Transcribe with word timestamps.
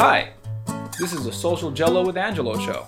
Hi, 0.00 0.32
this 0.98 1.12
is 1.12 1.26
the 1.26 1.30
Social 1.30 1.70
Jello 1.70 2.02
with 2.06 2.16
Angelo 2.16 2.56
show. 2.58 2.86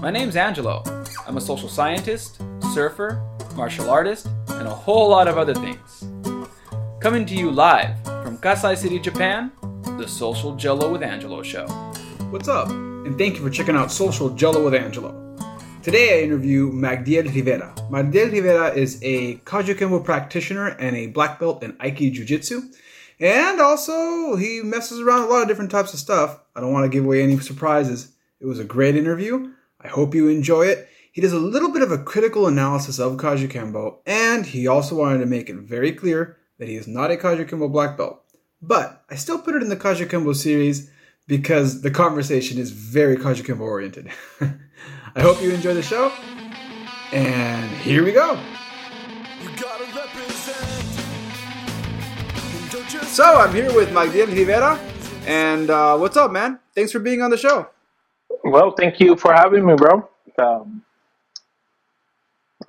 My 0.00 0.10
name's 0.10 0.34
Angelo. 0.34 0.82
I'm 1.26 1.36
a 1.36 1.42
social 1.42 1.68
scientist, 1.68 2.40
surfer, 2.72 3.22
martial 3.54 3.90
artist, 3.90 4.28
and 4.48 4.66
a 4.66 4.70
whole 4.70 5.10
lot 5.10 5.28
of 5.28 5.36
other 5.36 5.52
things. 5.52 6.06
Coming 7.00 7.26
to 7.26 7.34
you 7.34 7.50
live 7.50 8.02
from 8.02 8.38
Kasai 8.38 8.76
City, 8.76 8.98
Japan, 8.98 9.52
the 9.98 10.08
Social 10.08 10.56
Jello 10.56 10.90
with 10.90 11.02
Angelo 11.02 11.42
show. 11.42 11.66
What's 12.30 12.48
up? 12.48 12.70
And 12.70 13.18
thank 13.18 13.36
you 13.36 13.42
for 13.42 13.50
checking 13.50 13.76
out 13.76 13.92
Social 13.92 14.30
Jello 14.30 14.64
with 14.64 14.74
Angelo. 14.74 15.36
Today 15.82 16.18
I 16.18 16.22
interview 16.22 16.72
Magdiel 16.72 17.30
Rivera. 17.34 17.74
Magdiel 17.90 18.32
Rivera 18.32 18.68
is 18.68 18.98
a 19.02 19.36
Kajukenbo 19.44 20.02
practitioner 20.02 20.68
and 20.68 20.96
a 20.96 21.08
black 21.08 21.38
belt 21.38 21.62
in 21.62 21.74
Aiki 21.74 22.10
Jiu-Jitsu. 22.10 22.62
And 23.20 23.60
also, 23.60 24.36
he 24.36 24.60
messes 24.62 25.00
around 25.00 25.22
a 25.22 25.26
lot 25.26 25.42
of 25.42 25.48
different 25.48 25.70
types 25.70 25.92
of 25.92 25.98
stuff. 25.98 26.38
I 26.54 26.60
don't 26.60 26.72
want 26.72 26.84
to 26.84 26.96
give 26.96 27.04
away 27.04 27.22
any 27.22 27.38
surprises. 27.38 28.12
It 28.40 28.46
was 28.46 28.60
a 28.60 28.64
great 28.64 28.96
interview. 28.96 29.52
I 29.80 29.88
hope 29.88 30.14
you 30.14 30.28
enjoy 30.28 30.66
it. 30.66 30.88
He 31.10 31.20
does 31.20 31.32
a 31.32 31.38
little 31.38 31.72
bit 31.72 31.82
of 31.82 31.90
a 31.90 31.98
critical 31.98 32.46
analysis 32.46 33.00
of 33.00 33.16
Kajukenbo, 33.16 33.96
and 34.06 34.46
he 34.46 34.68
also 34.68 34.94
wanted 34.94 35.18
to 35.18 35.26
make 35.26 35.50
it 35.50 35.56
very 35.56 35.92
clear 35.92 36.36
that 36.58 36.68
he 36.68 36.76
is 36.76 36.86
not 36.86 37.10
a 37.10 37.16
Kajukenbo 37.16 37.72
black 37.72 37.96
belt. 37.96 38.22
But 38.62 39.02
I 39.10 39.16
still 39.16 39.38
put 39.38 39.56
it 39.56 39.62
in 39.62 39.68
the 39.68 39.76
Kajukenbo 39.76 40.36
series 40.36 40.90
because 41.26 41.82
the 41.82 41.90
conversation 41.90 42.58
is 42.58 42.70
very 42.70 43.16
Kajukenbo 43.16 43.60
oriented. 43.60 44.10
I 44.40 45.20
hope 45.20 45.42
you 45.42 45.50
enjoy 45.50 45.74
the 45.74 45.82
show, 45.82 46.12
and 47.12 47.68
here 47.78 48.04
we 48.04 48.12
go. 48.12 48.40
So 52.88 53.22
I'm 53.22 53.54
here 53.54 53.70
with 53.74 53.90
Magdiel 53.90 54.28
Rivera, 54.28 54.80
and 55.26 55.68
uh, 55.68 55.98
what's 55.98 56.16
up, 56.16 56.30
man? 56.30 56.58
Thanks 56.74 56.90
for 56.90 57.00
being 57.00 57.20
on 57.20 57.30
the 57.30 57.36
show. 57.36 57.68
Well, 58.44 58.70
thank 58.70 58.98
you 58.98 59.14
for 59.14 59.30
having 59.30 59.66
me, 59.66 59.74
bro. 59.74 60.08
Um, 60.38 60.82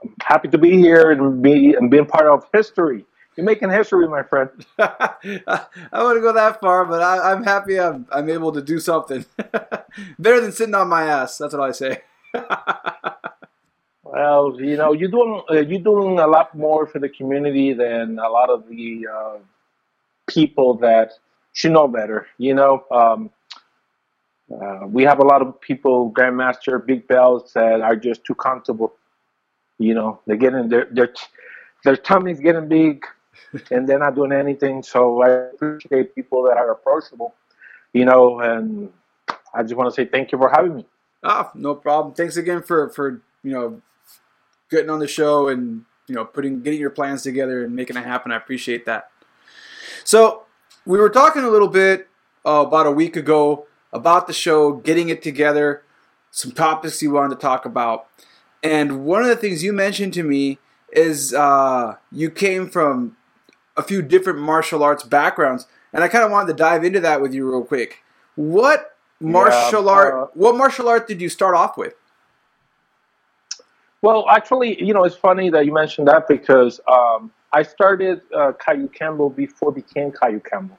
I'm 0.04 0.14
happy 0.22 0.50
to 0.50 0.58
be 0.58 0.76
here 0.76 1.12
and 1.12 1.42
be 1.42 1.74
and 1.74 1.90
being 1.90 2.06
part 2.06 2.26
of 2.26 2.46
history. 2.54 3.06
You're 3.38 3.46
making 3.46 3.70
history, 3.70 4.10
my 4.10 4.24
friend. 4.24 4.50
I 4.78 5.64
wouldn't 5.94 6.22
go 6.22 6.34
that 6.34 6.60
far, 6.60 6.84
but 6.84 7.02
I, 7.02 7.32
am 7.32 7.46
happy 7.46 7.80
I'm, 7.80 8.06
I'm 8.12 8.30
able 8.30 8.52
to 8.52 8.62
do 8.62 8.80
something. 8.80 9.24
Better 10.20 10.42
than 10.42 10.52
sitting 10.52 10.76
on 10.76 10.90
my 10.90 11.04
ass. 11.04 11.38
That's 11.38 11.54
what 11.54 11.64
I 11.64 11.72
say. 11.72 12.02
well, 14.04 14.60
you 14.60 14.76
know, 14.76 14.92
you're 14.92 15.12
doing 15.12 15.44
uh, 15.50 15.62
you're 15.62 15.80
doing 15.80 16.20
a 16.20 16.28
lot 16.28 16.54
more 16.58 16.86
for 16.86 17.00
the 17.00 17.08
community 17.08 17.72
than 17.72 18.20
a 18.20 18.28
lot 18.28 18.50
of 18.50 18.68
the 18.68 19.08
uh, 19.08 19.38
people 20.30 20.76
that 20.76 21.14
should 21.54 21.72
know 21.72 21.88
better. 21.88 22.28
You 22.38 22.56
know, 22.56 22.84
um, 22.92 23.30
uh, 24.52 24.88
we 24.88 25.04
have 25.04 25.20
a 25.20 25.26
lot 25.26 25.42
of 25.42 25.60
people, 25.62 26.12
grandmaster, 26.12 26.84
big 26.84 27.08
belts 27.08 27.54
that 27.54 27.82
are 27.82 27.96
just 27.96 28.24
too 28.26 28.36
comfortable. 28.36 28.94
You 29.78 29.94
know, 29.94 30.20
they're 30.26 30.38
getting 30.38 30.70
their 30.70 30.88
their 30.92 31.14
their 31.84 31.96
tummy's 31.96 32.40
getting 32.40 32.68
big, 32.68 33.06
and 33.72 33.88
they're 33.88 34.00
not 34.00 34.16
doing 34.16 34.32
anything. 34.32 34.84
So 34.84 35.24
I 35.24 35.30
appreciate 35.54 36.16
people 36.16 36.44
that 36.44 36.58
are 36.58 36.72
approachable. 36.72 37.36
You 37.94 38.06
know, 38.06 38.40
and 38.40 38.92
I 39.54 39.64
just 39.64 39.76
want 39.76 39.90
to 39.90 39.96
say 39.96 40.06
thank 40.06 40.32
you 40.32 40.38
for 40.38 40.50
having 40.50 40.76
me. 40.76 40.86
Ah, 41.24 41.52
no 41.54 41.76
problem. 41.76 42.14
Thanks 42.14 42.38
again 42.38 42.64
for 42.64 42.90
for 42.90 43.22
you 43.44 43.52
know 43.52 43.82
getting 44.70 44.90
on 44.90 45.00
the 45.00 45.08
show 45.08 45.48
and 45.50 45.86
you 46.08 46.16
know 46.16 46.26
putting 46.26 46.62
getting 46.62 46.80
your 46.80 46.90
plans 46.90 47.24
together 47.24 47.64
and 47.64 47.76
making 47.76 47.98
it 47.98 48.04
happen. 48.06 48.32
I 48.32 48.38
appreciate 48.38 48.86
that. 48.86 49.12
So 50.04 50.44
we 50.86 50.98
were 50.98 51.10
talking 51.10 51.44
a 51.44 51.50
little 51.50 51.68
bit 51.68 52.08
uh, 52.46 52.66
about 52.66 52.88
a 52.88 52.92
week 52.92 53.16
ago 53.16 53.68
about 53.92 54.28
the 54.28 54.34
show, 54.34 54.74
getting 54.74 55.10
it 55.10 55.22
together, 55.22 55.84
some 56.32 56.52
topics 56.52 57.02
you 57.02 57.12
wanted 57.12 57.36
to 57.36 57.42
talk 57.42 57.66
about, 57.66 58.08
and 58.62 59.06
one 59.06 59.22
of 59.22 59.28
the 59.28 59.36
things 59.36 59.64
you 59.64 59.74
mentioned 59.74 60.14
to 60.14 60.24
me 60.24 60.60
is 60.92 61.34
uh, 61.34 61.96
you 62.12 62.30
came 62.30 62.68
from 62.70 63.16
a 63.78 63.82
few 63.82 64.02
different 64.02 64.40
martial 64.40 64.84
arts 64.84 65.04
backgrounds, 65.04 65.68
and 65.94 66.04
I 66.04 66.08
kind 66.08 66.24
of 66.24 66.32
wanted 66.32 66.48
to 66.48 66.54
dive 66.54 66.84
into 66.84 67.00
that 67.00 67.22
with 67.22 67.34
you 67.34 67.50
real 67.50 67.64
quick. 67.64 68.04
What 68.36 68.96
martial 69.20 69.86
yeah, 69.86 69.92
art? 69.92 70.14
Uh, 70.14 70.28
what 70.34 70.56
martial 70.56 70.90
art 70.90 71.08
did 71.08 71.22
you 71.22 71.30
start 71.30 71.56
off 71.56 71.78
with? 71.78 71.94
Well, 74.02 74.26
actually, 74.30 74.82
you 74.84 74.94
know, 74.94 75.04
it's 75.04 75.16
funny 75.16 75.50
that 75.50 75.66
you 75.66 75.74
mentioned 75.74 76.08
that 76.08 76.28
because 76.28 76.80
um, 76.88 77.32
I 77.52 77.64
started 77.64 78.22
uh, 78.36 78.54
Campbell 78.94 79.30
before 79.30 79.72
became 79.72 80.12
Kajukenbo. 80.12 80.78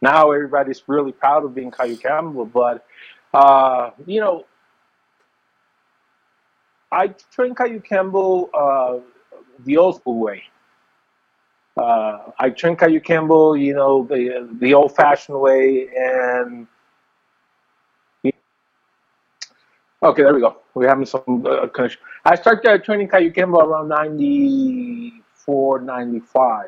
Now 0.00 0.30
everybody's 0.30 0.82
really 0.86 1.12
proud 1.12 1.44
of 1.44 1.54
being 1.54 1.70
Kajukenbo, 1.70 2.52
but 2.52 2.86
uh, 3.32 3.90
you 4.06 4.20
know, 4.20 4.44
I 6.92 7.08
trained 7.08 7.56
Kajukenbo 7.56 8.48
uh, 8.54 9.00
the 9.64 9.76
old 9.76 9.96
school 9.96 10.20
way. 10.20 10.44
Uh, 11.76 12.30
I 12.38 12.50
trained 12.50 12.78
Campbell, 12.78 13.56
you 13.56 13.74
know, 13.74 14.04
the 14.04 14.48
the 14.60 14.74
old 14.74 14.94
fashioned 14.94 15.40
way, 15.40 15.88
and 15.96 16.68
okay, 20.00 20.22
there 20.22 20.34
we 20.34 20.40
go. 20.40 20.58
We're 20.74 20.88
having 20.88 21.06
some 21.06 21.44
uh, 21.44 21.66
connection. 21.66 22.00
I 22.24 22.36
started 22.36 22.84
training 22.84 23.08
Kajukenbo 23.08 23.56
around 23.56 23.88
ninety 23.88 25.23
495. 25.44 26.66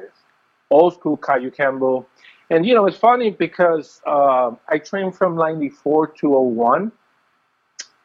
Old 0.70 0.94
school 0.94 1.16
Kajukenbo. 1.16 2.06
And, 2.50 2.64
you 2.64 2.74
know, 2.74 2.86
it's 2.86 2.96
funny 2.96 3.30
because 3.30 4.00
uh, 4.06 4.52
I 4.68 4.78
trained 4.78 5.16
from 5.16 5.36
94 5.36 6.08
to 6.18 6.28
01. 6.28 6.92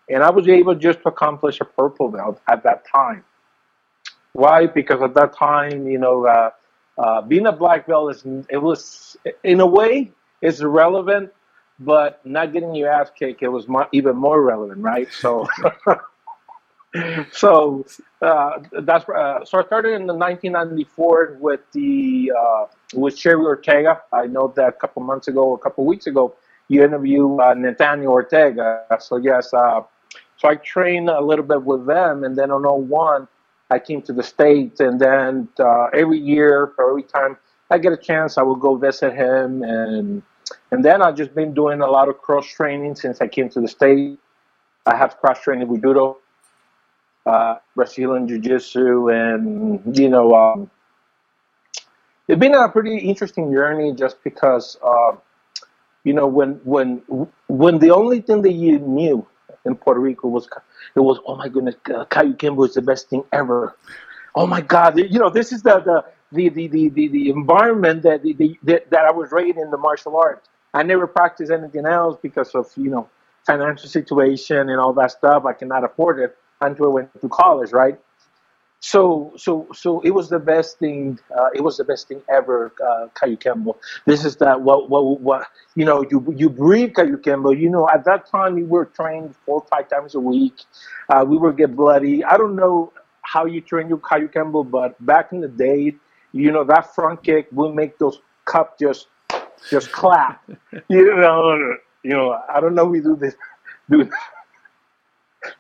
And 0.10 0.24
I 0.24 0.30
was 0.30 0.48
able 0.48 0.76
just 0.76 1.02
to 1.04 1.10
accomplish 1.10 1.62
a 1.62 1.66
purple 1.66 2.10
belt 2.10 2.42
at 2.50 2.64
that 2.64 2.86
time. 2.86 3.24
Why? 4.34 4.68
Because 4.68 5.02
at 5.02 5.14
that 5.16 5.34
time, 5.34 5.88
you 5.88 5.98
know, 5.98 6.26
uh, 6.26 6.50
uh, 6.98 7.22
being 7.22 7.46
a 7.46 7.52
black 7.52 7.88
belt 7.88 8.16
is 8.16 8.24
it 8.50 8.58
was 8.58 9.18
in 9.44 9.60
a 9.60 9.66
way 9.66 10.12
it's 10.42 10.60
irrelevant, 10.60 11.32
but 11.80 12.26
not 12.26 12.52
getting 12.52 12.76
your 12.76 12.92
ass 12.92 13.12
kicked 13.18 13.44
it 13.44 13.48
was 13.48 13.68
even 13.92 14.16
more 14.16 14.42
relevant, 14.42 14.82
right? 14.82 15.08
So 15.12 15.48
so 17.32 17.86
uh, 18.22 18.60
that's 18.82 19.08
uh, 19.08 19.46
so 19.46 19.60
I 19.60 19.66
started 19.66 19.94
in 19.94 20.08
the 20.08 20.14
1994 20.14 21.38
with 21.40 21.62
the 21.72 22.32
uh, 22.38 22.66
with 22.94 23.18
Sherry 23.18 23.44
Ortega. 23.46 24.02
I 24.12 24.28
know 24.28 24.52
that 24.58 24.68
a 24.68 24.72
couple 24.74 25.02
months 25.02 25.28
ago, 25.30 25.54
a 25.54 25.58
couple 25.58 25.86
weeks 25.86 26.08
ago, 26.08 26.36
you 26.68 26.84
interviewed 26.84 27.40
uh, 27.40 27.54
Nathaniel 27.54 28.12
Ortega. 28.12 28.84
So 29.00 29.16
yes, 29.18 29.54
uh, 29.54 29.82
so 30.36 30.50
I 30.50 30.56
trained 30.56 31.10
a 31.10 31.22
little 31.22 31.46
bit 31.46 31.64
with 31.64 31.86
them, 31.86 32.26
and 32.26 32.38
then 32.38 32.52
on 32.52 32.64
01, 32.64 33.28
I 33.70 33.80
came 33.80 34.02
to 34.02 34.14
the 34.14 34.24
states, 34.24 34.82
and 34.82 35.00
then 35.00 35.48
uh, 35.60 35.86
every 35.94 36.20
year 36.20 36.74
every 36.78 37.04
time 37.04 37.38
I 37.70 37.78
get 37.78 37.94
a 37.94 37.98
chance, 37.98 38.38
I 38.38 38.42
will 38.42 38.58
go 38.58 38.76
visit 38.76 39.14
him, 39.14 39.64
and 39.64 40.24
and 40.72 40.84
then 40.84 41.02
I've 41.02 41.16
just 41.16 41.34
been 41.34 41.54
doing 41.54 41.80
a 41.80 41.88
lot 41.88 42.10
of 42.10 42.18
cross 42.18 42.48
training 42.48 42.96
since 42.96 43.22
I 43.22 43.30
came 43.30 43.48
to 43.50 43.62
the 43.62 43.70
state. 43.70 44.20
I 44.86 44.98
have 44.98 45.18
cross 45.20 45.40
training 45.42 45.70
with 45.70 45.82
judo 45.82 46.18
uh, 47.26 47.56
Brazilian 47.76 48.28
Jiu 48.28 48.40
Jitsu, 48.40 49.10
and 49.10 49.98
you 49.98 50.10
know, 50.10 50.34
um, 50.34 50.72
it's 52.28 52.40
been 52.40 52.56
a 52.56 52.70
pretty 52.70 52.98
interesting 53.00 53.52
journey 53.54 53.94
just 53.94 54.24
because, 54.24 54.78
uh, 54.84 55.14
you 56.04 56.14
know, 56.14 56.28
when 56.28 56.62
when 56.64 57.02
when 57.48 57.80
the 57.80 57.92
only 57.92 58.22
thing 58.22 58.42
that 58.44 58.54
you 58.54 58.80
knew 58.80 59.28
in 59.66 59.76
Puerto 59.76 60.00
Rico 60.00 60.28
was 60.30 60.48
it 60.96 61.00
was 61.00 61.20
oh 61.28 61.36
my 61.36 61.50
goodness, 61.50 61.76
uh, 61.94 62.06
Kajukenbo 62.06 62.68
is 62.68 62.76
the 62.76 62.82
best 62.82 63.10
thing 63.10 63.24
ever. 63.34 63.78
Oh 64.36 64.48
my 64.48 64.62
God, 64.62 64.98
you 65.00 65.20
know, 65.20 65.30
this 65.30 65.52
is 65.52 65.64
the 65.64 65.80
the 65.82 66.06
the 66.32 66.50
the 66.50 66.68
the, 66.68 66.90
the, 66.90 67.08
the 67.10 67.30
environment 67.30 68.04
that, 68.04 68.24
the, 68.24 68.34
the, 68.64 68.84
that 68.92 69.06
I 69.06 69.12
was 69.12 69.32
raised 69.32 69.58
in 69.58 69.72
the 69.72 69.78
martial 69.78 70.18
arts. 70.18 70.50
I 70.74 70.84
never 70.84 71.08
practiced 71.08 71.52
anything 71.52 71.86
else 71.86 72.18
because 72.22 72.56
of 72.56 72.68
you 72.78 72.90
know 72.90 73.10
financial 73.46 73.90
situation 73.90 74.70
and 74.70 74.80
all 74.80 74.94
that 74.94 75.12
stuff. 75.12 75.46
I 75.46 75.54
cannot 75.54 75.84
afford 75.84 76.20
it 76.20 76.38
until 76.62 76.86
I 76.86 76.90
went 76.90 77.22
to 77.22 77.30
college, 77.30 77.72
right? 77.72 78.00
So, 78.84 79.32
so, 79.38 79.68
so 79.74 80.02
it 80.02 80.10
was 80.10 80.30
the 80.30 80.40
best 80.40 80.80
thing. 80.80 81.20
Uh, 81.38 81.50
it 81.54 81.62
was 81.62 81.78
the 81.78 81.84
best 81.84 82.08
thing 82.08 82.22
ever, 82.34 82.74
uh, 82.84 83.08
Kajukenbo. 83.14 83.76
This 84.08 84.26
is 84.26 84.38
that 84.38 84.62
what, 84.62 84.90
what, 84.90 85.22
what, 85.22 85.48
you 85.76 85.86
know, 85.86 86.04
you 86.10 86.34
you 86.36 86.50
breathe 86.50 86.94
Kajukenbo. 86.94 87.58
You 87.58 87.70
know, 87.70 87.88
at 87.90 88.06
that 88.06 88.26
time 88.26 88.56
we 88.56 88.64
were 88.64 88.86
trained 88.86 89.36
four 89.46 89.62
or 89.62 89.68
five 89.68 89.88
times 89.88 90.16
a 90.16 90.20
week. 90.20 90.64
Uh, 91.10 91.24
we 91.28 91.38
would 91.38 91.58
get 91.58 91.76
bloody. 91.76 92.24
I 92.24 92.38
don't 92.38 92.56
know 92.56 92.92
how 93.22 93.46
you 93.46 93.62
train 93.62 93.88
your 93.88 94.00
Kajukenbo, 94.00 94.70
but 94.70 95.04
back 95.06 95.32
in 95.32 95.42
the 95.42 95.48
day, 95.48 95.96
you 96.32 96.52
know, 96.52 96.64
that 96.64 96.96
front 96.96 97.24
kick 97.24 97.50
will 97.52 97.72
make 97.74 98.00
those 98.00 98.20
cup 98.46 98.80
just 98.80 99.08
just 99.70 99.92
clap. 99.92 100.44
you 100.90 101.16
know, 101.18 101.76
you 102.04 102.12
know. 102.12 102.36
I 102.50 102.60
don't 102.60 102.74
know. 102.74 102.86
We 102.86 103.00
do 103.00 103.16
this. 103.16 103.36
Do 103.92 104.10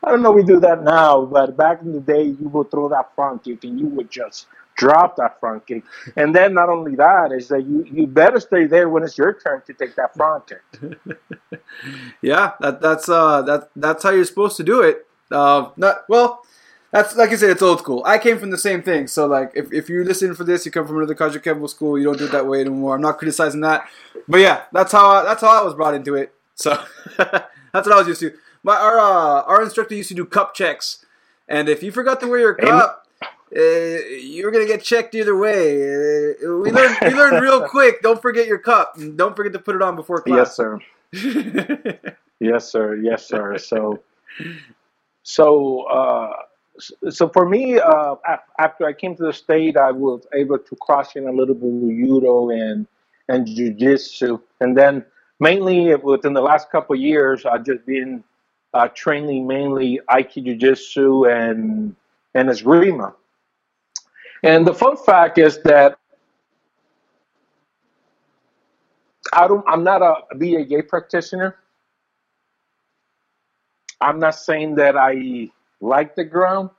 I 0.03 0.09
don't 0.09 0.21
know 0.21 0.31
we 0.31 0.43
do 0.43 0.59
that 0.59 0.83
now, 0.83 1.25
but 1.25 1.57
back 1.57 1.81
in 1.81 1.91
the 1.91 1.99
day, 1.99 2.23
you 2.23 2.49
would 2.49 2.69
throw 2.71 2.89
that 2.89 3.15
front 3.15 3.43
kick 3.43 3.63
and 3.63 3.79
you 3.79 3.87
would 3.87 4.11
just 4.11 4.47
drop 4.75 5.15
that 5.17 5.39
front 5.39 5.65
kick. 5.67 5.83
And 6.15 6.33
then 6.35 6.53
not 6.53 6.69
only 6.69 6.95
that 6.95 7.31
is 7.31 7.47
that 7.49 7.65
you, 7.65 7.85
you 7.91 8.07
better 8.07 8.39
stay 8.39 8.65
there 8.65 8.89
when 8.89 9.03
it's 9.03 9.17
your 9.17 9.33
turn 9.33 9.61
to 9.67 9.73
take 9.73 9.95
that 9.95 10.15
front 10.15 10.47
kick. 10.47 10.61
yeah, 12.21 12.53
that 12.59 12.81
that's 12.81 13.09
uh 13.09 13.41
that 13.43 13.69
that's 13.75 14.03
how 14.03 14.11
you're 14.11 14.25
supposed 14.25 14.57
to 14.57 14.63
do 14.63 14.81
it. 14.81 15.07
Uh, 15.31 15.69
not 15.77 16.05
well. 16.09 16.43
That's 16.91 17.15
like 17.15 17.29
I 17.29 17.35
said, 17.35 17.51
it's 17.51 17.61
old 17.61 17.79
school. 17.79 18.03
I 18.05 18.17
came 18.17 18.37
from 18.37 18.51
the 18.51 18.57
same 18.57 18.83
thing. 18.83 19.07
So 19.07 19.25
like, 19.25 19.51
if, 19.55 19.71
if 19.71 19.87
you're 19.87 20.03
listening 20.03 20.35
for 20.35 20.43
this, 20.43 20.65
you 20.65 20.73
come 20.73 20.85
from 20.85 20.97
another 20.97 21.15
Kajukenbo 21.15 21.69
school. 21.69 21.97
You 21.97 22.03
don't 22.05 22.17
do 22.17 22.25
it 22.25 22.33
that 22.33 22.45
way 22.45 22.59
anymore. 22.59 22.95
I'm 22.95 23.01
not 23.01 23.17
criticizing 23.17 23.61
that, 23.61 23.87
but 24.27 24.41
yeah, 24.41 24.63
that's 24.73 24.91
how 24.91 25.09
I, 25.09 25.23
that's 25.23 25.41
how 25.41 25.61
I 25.61 25.63
was 25.63 25.73
brought 25.73 25.93
into 25.93 26.15
it. 26.15 26.33
So 26.55 26.71
that's 27.17 27.47
what 27.73 27.91
I 27.91 27.97
was 27.97 28.07
used 28.07 28.19
to. 28.21 28.33
My 28.63 28.75
our 28.75 28.99
uh, 28.99 29.41
our 29.43 29.63
instructor 29.63 29.95
used 29.95 30.09
to 30.09 30.15
do 30.15 30.25
cup 30.25 30.53
checks, 30.53 31.05
and 31.47 31.67
if 31.67 31.81
you 31.81 31.91
forgot 31.91 32.19
to 32.21 32.27
wear 32.27 32.39
your 32.39 32.53
cup, 32.53 33.07
uh, 33.23 33.59
you 33.59 34.45
were 34.45 34.51
gonna 34.51 34.67
get 34.67 34.83
checked 34.83 35.15
either 35.15 35.35
way. 35.35 35.81
Uh, 35.81 36.57
we 36.57 36.71
learned 36.71 36.97
we 37.01 37.09
learned 37.09 37.41
real 37.41 37.67
quick. 37.67 38.01
Don't 38.01 38.21
forget 38.21 38.47
your 38.47 38.59
cup. 38.59 38.97
Don't 39.15 39.35
forget 39.35 39.53
to 39.53 39.59
put 39.59 39.75
it 39.75 39.81
on 39.81 39.95
before 39.95 40.21
class. 40.21 40.37
Yes, 40.37 40.55
sir. 40.55 40.79
yes, 42.39 42.71
sir. 42.71 42.95
Yes, 42.97 43.27
sir. 43.27 43.57
So, 43.57 44.01
so, 45.23 45.81
uh, 45.83 46.33
so 47.09 47.27
for 47.29 47.49
me, 47.49 47.79
uh, 47.79 48.15
after 48.59 48.85
I 48.85 48.93
came 48.93 49.15
to 49.17 49.23
the 49.23 49.33
state, 49.33 49.75
I 49.75 49.91
was 49.91 50.25
able 50.33 50.59
to 50.59 50.75
cross 50.77 51.15
in 51.15 51.27
a 51.27 51.31
little 51.31 51.55
bit 51.55 51.65
with 51.65 51.91
judo 51.91 52.51
and 52.51 52.87
and 53.27 53.47
jujitsu, 53.47 54.41
and 54.59 54.77
then 54.77 55.03
mainly 55.39 55.95
within 55.95 56.33
the 56.33 56.41
last 56.41 56.69
couple 56.69 56.95
of 56.95 57.01
years, 57.01 57.45
I've 57.45 57.65
just 57.65 57.85
been 57.85 58.23
uh, 58.73 58.87
training 58.89 59.47
mainly 59.47 59.99
Aikido 60.09 60.45
Jiu-Jitsu 60.45 61.25
and 61.25 61.95
and 62.33 62.49
Eskrima. 62.49 63.13
And 64.43 64.65
the 64.65 64.73
fun 64.73 64.97
fact 64.97 65.37
is 65.37 65.61
that 65.63 65.97
I 69.33 69.47
don't, 69.47 69.63
I'm 69.67 69.83
not 69.83 70.01
a 70.01 70.35
BJJ 70.35 70.87
practitioner. 70.87 71.57
I'm 73.99 74.19
not 74.19 74.35
saying 74.35 74.75
that 74.75 74.97
I 74.97 75.49
like 75.79 76.15
the 76.15 76.23
ground, 76.23 76.71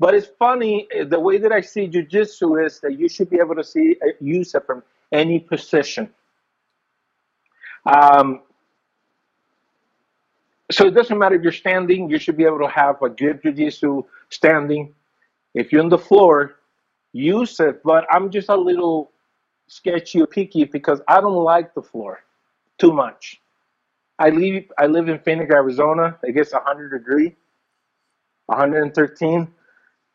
but 0.00 0.14
it's 0.14 0.28
funny 0.38 0.88
the 1.08 1.20
way 1.20 1.36
that 1.38 1.52
I 1.52 1.60
see 1.60 1.86
jujitsu 1.86 2.64
is 2.64 2.80
that 2.80 2.98
you 2.98 3.08
should 3.08 3.28
be 3.28 3.38
able 3.38 3.54
to 3.54 3.64
see 3.64 3.96
use 4.20 4.54
it 4.54 4.64
from 4.64 4.82
any 5.12 5.40
position. 5.40 6.08
Um, 7.84 8.42
so 10.70 10.86
it 10.86 10.94
doesn't 10.94 11.18
matter 11.18 11.34
if 11.34 11.42
you're 11.42 11.52
standing, 11.52 12.08
you 12.10 12.18
should 12.18 12.36
be 12.36 12.44
able 12.44 12.60
to 12.60 12.68
have 12.68 13.00
a 13.02 13.08
good 13.08 13.42
jiu-jitsu 13.42 14.02
standing. 14.30 14.94
If 15.54 15.72
you're 15.72 15.82
on 15.82 15.88
the 15.88 15.98
floor, 15.98 16.56
use 17.12 17.60
it. 17.60 17.82
But 17.82 18.06
I'm 18.10 18.30
just 18.30 18.48
a 18.48 18.56
little 18.56 19.12
sketchy 19.68 20.22
or 20.22 20.26
picky 20.26 20.64
because 20.64 21.00
I 21.08 21.20
don't 21.20 21.44
like 21.44 21.74
the 21.74 21.82
floor 21.82 22.20
too 22.78 22.92
much. 22.92 23.40
I 24.18 24.30
live 24.30 24.64
I 24.78 24.86
live 24.86 25.08
in 25.08 25.18
Phoenix, 25.18 25.52
Arizona. 25.52 26.16
It 26.22 26.32
gets 26.32 26.52
100 26.52 26.90
degree, 26.90 27.34
113. 28.46 29.48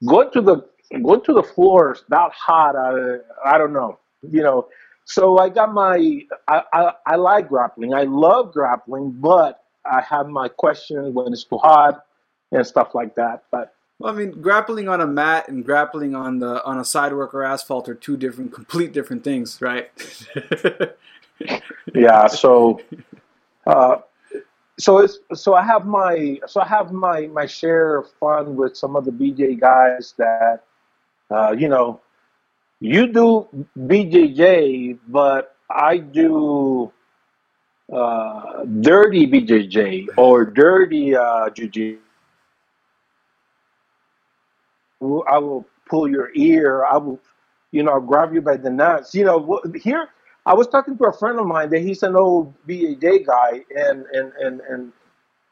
Go 0.06 0.30
to 0.30 0.42
the 0.42 0.70
go 1.04 1.18
to 1.18 1.34
the 1.34 1.44
floors 1.44 2.04
that 2.10 2.32
hot. 2.32 2.76
I, 2.76 3.18
I 3.46 3.58
don't 3.58 3.74
know. 3.74 4.00
You 4.22 4.42
know, 4.44 4.68
so 5.06 5.38
I 5.38 5.50
got 5.50 5.74
my 5.74 6.22
I, 6.48 6.64
I, 6.74 6.94
I 7.06 7.16
like 7.18 7.50
grappling. 7.50 7.94
I 7.94 8.04
love 8.04 8.54
grappling, 8.54 9.12
but 9.12 9.64
I 9.90 10.02
have 10.02 10.28
my 10.28 10.48
questions 10.48 11.14
when 11.14 11.34
it's 11.34 11.44
too 11.44 11.58
hot 11.58 12.06
and 12.52 12.66
stuff 12.66 12.96
like 12.96 13.16
that. 13.16 13.44
But 13.52 13.74
well, 14.00 14.14
I 14.14 14.16
mean, 14.16 14.32
grappling 14.32 14.88
on 14.88 15.02
a 15.02 15.08
mat 15.08 15.50
and 15.50 15.64
grappling 15.64 16.16
on 16.16 16.40
the 16.40 16.64
on 16.64 16.80
a 16.80 16.86
sidewalk 16.86 17.34
or 17.34 17.44
asphalt 17.44 17.90
are 17.90 17.96
two 17.96 18.16
different, 18.16 18.54
complete 18.54 18.94
different 18.94 19.24
things, 19.24 19.62
right? 19.62 19.92
yeah. 21.94 22.28
So, 22.28 22.80
uh, 23.68 23.98
so 24.78 25.00
it's 25.00 25.20
so 25.34 25.54
I 25.54 25.64
have 25.64 25.86
my 25.86 26.40
so 26.48 26.62
I 26.62 26.68
have 26.68 26.94
my 26.94 27.28
my 27.28 27.46
share 27.46 27.98
of 27.98 28.12
fun 28.20 28.56
with 28.56 28.78
some 28.78 28.96
of 28.96 29.04
the 29.04 29.12
BJ 29.12 29.60
guys 29.60 30.14
that, 30.18 30.64
uh, 31.30 31.52
you 31.52 31.68
know, 31.68 32.00
you 32.80 33.08
do 33.08 33.48
BJJ, 33.78 35.00
but 35.10 35.58
I 35.70 35.98
do 35.98 36.94
uh, 37.92 38.66
dirty 38.82 39.26
BJJ 39.28 40.08
or 40.18 40.46
dirty 40.46 41.16
uh, 41.16 41.50
jiu-jitsu. 41.50 42.00
I 45.02 45.38
will 45.38 45.66
pull 45.90 46.10
your 46.10 46.30
ear. 46.36 46.86
I 46.86 46.98
will, 46.98 47.20
you 47.72 47.84
know, 47.84 48.00
grab 48.00 48.34
you 48.34 48.42
by 48.42 48.58
the 48.58 48.70
nuts. 48.70 49.16
You 49.16 49.26
know, 49.26 49.62
here 49.82 50.10
I 50.46 50.54
was 50.54 50.68
talking 50.68 50.98
to 50.98 51.06
a 51.06 51.14
friend 51.14 51.40
of 51.40 51.48
mine 51.48 51.70
that 51.70 51.80
he's 51.80 52.04
an 52.04 52.16
old 52.16 52.54
BJJ 52.68 53.26
guy, 53.26 53.64
and 53.76 54.06
and 54.12 54.34
and 54.34 54.62
and 54.62 54.92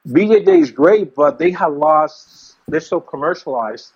BJJ 0.10 0.62
is 0.62 0.72
great, 0.72 1.16
but 1.16 1.40
they 1.40 1.52
have 1.52 1.74
lost. 1.74 2.56
They're 2.68 2.80
so 2.82 3.00
commercialized 3.00 3.94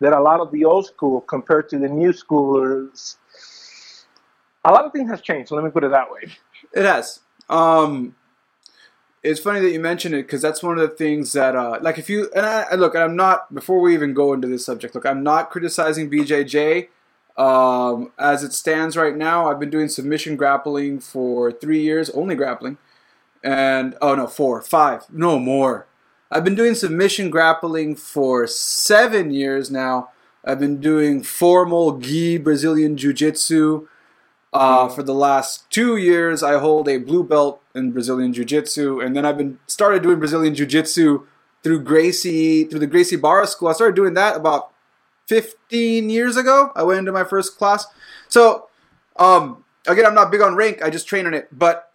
that 0.00 0.12
a 0.12 0.20
lot 0.20 0.40
of 0.40 0.50
the 0.50 0.64
old 0.64 0.86
school 0.86 1.20
compared 1.20 1.68
to 1.70 1.78
the 1.78 1.88
new 1.88 2.12
schoolers, 2.12 3.16
a 4.64 4.72
lot 4.72 4.84
of 4.84 4.92
things 4.92 5.10
has 5.10 5.20
changed. 5.20 5.50
Let 5.50 5.64
me 5.64 5.70
put 5.70 5.84
it 5.84 5.90
that 5.90 6.10
way. 6.10 6.32
It 6.72 6.84
has. 6.84 7.20
Um, 7.48 8.14
it's 9.22 9.40
funny 9.40 9.60
that 9.60 9.70
you 9.70 9.80
mentioned 9.80 10.14
it 10.14 10.26
because 10.26 10.42
that's 10.42 10.62
one 10.62 10.78
of 10.78 10.88
the 10.88 10.94
things 10.94 11.32
that, 11.32 11.56
uh, 11.56 11.78
like, 11.80 11.98
if 11.98 12.10
you 12.10 12.30
and 12.36 12.44
I 12.44 12.74
look, 12.74 12.94
I'm 12.94 13.16
not 13.16 13.54
before 13.54 13.80
we 13.80 13.94
even 13.94 14.12
go 14.12 14.32
into 14.34 14.46
this 14.46 14.66
subject. 14.66 14.94
Look, 14.94 15.06
I'm 15.06 15.22
not 15.22 15.50
criticizing 15.50 16.10
BJJ 16.10 16.88
um, 17.36 18.12
as 18.18 18.42
it 18.42 18.52
stands 18.52 18.96
right 18.96 19.16
now. 19.16 19.48
I've 19.50 19.58
been 19.58 19.70
doing 19.70 19.88
submission 19.88 20.36
grappling 20.36 21.00
for 21.00 21.50
three 21.50 21.80
years, 21.80 22.10
only 22.10 22.34
grappling, 22.34 22.76
and 23.42 23.96
oh 24.02 24.14
no, 24.14 24.26
four, 24.26 24.60
five, 24.60 25.06
no 25.10 25.38
more. 25.38 25.86
I've 26.30 26.44
been 26.44 26.54
doing 26.54 26.74
submission 26.74 27.30
grappling 27.30 27.96
for 27.96 28.46
seven 28.46 29.30
years 29.30 29.70
now. 29.70 30.10
I've 30.44 30.60
been 30.60 30.80
doing 30.80 31.22
formal 31.22 31.98
gi 31.98 32.38
Brazilian 32.38 32.96
Jiu 32.96 33.12
Jitsu. 33.14 33.88
Uh, 34.54 34.86
for 34.88 35.02
the 35.02 35.12
last 35.12 35.68
two 35.68 35.96
years, 35.96 36.40
I 36.40 36.60
hold 36.60 36.88
a 36.88 36.98
blue 36.98 37.24
belt 37.24 37.60
in 37.74 37.90
Brazilian 37.90 38.32
Jiu 38.32 38.44
Jitsu, 38.44 39.00
and 39.00 39.16
then 39.16 39.26
I've 39.26 39.36
been 39.36 39.58
started 39.66 40.04
doing 40.04 40.20
Brazilian 40.20 40.54
Jiu 40.54 40.64
Jitsu 40.64 41.26
through 41.64 41.82
Gracie 41.82 42.62
through 42.62 42.78
the 42.78 42.86
Gracie 42.86 43.16
Barra 43.16 43.48
School. 43.48 43.66
I 43.66 43.72
started 43.72 43.96
doing 43.96 44.14
that 44.14 44.36
about 44.36 44.70
15 45.26 46.08
years 46.08 46.36
ago. 46.36 46.70
I 46.76 46.84
went 46.84 47.00
into 47.00 47.10
my 47.10 47.24
first 47.24 47.58
class. 47.58 47.86
So, 48.28 48.68
um, 49.16 49.64
again, 49.88 50.06
I'm 50.06 50.14
not 50.14 50.30
big 50.30 50.40
on 50.40 50.54
rank. 50.54 50.80
I 50.84 50.88
just 50.88 51.08
train 51.08 51.26
on 51.26 51.34
it. 51.34 51.48
But 51.50 51.90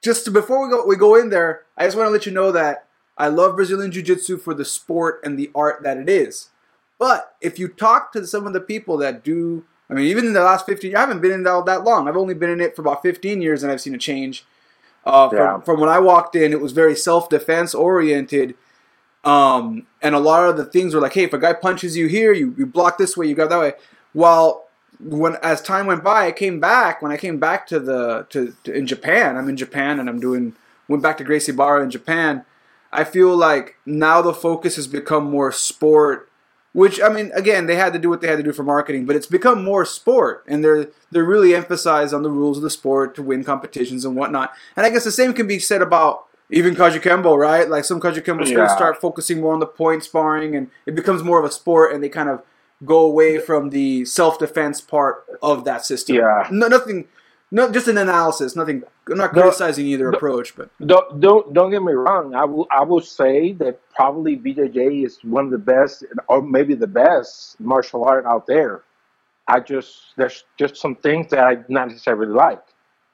just 0.00 0.24
to, 0.26 0.30
before 0.30 0.64
we 0.64 0.70
go 0.70 0.86
we 0.86 0.94
go 0.94 1.16
in 1.16 1.30
there, 1.30 1.64
I 1.76 1.84
just 1.84 1.96
want 1.96 2.06
to 2.06 2.12
let 2.12 2.26
you 2.26 2.32
know 2.32 2.52
that 2.52 2.86
I 3.16 3.26
love 3.26 3.56
Brazilian 3.56 3.90
Jiu 3.90 4.04
Jitsu 4.04 4.38
for 4.38 4.54
the 4.54 4.64
sport 4.64 5.20
and 5.24 5.36
the 5.36 5.50
art 5.52 5.82
that 5.82 5.96
it 5.96 6.08
is. 6.08 6.50
But 6.96 7.34
if 7.40 7.58
you 7.58 7.66
talk 7.66 8.12
to 8.12 8.24
some 8.24 8.46
of 8.46 8.52
the 8.52 8.60
people 8.60 8.96
that 8.98 9.24
do 9.24 9.64
I 9.90 9.94
mean, 9.94 10.06
even 10.06 10.26
in 10.26 10.32
the 10.34 10.42
last 10.42 10.66
15 10.66 10.94
I 10.94 11.00
haven't 11.00 11.20
been 11.20 11.32
in 11.32 11.42
that 11.44 11.66
that 11.66 11.84
long. 11.84 12.08
I've 12.08 12.16
only 12.16 12.34
been 12.34 12.50
in 12.50 12.60
it 12.60 12.76
for 12.76 12.82
about 12.82 13.02
15 13.02 13.40
years 13.40 13.62
and 13.62 13.72
I've 13.72 13.80
seen 13.80 13.94
a 13.94 13.98
change. 13.98 14.44
Uh, 15.04 15.28
from, 15.28 15.38
yeah. 15.38 15.60
from 15.60 15.80
when 15.80 15.88
I 15.88 15.98
walked 15.98 16.36
in, 16.36 16.52
it 16.52 16.60
was 16.60 16.72
very 16.72 16.94
self 16.94 17.28
defense 17.28 17.74
oriented. 17.74 18.54
Um, 19.24 19.86
and 20.02 20.14
a 20.14 20.18
lot 20.18 20.48
of 20.48 20.56
the 20.56 20.64
things 20.64 20.94
were 20.94 21.00
like, 21.00 21.14
hey, 21.14 21.24
if 21.24 21.32
a 21.32 21.38
guy 21.38 21.52
punches 21.52 21.96
you 21.96 22.06
here, 22.06 22.32
you, 22.32 22.54
you 22.56 22.66
block 22.66 22.98
this 22.98 23.16
way, 23.16 23.26
you 23.26 23.34
go 23.34 23.48
that 23.48 23.58
way. 23.58 23.72
While 24.12 24.68
when 25.00 25.36
as 25.42 25.62
time 25.62 25.86
went 25.86 26.04
by, 26.04 26.26
I 26.26 26.32
came 26.32 26.60
back. 26.60 27.02
When 27.02 27.12
I 27.12 27.16
came 27.16 27.38
back 27.38 27.66
to 27.68 27.78
the 27.78 28.26
to, 28.30 28.54
to 28.64 28.72
in 28.72 28.86
Japan, 28.86 29.36
I'm 29.36 29.48
in 29.48 29.56
Japan 29.56 30.00
and 30.00 30.08
I'm 30.08 30.20
doing 30.20 30.54
went 30.88 31.02
back 31.02 31.18
to 31.18 31.24
Gracie 31.24 31.52
Barra 31.52 31.82
in 31.82 31.90
Japan. 31.90 32.44
I 32.92 33.04
feel 33.04 33.36
like 33.36 33.76
now 33.84 34.22
the 34.22 34.32
focus 34.32 34.76
has 34.76 34.86
become 34.86 35.24
more 35.24 35.52
sport 35.52 36.27
which 36.72 37.00
I 37.00 37.08
mean, 37.08 37.30
again, 37.34 37.66
they 37.66 37.76
had 37.76 37.92
to 37.92 37.98
do 37.98 38.08
what 38.08 38.20
they 38.20 38.28
had 38.28 38.36
to 38.36 38.42
do 38.42 38.52
for 38.52 38.62
marketing, 38.62 39.06
but 39.06 39.16
it's 39.16 39.26
become 39.26 39.64
more 39.64 39.84
sport, 39.84 40.44
and 40.46 40.62
they're 40.62 40.88
they're 41.10 41.24
really 41.24 41.54
emphasized 41.54 42.12
on 42.12 42.22
the 42.22 42.30
rules 42.30 42.58
of 42.58 42.62
the 42.62 42.70
sport 42.70 43.14
to 43.16 43.22
win 43.22 43.44
competitions 43.44 44.04
and 44.04 44.16
whatnot. 44.16 44.52
And 44.76 44.84
I 44.84 44.90
guess 44.90 45.04
the 45.04 45.12
same 45.12 45.32
can 45.32 45.46
be 45.46 45.58
said 45.58 45.82
about 45.82 46.26
even 46.50 46.74
Kajukenbo, 46.74 47.36
right? 47.36 47.68
Like 47.68 47.84
some 47.84 48.00
Kajukenbo 48.00 48.46
yeah. 48.46 48.52
schools 48.52 48.72
start 48.72 49.00
focusing 49.00 49.40
more 49.40 49.54
on 49.54 49.60
the 49.60 49.66
point 49.66 50.04
sparring, 50.04 50.54
and 50.54 50.70
it 50.86 50.94
becomes 50.94 51.22
more 51.22 51.38
of 51.38 51.44
a 51.44 51.52
sport, 51.52 51.92
and 51.92 52.02
they 52.02 52.08
kind 52.08 52.28
of 52.28 52.42
go 52.84 53.00
away 53.00 53.38
from 53.38 53.70
the 53.70 54.04
self 54.04 54.38
defense 54.38 54.80
part 54.80 55.24
of 55.42 55.64
that 55.64 55.84
system. 55.84 56.16
Yeah, 56.16 56.48
no, 56.50 56.68
nothing 56.68 57.08
no, 57.50 57.72
just 57.72 57.88
an 57.88 57.98
analysis. 57.98 58.56
Nothing. 58.56 58.82
I'm 59.10 59.18
not 59.18 59.32
criticizing 59.32 59.86
either 59.86 60.10
approach, 60.10 60.54
but 60.56 60.70
don't, 60.86 61.20
don't 61.20 61.54
don't 61.54 61.70
get 61.70 61.82
me 61.82 61.92
wrong. 61.92 62.34
I 62.34 62.44
will 62.44 62.66
I 62.70 62.84
will 62.84 63.00
say 63.00 63.52
that 63.54 63.80
probably 63.94 64.36
BJJ 64.36 65.04
is 65.06 65.18
one 65.22 65.46
of 65.46 65.50
the 65.50 65.58
best, 65.58 66.04
or 66.28 66.42
maybe 66.42 66.74
the 66.74 66.86
best 66.86 67.58
martial 67.60 68.04
art 68.04 68.26
out 68.26 68.46
there. 68.46 68.82
I 69.46 69.60
just 69.60 70.14
there's 70.16 70.44
just 70.58 70.76
some 70.76 70.94
things 70.96 71.30
that 71.30 71.40
I 71.40 71.56
not 71.68 71.88
necessarily 71.88 72.32
like, 72.32 72.62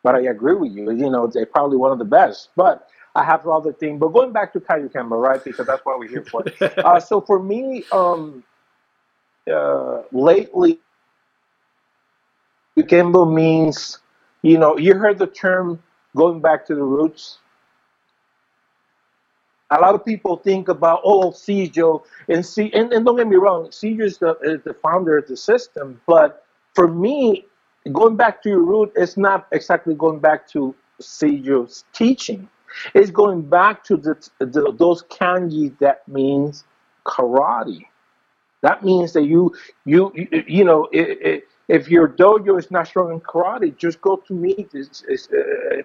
but 0.03 0.17
I 0.17 0.23
agree 0.23 0.57
with 0.57 0.73
you. 0.73 0.91
You 0.91 1.11
know, 1.11 1.29
they're 1.29 1.47
probably 1.47 1.77
one 1.77 1.93
of 1.93 1.99
the 1.99 2.05
best. 2.05 2.49
But 2.57 2.89
I 3.15 3.23
have 3.25 3.47
other 3.47 3.73
things. 3.73 4.01
But 4.01 4.09
going 4.09 4.33
back 4.33 4.53
to 4.55 4.61
Kajukenbo, 4.61 5.23
right? 5.23 5.43
Because 5.43 5.67
that's 5.67 5.85
what 5.85 6.01
we're 6.01 6.09
here 6.09 6.25
for. 6.25 6.45
uh, 6.85 6.99
so 6.99 7.21
for 7.21 7.41
me, 7.41 7.85
um, 7.93 8.43
uh, 9.53 10.03
lately 10.11 10.81
Kembo 12.83 13.33
means, 13.33 13.99
you 14.45 14.59
know, 14.59 14.77
you 14.77 14.95
heard 14.95 15.19
the 15.19 15.27
term 15.27 15.83
going 16.15 16.41
back 16.41 16.67
to 16.67 16.75
the 16.75 16.83
roots. 16.83 17.39
A 19.71 19.81
lot 19.81 19.95
of 19.95 20.05
people 20.05 20.37
think 20.37 20.69
about, 20.69 21.01
oh, 21.03 21.31
Sijo, 21.31 22.05
and 22.29 22.45
see, 22.45 22.71
and, 22.75 22.93
and 22.93 23.07
don't 23.07 23.17
get 23.17 23.27
me 23.27 23.37
wrong, 23.37 23.69
Sijo 23.69 24.03
is 24.03 24.19
the, 24.19 24.37
is 24.43 24.63
the 24.63 24.75
founder 24.75 25.17
of 25.17 25.27
the 25.27 25.37
system, 25.37 25.99
but 26.07 26.45
for 26.75 26.87
me, 26.87 27.47
going 27.93 28.17
back 28.17 28.43
to 28.43 28.51
your 28.51 28.61
root 28.63 28.93
is 28.97 29.17
not 29.17 29.47
exactly 29.51 29.95
going 29.95 30.19
back 30.21 30.47
to 30.51 30.75
Sijo's 31.01 31.85
teaching. 31.95 32.49
It's 32.95 33.11
going 33.11 33.43
back 33.43 33.83
to 33.85 33.97
the, 33.97 34.17
the 34.41 34.75
those 34.77 35.05
kanji 35.05 35.77
that 35.79 36.07
means 36.09 36.65
karate. 37.07 37.87
That 38.63 38.85
means 38.85 39.13
that 39.13 39.25
you 39.25 39.55
you 39.85 40.13
you, 40.15 40.45
you 40.47 40.65
know 40.65 40.89
it, 40.93 41.19
it, 41.21 41.45
if 41.69 41.89
your 41.89 42.09
dojo 42.09 42.59
is 42.59 42.71
not 42.71 42.87
strong 42.87 43.13
in 43.13 43.21
karate, 43.21 43.77
just 43.77 44.01
go 44.01 44.17
to 44.17 44.33
meet 44.33 44.71
this, 44.71 45.05
this 45.09 45.29
uh, 45.33 45.83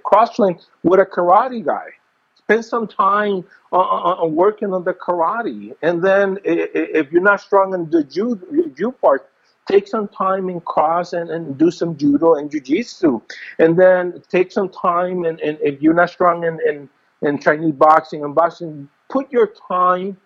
with 0.83 0.99
a 0.99 1.05
karate 1.05 1.65
guy. 1.65 1.87
Spend 2.35 2.65
some 2.65 2.87
time 2.87 3.45
on, 3.71 3.81
on, 3.81 4.35
working 4.35 4.73
on 4.73 4.83
the 4.83 4.93
karate, 4.93 5.75
and 5.83 6.03
then 6.03 6.39
if 6.43 7.11
you're 7.11 7.21
not 7.21 7.41
strong 7.41 7.73
in 7.73 7.89
the 7.91 8.03
judo, 8.03 8.45
judo 8.75 8.91
part, 8.91 9.29
take 9.69 9.87
some 9.87 10.07
time 10.07 10.49
in 10.49 10.59
cross 10.61 11.13
and, 11.13 11.29
and 11.29 11.57
do 11.57 11.69
some 11.69 11.95
judo 11.95 12.35
and 12.35 12.49
jiu-jitsu 12.49 13.21
and 13.59 13.77
then 13.77 14.21
take 14.27 14.51
some 14.51 14.67
time 14.69 15.25
and, 15.25 15.39
and 15.41 15.59
if 15.61 15.79
you're 15.81 15.93
not 15.93 16.09
strong 16.09 16.43
in, 16.43 16.59
in, 16.67 16.89
in 17.21 17.39
chinese 17.39 17.73
boxing 17.73 18.23
and 18.23 18.33
boxing 18.33 18.89
put 19.09 19.31
your 19.31 19.53
time 19.67 20.17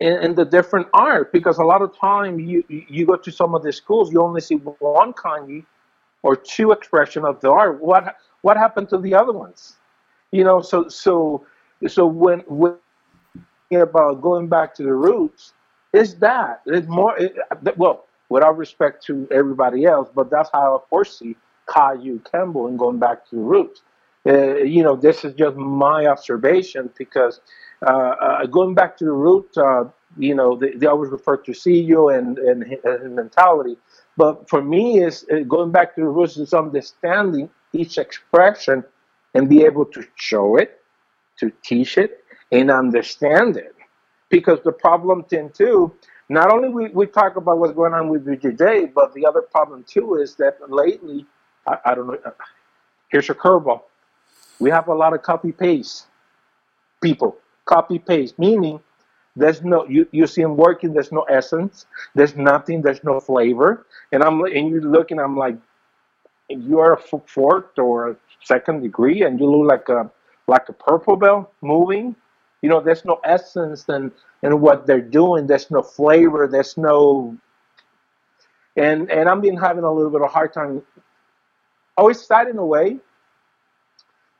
in, 0.00 0.14
in 0.22 0.34
the 0.34 0.44
different 0.44 0.86
art 0.94 1.32
because 1.32 1.58
a 1.58 1.64
lot 1.64 1.82
of 1.82 1.96
time 1.98 2.38
you 2.38 2.64
you 2.68 3.06
go 3.06 3.16
to 3.16 3.30
some 3.30 3.54
of 3.54 3.62
the 3.62 3.72
schools 3.72 4.12
you 4.12 4.20
only 4.20 4.40
see 4.40 4.56
one 4.56 5.12
kanji 5.12 5.64
or 6.22 6.36
two 6.36 6.72
expression 6.72 7.24
of 7.24 7.40
the 7.40 7.50
art 7.50 7.80
what 7.80 8.16
what 8.42 8.56
happened 8.56 8.88
to 8.88 8.98
the 8.98 9.14
other 9.14 9.32
ones 9.32 9.76
you 10.32 10.44
know 10.44 10.60
so 10.60 10.88
so 10.88 11.44
so 11.86 12.06
when 12.06 12.40
when 12.48 12.76
about 13.72 14.20
going 14.20 14.48
back 14.48 14.74
to 14.74 14.82
the 14.82 14.92
roots 14.92 15.54
it's 15.92 16.14
that. 16.14 16.62
It's 16.66 16.88
more, 16.88 17.16
it, 17.18 17.34
well, 17.76 18.06
without 18.28 18.56
respect 18.56 19.04
to 19.06 19.28
everybody 19.30 19.84
else, 19.84 20.08
but 20.14 20.30
that's 20.30 20.48
how 20.52 20.76
I 20.78 20.88
foresee 20.88 21.36
Kajukenbo 21.68 22.68
and 22.68 22.78
going 22.78 22.98
back 22.98 23.28
to 23.28 23.36
the 23.36 23.42
roots. 23.42 23.82
Uh, 24.26 24.56
you 24.58 24.82
know, 24.82 24.94
this 24.94 25.24
is 25.24 25.34
just 25.34 25.56
my 25.56 26.06
observation 26.06 26.90
because 26.96 27.40
uh, 27.84 27.90
uh, 27.90 28.46
going 28.46 28.74
back 28.74 28.96
to 28.96 29.04
the 29.04 29.12
root, 29.12 29.48
uh, 29.56 29.84
you 30.16 30.34
know, 30.34 30.56
they, 30.56 30.72
they, 30.72 30.86
always 30.86 31.10
refer 31.10 31.36
to 31.36 31.52
Sijo 31.52 32.16
and, 32.16 32.38
and 32.38 32.64
his 32.64 32.80
mentality. 33.10 33.76
But 34.16 34.48
for 34.48 34.62
me, 34.62 35.00
is 35.02 35.24
uh, 35.32 35.40
going 35.40 35.72
back 35.72 35.94
to 35.96 36.02
the 36.02 36.08
roots 36.08 36.36
is 36.36 36.54
understanding 36.54 37.50
each 37.72 37.98
expression 37.98 38.84
and 39.34 39.48
be 39.48 39.64
able 39.64 39.86
to 39.86 40.04
show 40.14 40.56
it, 40.56 40.80
to 41.38 41.50
teach 41.64 41.98
it, 41.98 42.22
and 42.52 42.70
understand 42.70 43.56
it 43.56 43.74
because 44.28 44.60
the 44.64 44.72
problem 44.72 45.24
then 45.30 45.50
too, 45.50 45.94
not 46.28 46.50
only 46.52 46.68
we, 46.68 46.88
we 46.90 47.06
talk 47.06 47.36
about 47.36 47.58
what's 47.58 47.74
going 47.74 47.92
on 47.92 48.08
with 48.08 48.24
BJJ, 48.26 48.94
but 48.94 49.12
the 49.14 49.26
other 49.26 49.42
problem 49.42 49.84
too 49.86 50.14
is 50.16 50.36
that 50.36 50.58
lately, 50.68 51.26
I, 51.66 51.78
I 51.86 51.94
don't 51.94 52.06
know, 52.06 52.18
uh, 52.24 52.30
here's 53.10 53.28
a 53.30 53.34
curveball. 53.34 53.82
We 54.62 54.70
have 54.70 54.88
a 54.88 54.94
lot 54.94 55.12
of 55.14 55.22
copy 55.22 55.52
paste 55.52 56.06
people, 57.02 57.36
copy 57.64 57.98
paste, 57.98 58.38
meaning 58.38 58.80
there's 59.36 59.62
no 59.62 59.86
you, 59.88 60.06
you 60.12 60.26
see 60.26 60.42
them 60.42 60.56
working, 60.56 60.92
there's 60.92 61.12
no 61.12 61.22
essence, 61.22 61.86
there's 62.14 62.36
nothing, 62.36 62.82
there's 62.82 63.02
no 63.04 63.20
flavor. 63.20 63.86
And 64.12 64.22
I'm 64.22 64.40
and 64.44 64.68
you're 64.70 64.82
looking, 64.96 65.18
I'm 65.18 65.36
like, 65.36 65.56
you're 66.48 66.94
a 66.94 67.00
fourth 67.36 67.78
or 67.78 68.16
second 68.44 68.82
degree 68.82 69.22
and 69.22 69.40
you 69.40 69.46
look 69.50 69.68
like 69.68 69.88
a 69.88 70.10
like 70.46 70.68
a 70.68 70.72
purple 70.72 71.16
belt 71.16 71.52
moving 71.60 72.16
you 72.62 72.68
know, 72.68 72.80
there's 72.80 73.04
no 73.04 73.20
essence 73.24 73.88
and 73.88 74.12
in 74.42 74.60
what 74.60 74.86
they're 74.86 75.00
doing. 75.00 75.46
There's 75.46 75.70
no 75.70 75.82
flavor. 75.82 76.48
There's 76.50 76.76
no, 76.76 77.36
and 78.76 79.10
and 79.10 79.28
I'm 79.28 79.40
been 79.40 79.56
having 79.56 79.84
a 79.84 79.92
little 79.92 80.10
bit 80.10 80.22
of 80.22 80.30
hard 80.30 80.54
time. 80.54 80.82
Always 81.96 82.24
sad 82.24 82.48
in 82.48 82.58
a 82.58 82.64
way, 82.64 82.98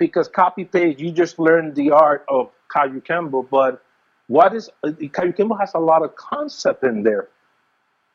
because 0.02 0.26
copy 0.26 0.64
paste, 0.64 0.98
you 0.98 1.12
just 1.12 1.38
learn 1.38 1.74
the 1.74 1.92
art 1.92 2.24
of 2.28 2.50
Kajukenbo, 2.74 3.48
but 3.48 3.80
what 4.26 4.52
is 4.52 4.68
Kajukenbo 4.84 5.58
has 5.60 5.74
a 5.74 5.78
lot 5.78 6.02
of 6.02 6.16
concept 6.16 6.82
in 6.82 7.04
there. 7.04 7.28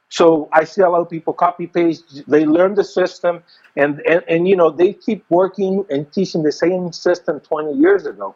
So 0.10 0.50
I 0.52 0.66
see 0.66 0.82
a 0.82 0.90
lot 0.90 1.02
of 1.02 1.10
people 1.10 1.34
copy 1.34 1.68
paste. 1.68 2.24
They 2.28 2.46
learn 2.46 2.76
the 2.76 2.84
system, 2.84 3.42
and, 3.78 4.02
and 4.06 4.22
and 4.28 4.48
you 4.50 4.56
know 4.56 4.70
they 4.70 4.92
keep 4.94 5.24
working 5.30 5.86
and 5.90 6.12
teaching 6.12 6.44
the 6.44 6.52
same 6.52 6.92
system 6.92 7.40
20 7.40 7.74
years 7.74 8.06
ago 8.06 8.36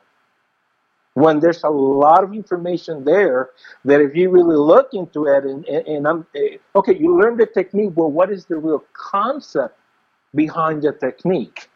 when 1.14 1.42
there's 1.42 1.64
a 1.64 1.70
lot 1.70 2.24
of 2.24 2.34
information 2.34 3.04
there 3.04 3.50
that 3.84 4.00
if 4.00 4.16
you 4.16 4.30
really 4.30 4.56
look 4.56 4.94
into 4.94 5.26
it 5.26 5.44
and, 5.44 5.66
and, 5.66 5.86
and 5.86 6.08
I'm 6.08 6.26
eh, 6.36 6.56
okay 6.74 6.96
you 6.98 7.20
learn 7.20 7.36
the 7.36 7.46
technique 7.46 7.92
well 7.96 8.10
what 8.10 8.32
is 8.32 8.46
the 8.46 8.56
real 8.56 8.84
concept 8.94 9.78
behind 10.34 10.84
the 10.84 10.94
technique 10.94 11.70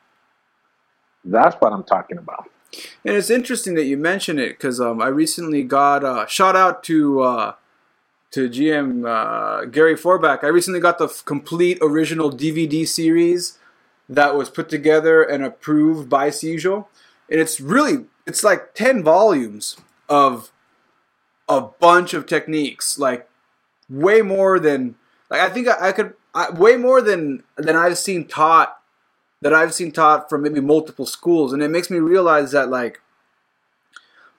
that's 1.26 1.56
what 1.56 1.74
i'm 1.74 1.84
talking 1.84 2.18
about 2.18 2.50
and 3.04 3.16
it's 3.16 3.30
interesting 3.30 3.76
that 3.76 3.86
you 3.86 3.98
mention 3.98 4.40
it 4.40 4.50
because 4.50 4.80
um, 4.80 5.02
i 5.02 5.08
recently 5.08 5.64
got 5.64 6.04
a 6.04 6.08
uh, 6.08 6.26
shout 6.28 6.56
out 6.56 6.84
to 6.84 7.22
uh, 7.22 7.54
to 8.32 8.50
gm 8.50 9.06
uh, 9.06 9.66
gary 9.66 9.96
forbach 9.96 10.44
i 10.44 10.48
recently 10.48 10.80
got 10.80 10.98
the 10.98 11.06
f- 11.06 11.24
complete 11.26 11.78
original 11.82 12.32
dvd 12.32 12.88
series 12.88 13.58
that 14.08 14.36
was 14.36 14.50
put 14.50 14.70
together 14.70 15.24
and 15.24 15.44
approved 15.44 16.10
by 16.10 16.30
Sijo. 16.30 16.86
and 17.30 17.40
it's 17.40 17.60
really 17.60 18.06
it's 18.28 18.44
like 18.44 18.74
10 18.74 19.04
volumes 19.04 19.78
of 20.10 20.52
a 21.48 21.62
bunch 21.62 22.14
of 22.14 22.26
techniques 22.26 22.98
like 22.98 23.28
way 23.90 24.22
more 24.22 24.60
than 24.60 24.96
like 25.30 25.42
i 25.42 25.50
think 25.50 25.68
i, 25.68 25.90
I 25.90 25.92
could 25.92 26.14
I, 26.34 26.52
way 26.52 26.76
more 26.76 27.02
than 27.02 27.44
than 27.58 27.76
i've 27.76 27.98
seen 27.98 28.28
taught 28.28 28.75
that 29.46 29.54
i've 29.54 29.74
seen 29.74 29.92
taught 29.92 30.30
from 30.30 30.42
maybe 30.42 30.60
multiple 30.60 31.06
schools 31.06 31.54
and 31.54 31.62
it 31.62 31.70
makes 31.70 31.90
me 31.90 32.00
realize 32.00 32.52
that 32.52 32.70
like 32.70 33.00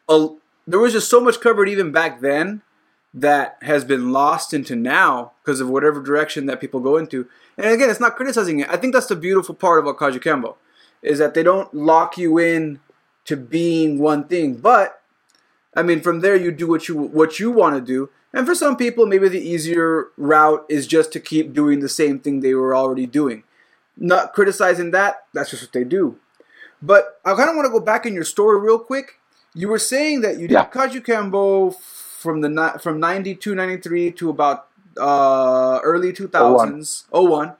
a, 0.08 0.28
there 0.66 0.80
was 0.80 0.92
just 0.92 1.08
so 1.08 1.20
much 1.20 1.40
covered 1.40 1.68
even 1.68 1.92
back 1.92 2.20
then 2.20 2.62
that 3.14 3.56
has 3.62 3.84
been 3.84 4.12
lost 4.12 4.52
into 4.52 4.74
now 4.76 5.32
because 5.42 5.60
of 5.60 5.68
whatever 5.70 6.02
direction 6.02 6.46
that 6.46 6.60
people 6.60 6.80
go 6.80 6.96
into 6.96 7.26
and 7.56 7.66
again 7.66 7.88
it's 7.88 8.00
not 8.00 8.16
criticizing 8.16 8.60
it 8.60 8.68
i 8.68 8.76
think 8.76 8.92
that's 8.92 9.06
the 9.06 9.16
beautiful 9.16 9.54
part 9.54 9.78
about 9.78 9.96
kajukenbo 9.96 10.56
is 11.02 11.18
that 11.18 11.34
they 11.34 11.42
don't 11.42 11.72
lock 11.72 12.18
you 12.18 12.38
in 12.38 12.80
to 13.26 13.36
being 13.36 13.98
one 13.98 14.24
thing. 14.24 14.56
But 14.56 15.00
I 15.74 15.82
mean, 15.82 16.00
from 16.00 16.20
there 16.20 16.36
you 16.36 16.50
do 16.50 16.66
what 16.66 16.88
you 16.88 16.96
what 16.96 17.38
you 17.38 17.50
want 17.50 17.76
to 17.76 17.80
do. 17.80 18.10
And 18.32 18.46
for 18.46 18.54
some 18.54 18.76
people, 18.76 19.06
maybe 19.06 19.28
the 19.28 19.40
easier 19.40 20.08
route 20.16 20.66
is 20.68 20.86
just 20.86 21.12
to 21.12 21.20
keep 21.20 21.54
doing 21.54 21.80
the 21.80 21.88
same 21.88 22.18
thing 22.18 22.40
they 22.40 22.54
were 22.54 22.74
already 22.76 23.06
doing. 23.06 23.44
Not 23.96 24.34
criticizing 24.34 24.90
that, 24.90 25.26
that's 25.32 25.50
just 25.50 25.62
what 25.62 25.72
they 25.72 25.84
do. 25.84 26.18
But 26.82 27.20
I 27.24 27.34
kind 27.34 27.48
of 27.48 27.56
want 27.56 27.66
to 27.66 27.72
go 27.72 27.80
back 27.80 28.04
in 28.06 28.14
your 28.14 28.24
story 28.24 28.60
real 28.60 28.78
quick. 28.78 29.18
You 29.54 29.68
were 29.68 29.78
saying 29.78 30.20
that 30.20 30.34
you 30.38 30.48
did 30.48 30.52
yeah. 30.52 30.68
Kajukenbo 30.68 31.74
from 31.74 32.42
the 32.42 32.78
from 32.80 33.00
92, 33.00 33.54
93 33.54 34.12
to 34.12 34.30
about 34.30 34.68
uh, 34.98 35.80
early 35.82 36.12
2000s, 36.12 37.04
01. 37.10 37.30
01. 37.30 37.52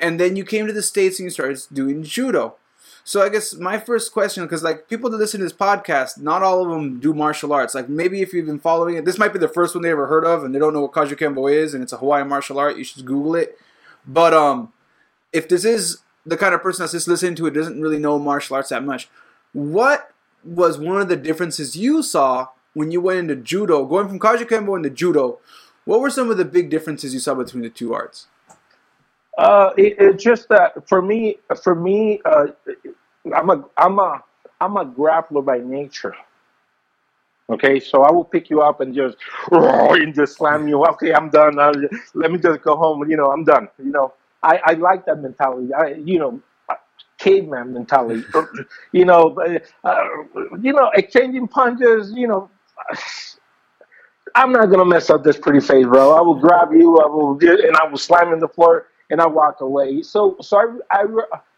And 0.00 0.18
then 0.18 0.36
you 0.36 0.44
came 0.44 0.66
to 0.66 0.72
the 0.72 0.82
States 0.82 1.18
and 1.18 1.26
you 1.26 1.30
started 1.30 1.60
doing 1.72 2.02
judo. 2.02 2.56
So 3.04 3.22
I 3.22 3.30
guess 3.30 3.54
my 3.54 3.78
first 3.78 4.12
question, 4.12 4.44
because 4.44 4.62
like 4.62 4.88
people 4.88 5.08
that 5.08 5.16
listen 5.16 5.40
to 5.40 5.46
this 5.46 5.52
podcast, 5.52 6.18
not 6.18 6.42
all 6.42 6.62
of 6.62 6.68
them 6.68 7.00
do 7.00 7.14
martial 7.14 7.54
arts. 7.54 7.74
Like 7.74 7.88
maybe 7.88 8.20
if 8.20 8.34
you've 8.34 8.46
been 8.46 8.58
following 8.58 8.96
it, 8.96 9.06
this 9.06 9.18
might 9.18 9.32
be 9.32 9.38
the 9.38 9.48
first 9.48 9.74
one 9.74 9.82
they 9.82 9.90
ever 9.90 10.08
heard 10.08 10.26
of, 10.26 10.44
and 10.44 10.54
they 10.54 10.58
don't 10.58 10.74
know 10.74 10.82
what 10.82 10.92
Kajukenbo 10.92 11.50
is, 11.50 11.72
and 11.72 11.82
it's 11.82 11.92
a 11.92 11.96
Hawaiian 11.96 12.28
martial 12.28 12.58
art. 12.58 12.76
You 12.76 12.84
should 12.84 13.06
Google 13.06 13.34
it. 13.34 13.58
But 14.06 14.34
um, 14.34 14.74
if 15.32 15.48
this 15.48 15.64
is 15.64 15.98
the 16.26 16.36
kind 16.36 16.54
of 16.54 16.62
person 16.62 16.82
that's 16.82 16.92
just 16.92 17.08
listening 17.08 17.34
to 17.36 17.46
it, 17.46 17.52
doesn't 17.52 17.80
really 17.80 17.98
know 17.98 18.18
martial 18.18 18.56
arts 18.56 18.70
that 18.70 18.84
much, 18.84 19.08
what 19.52 20.10
was 20.44 20.78
one 20.78 21.00
of 21.00 21.08
the 21.08 21.16
differences 21.16 21.76
you 21.76 22.02
saw 22.02 22.48
when 22.74 22.90
you 22.90 23.00
went 23.00 23.18
into 23.18 23.36
judo, 23.36 23.84
going 23.84 24.08
from 24.08 24.18
Kajukenbo 24.18 24.76
into 24.76 24.90
judo? 24.90 25.38
What 25.84 26.00
were 26.00 26.10
some 26.10 26.30
of 26.30 26.36
the 26.36 26.44
big 26.44 26.70
differences 26.70 27.14
you 27.14 27.20
saw 27.20 27.34
between 27.34 27.62
the 27.62 27.70
two 27.70 27.94
arts? 27.94 28.26
Uh, 29.38 29.70
it, 29.76 29.96
it's 29.98 30.22
just 30.22 30.48
that 30.48 30.88
for 30.88 31.00
me, 31.00 31.38
for 31.62 31.74
me, 31.74 32.20
uh, 32.24 32.46
I'm 33.34 33.50
a 33.50 33.64
I'm 33.76 33.98
a 33.98 34.22
I'm 34.60 34.76
a 34.76 34.84
grappler 34.84 35.44
by 35.44 35.58
nature. 35.58 36.14
Okay, 37.50 37.80
so 37.80 38.02
I 38.02 38.12
will 38.12 38.24
pick 38.24 38.50
you 38.50 38.60
up 38.60 38.80
and 38.80 38.94
just 38.94 39.16
and 39.52 40.14
just 40.14 40.36
slam 40.36 40.68
you. 40.68 40.84
Okay, 40.84 41.14
I'm 41.14 41.30
done. 41.30 41.58
I'll, 41.58 41.72
let 42.14 42.32
me 42.32 42.38
just 42.38 42.62
go 42.62 42.76
home. 42.76 43.08
You 43.08 43.16
know, 43.16 43.30
I'm 43.30 43.44
done. 43.44 43.68
You 43.78 43.92
know, 43.92 44.12
I, 44.42 44.60
I 44.64 44.72
like 44.74 45.06
that 45.06 45.20
mentality. 45.20 45.72
I 45.74 45.94
you 46.04 46.18
know, 46.18 46.40
caveman 47.18 47.72
mentality. 47.72 48.24
you 48.92 49.04
know, 49.04 49.36
uh, 49.84 50.04
you 50.60 50.72
know, 50.72 50.90
exchanging 50.94 51.48
punches. 51.48 52.12
You 52.14 52.28
know, 52.28 52.50
I'm 54.34 54.52
not 54.52 54.66
gonna 54.66 54.84
mess 54.84 55.10
up 55.10 55.24
this 55.24 55.38
pretty 55.38 55.60
face, 55.60 55.86
bro. 55.86 56.12
I 56.12 56.20
will 56.20 56.38
grab 56.40 56.72
you. 56.72 56.98
I 56.98 57.06
will 57.06 57.38
and 57.40 57.76
I 57.76 57.86
will 57.88 57.98
slam 57.98 58.32
in 58.32 58.38
the 58.40 58.48
floor 58.48 58.86
and 59.10 59.20
I 59.20 59.26
walk 59.26 59.60
away. 59.60 60.02
So 60.02 60.36
so 60.40 60.58
I, 60.90 61.02
I 61.02 61.04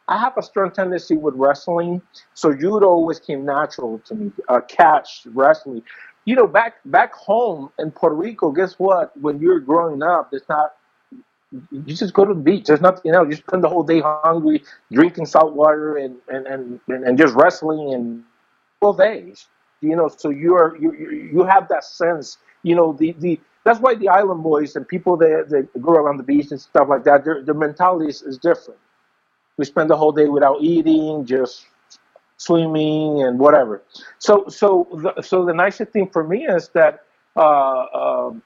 I 0.08 0.18
have 0.18 0.36
a 0.38 0.42
strong 0.42 0.70
tendency 0.72 1.16
with 1.16 1.34
wrestling. 1.36 2.02
So 2.34 2.52
judo 2.52 2.86
always 2.86 3.20
came 3.20 3.44
natural 3.44 4.00
to 4.06 4.14
me. 4.14 4.32
Uh, 4.48 4.60
catch 4.62 5.26
wrestling. 5.34 5.82
You 6.24 6.36
know, 6.36 6.46
back 6.46 6.76
back 6.86 7.14
home 7.14 7.70
in 7.78 7.90
Puerto 7.90 8.16
Rico, 8.16 8.50
guess 8.52 8.74
what? 8.78 9.16
When 9.20 9.40
you're 9.40 9.60
growing 9.60 10.02
up, 10.02 10.30
it's 10.32 10.48
not 10.48 10.72
you 11.52 11.82
just 11.94 12.14
go 12.14 12.24
to 12.24 12.34
the 12.34 12.40
beach. 12.40 12.66
There's 12.66 12.80
nothing, 12.80 13.02
you 13.04 13.12
know, 13.12 13.24
you 13.24 13.36
spend 13.36 13.64
the 13.64 13.68
whole 13.68 13.82
day 13.82 14.00
hungry, 14.00 14.62
drinking 14.92 15.26
salt 15.26 15.54
water 15.54 15.96
and, 15.96 16.16
and, 16.28 16.46
and, 16.46 16.80
and 16.88 17.18
just 17.18 17.34
wrestling 17.34 17.94
and 17.94 18.22
both 18.80 18.98
days. 18.98 19.48
You 19.80 19.96
know, 19.96 20.08
so 20.08 20.28
you're 20.28 20.76
you 20.76 20.92
you 21.32 21.42
have 21.44 21.68
that 21.68 21.84
sense. 21.84 22.36
You 22.62 22.76
know, 22.76 22.92
the, 22.92 23.12
the 23.18 23.40
that's 23.64 23.80
why 23.80 23.94
the 23.94 24.08
island 24.08 24.42
boys 24.42 24.76
and 24.76 24.86
people 24.86 25.16
that, 25.18 25.46
that 25.48 25.82
go 25.82 25.92
around 25.92 26.18
the 26.18 26.22
beach 26.22 26.50
and 26.50 26.60
stuff 26.60 26.88
like 26.88 27.04
that, 27.04 27.24
their, 27.24 27.42
their 27.42 27.54
mentality 27.54 28.08
is, 28.08 28.22
is 28.22 28.36
different. 28.38 28.78
We 29.56 29.64
spend 29.64 29.90
the 29.90 29.96
whole 29.96 30.12
day 30.12 30.28
without 30.28 30.58
eating, 30.60 31.24
just 31.24 31.66
swimming 32.36 33.22
and 33.22 33.38
whatever. 33.38 33.82
So 34.18 34.46
so 34.48 34.86
the, 34.92 35.22
so 35.22 35.44
the 35.44 35.54
nicest 35.54 35.92
thing 35.92 36.10
for 36.10 36.24
me 36.24 36.46
is 36.46 36.68
that 36.70 37.04
uh, 37.36 37.86
um, 37.92 38.42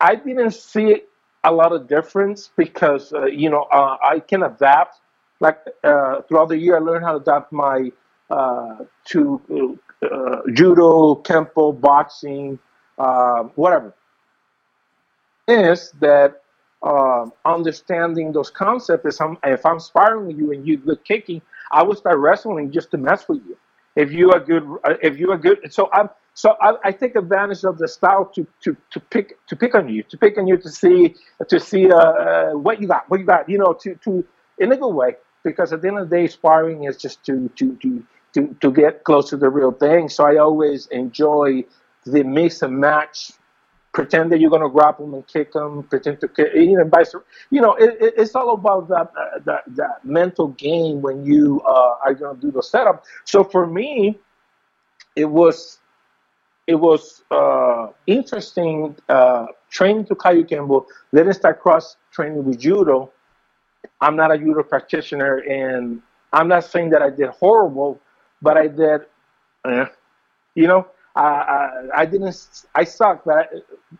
I 0.00 0.14
didn't 0.14 0.52
see 0.52 1.02
a 1.44 1.52
lot 1.52 1.72
of 1.72 1.88
difference 1.88 2.50
because 2.56 3.12
uh, 3.12 3.26
you 3.26 3.50
know 3.50 3.62
uh, 3.72 3.96
I 4.04 4.20
can 4.20 4.42
adapt. 4.42 5.00
Like 5.40 5.58
uh, 5.84 6.20
throughout 6.22 6.50
the 6.50 6.58
year, 6.58 6.76
I 6.76 6.80
learned 6.80 7.04
how 7.04 7.12
to 7.12 7.18
adapt 7.18 7.52
my 7.52 7.90
uh, 8.30 8.84
to 9.06 9.78
uh, 10.02 10.36
judo, 10.52 11.16
kempo, 11.16 11.78
boxing, 11.80 12.58
uh, 12.98 13.44
whatever. 13.54 13.94
Is 15.48 15.92
that 16.00 16.42
um, 16.82 17.32
understanding 17.44 18.32
those 18.32 18.50
concepts? 18.50 19.20
I'm, 19.20 19.38
if 19.44 19.64
I'm 19.66 19.80
sparring 19.80 20.30
you 20.38 20.52
and 20.52 20.66
you 20.66 20.76
good 20.76 21.04
kicking, 21.04 21.42
I 21.72 21.82
will 21.82 21.96
start 21.96 22.18
wrestling 22.18 22.70
just 22.70 22.90
to 22.92 22.98
mess 22.98 23.28
with 23.28 23.40
you. 23.46 23.56
If 23.96 24.12
you 24.12 24.30
are 24.32 24.40
good, 24.40 24.64
if 25.02 25.18
you 25.18 25.32
are 25.32 25.38
good, 25.38 25.72
so 25.72 25.90
I'm 25.92 26.08
so 26.40 26.56
I, 26.58 26.72
I, 26.84 26.92
take 26.92 27.16
advantage 27.16 27.64
of 27.64 27.76
the 27.76 27.86
style 27.86 28.24
to, 28.34 28.46
to, 28.62 28.74
to 28.92 28.98
pick 28.98 29.46
to 29.48 29.54
pick 29.54 29.74
on 29.74 29.90
you, 29.90 30.02
to 30.04 30.16
pick 30.16 30.38
on 30.38 30.46
you 30.46 30.56
to 30.56 30.70
see 30.70 31.14
to 31.46 31.60
see 31.60 31.90
uh, 31.90 31.96
uh, 31.96 32.50
what 32.52 32.80
you 32.80 32.88
got, 32.88 33.10
what 33.10 33.20
you 33.20 33.26
got, 33.26 33.46
you 33.46 33.58
know, 33.58 33.74
to, 33.82 33.94
to 33.96 34.24
in 34.56 34.72
a 34.72 34.76
good 34.78 34.94
way. 34.94 35.16
Because 35.44 35.70
at 35.74 35.82
the 35.82 35.88
end 35.88 35.98
of 35.98 36.08
the 36.08 36.16
day, 36.16 36.26
sparring 36.28 36.84
is 36.84 36.96
just 36.96 37.22
to 37.24 37.50
to 37.56 37.76
to 37.82 38.02
to, 38.32 38.56
to 38.62 38.70
get 38.72 39.04
close 39.04 39.28
to 39.28 39.36
the 39.36 39.50
real 39.50 39.70
thing. 39.70 40.08
So 40.08 40.24
I 40.24 40.36
always 40.38 40.86
enjoy 40.86 41.64
the 42.06 42.24
mix 42.24 42.62
and 42.62 42.78
match. 42.78 43.32
Pretend 43.92 44.32
that 44.32 44.40
you're 44.40 44.48
going 44.48 44.62
to 44.62 44.70
grapple 44.70 45.04
them 45.04 45.14
and 45.16 45.26
kick 45.26 45.52
them. 45.52 45.82
Pretend 45.82 46.20
to 46.20 46.28
kick, 46.28 46.54
you 46.54 46.78
know, 46.78 46.88
vice. 46.88 47.12
You 47.50 47.60
know, 47.60 47.74
it, 47.74 47.98
it, 48.00 48.14
it's 48.16 48.34
all 48.34 48.54
about 48.54 48.88
that, 48.88 49.12
that 49.44 49.64
that 49.76 50.04
mental 50.06 50.48
game 50.48 51.02
when 51.02 51.26
you 51.26 51.60
uh, 51.68 51.96
are 52.06 52.14
going 52.14 52.34
to 52.34 52.40
do 52.40 52.50
the 52.50 52.62
setup. 52.62 53.04
So 53.24 53.44
for 53.44 53.66
me, 53.66 54.18
it 55.16 55.26
was 55.26 55.79
it 56.70 56.78
was 56.78 57.24
uh, 57.32 57.88
interesting 58.06 58.96
uh, 59.08 59.46
training 59.70 60.04
to 60.06 60.14
Kajukenbo, 60.14 60.86
then 61.10 61.32
start 61.34 61.60
cross 61.60 61.96
training 62.12 62.44
with 62.44 62.60
judo. 62.60 63.10
I'm 64.00 64.14
not 64.14 64.30
a 64.30 64.38
judo 64.38 64.62
practitioner, 64.62 65.38
and 65.38 66.00
I'm 66.32 66.46
not 66.46 66.62
saying 66.62 66.90
that 66.90 67.02
I 67.02 67.10
did 67.10 67.30
horrible, 67.30 68.00
but 68.40 68.56
I 68.56 68.68
did, 68.68 69.00
eh, 69.66 69.86
you 70.54 70.68
know, 70.68 70.86
I, 71.16 71.22
I, 71.22 71.88
I, 72.02 72.06
didn't, 72.06 72.36
I 72.76 72.84
sucked, 72.84 73.26
but 73.26 73.36
I, 73.38 73.46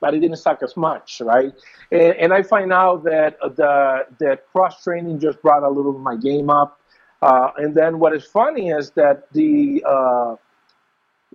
but 0.00 0.14
I 0.14 0.18
didn't 0.20 0.36
suck 0.36 0.62
as 0.62 0.76
much, 0.76 1.20
right? 1.20 1.52
And, 1.90 2.14
and 2.22 2.32
I 2.32 2.44
find 2.44 2.72
out 2.72 3.02
that 3.02 3.36
the 3.40 4.06
the 4.20 4.38
cross 4.52 4.84
training 4.84 5.18
just 5.18 5.42
brought 5.42 5.64
a 5.64 5.68
little 5.68 5.96
of 5.96 6.00
my 6.00 6.14
game 6.14 6.50
up. 6.50 6.78
Uh, 7.20 7.50
and 7.56 7.74
then 7.74 7.98
what 7.98 8.14
is 8.14 8.24
funny 8.24 8.70
is 8.70 8.92
that 8.92 9.30
the 9.32 9.84
uh, 9.84 10.36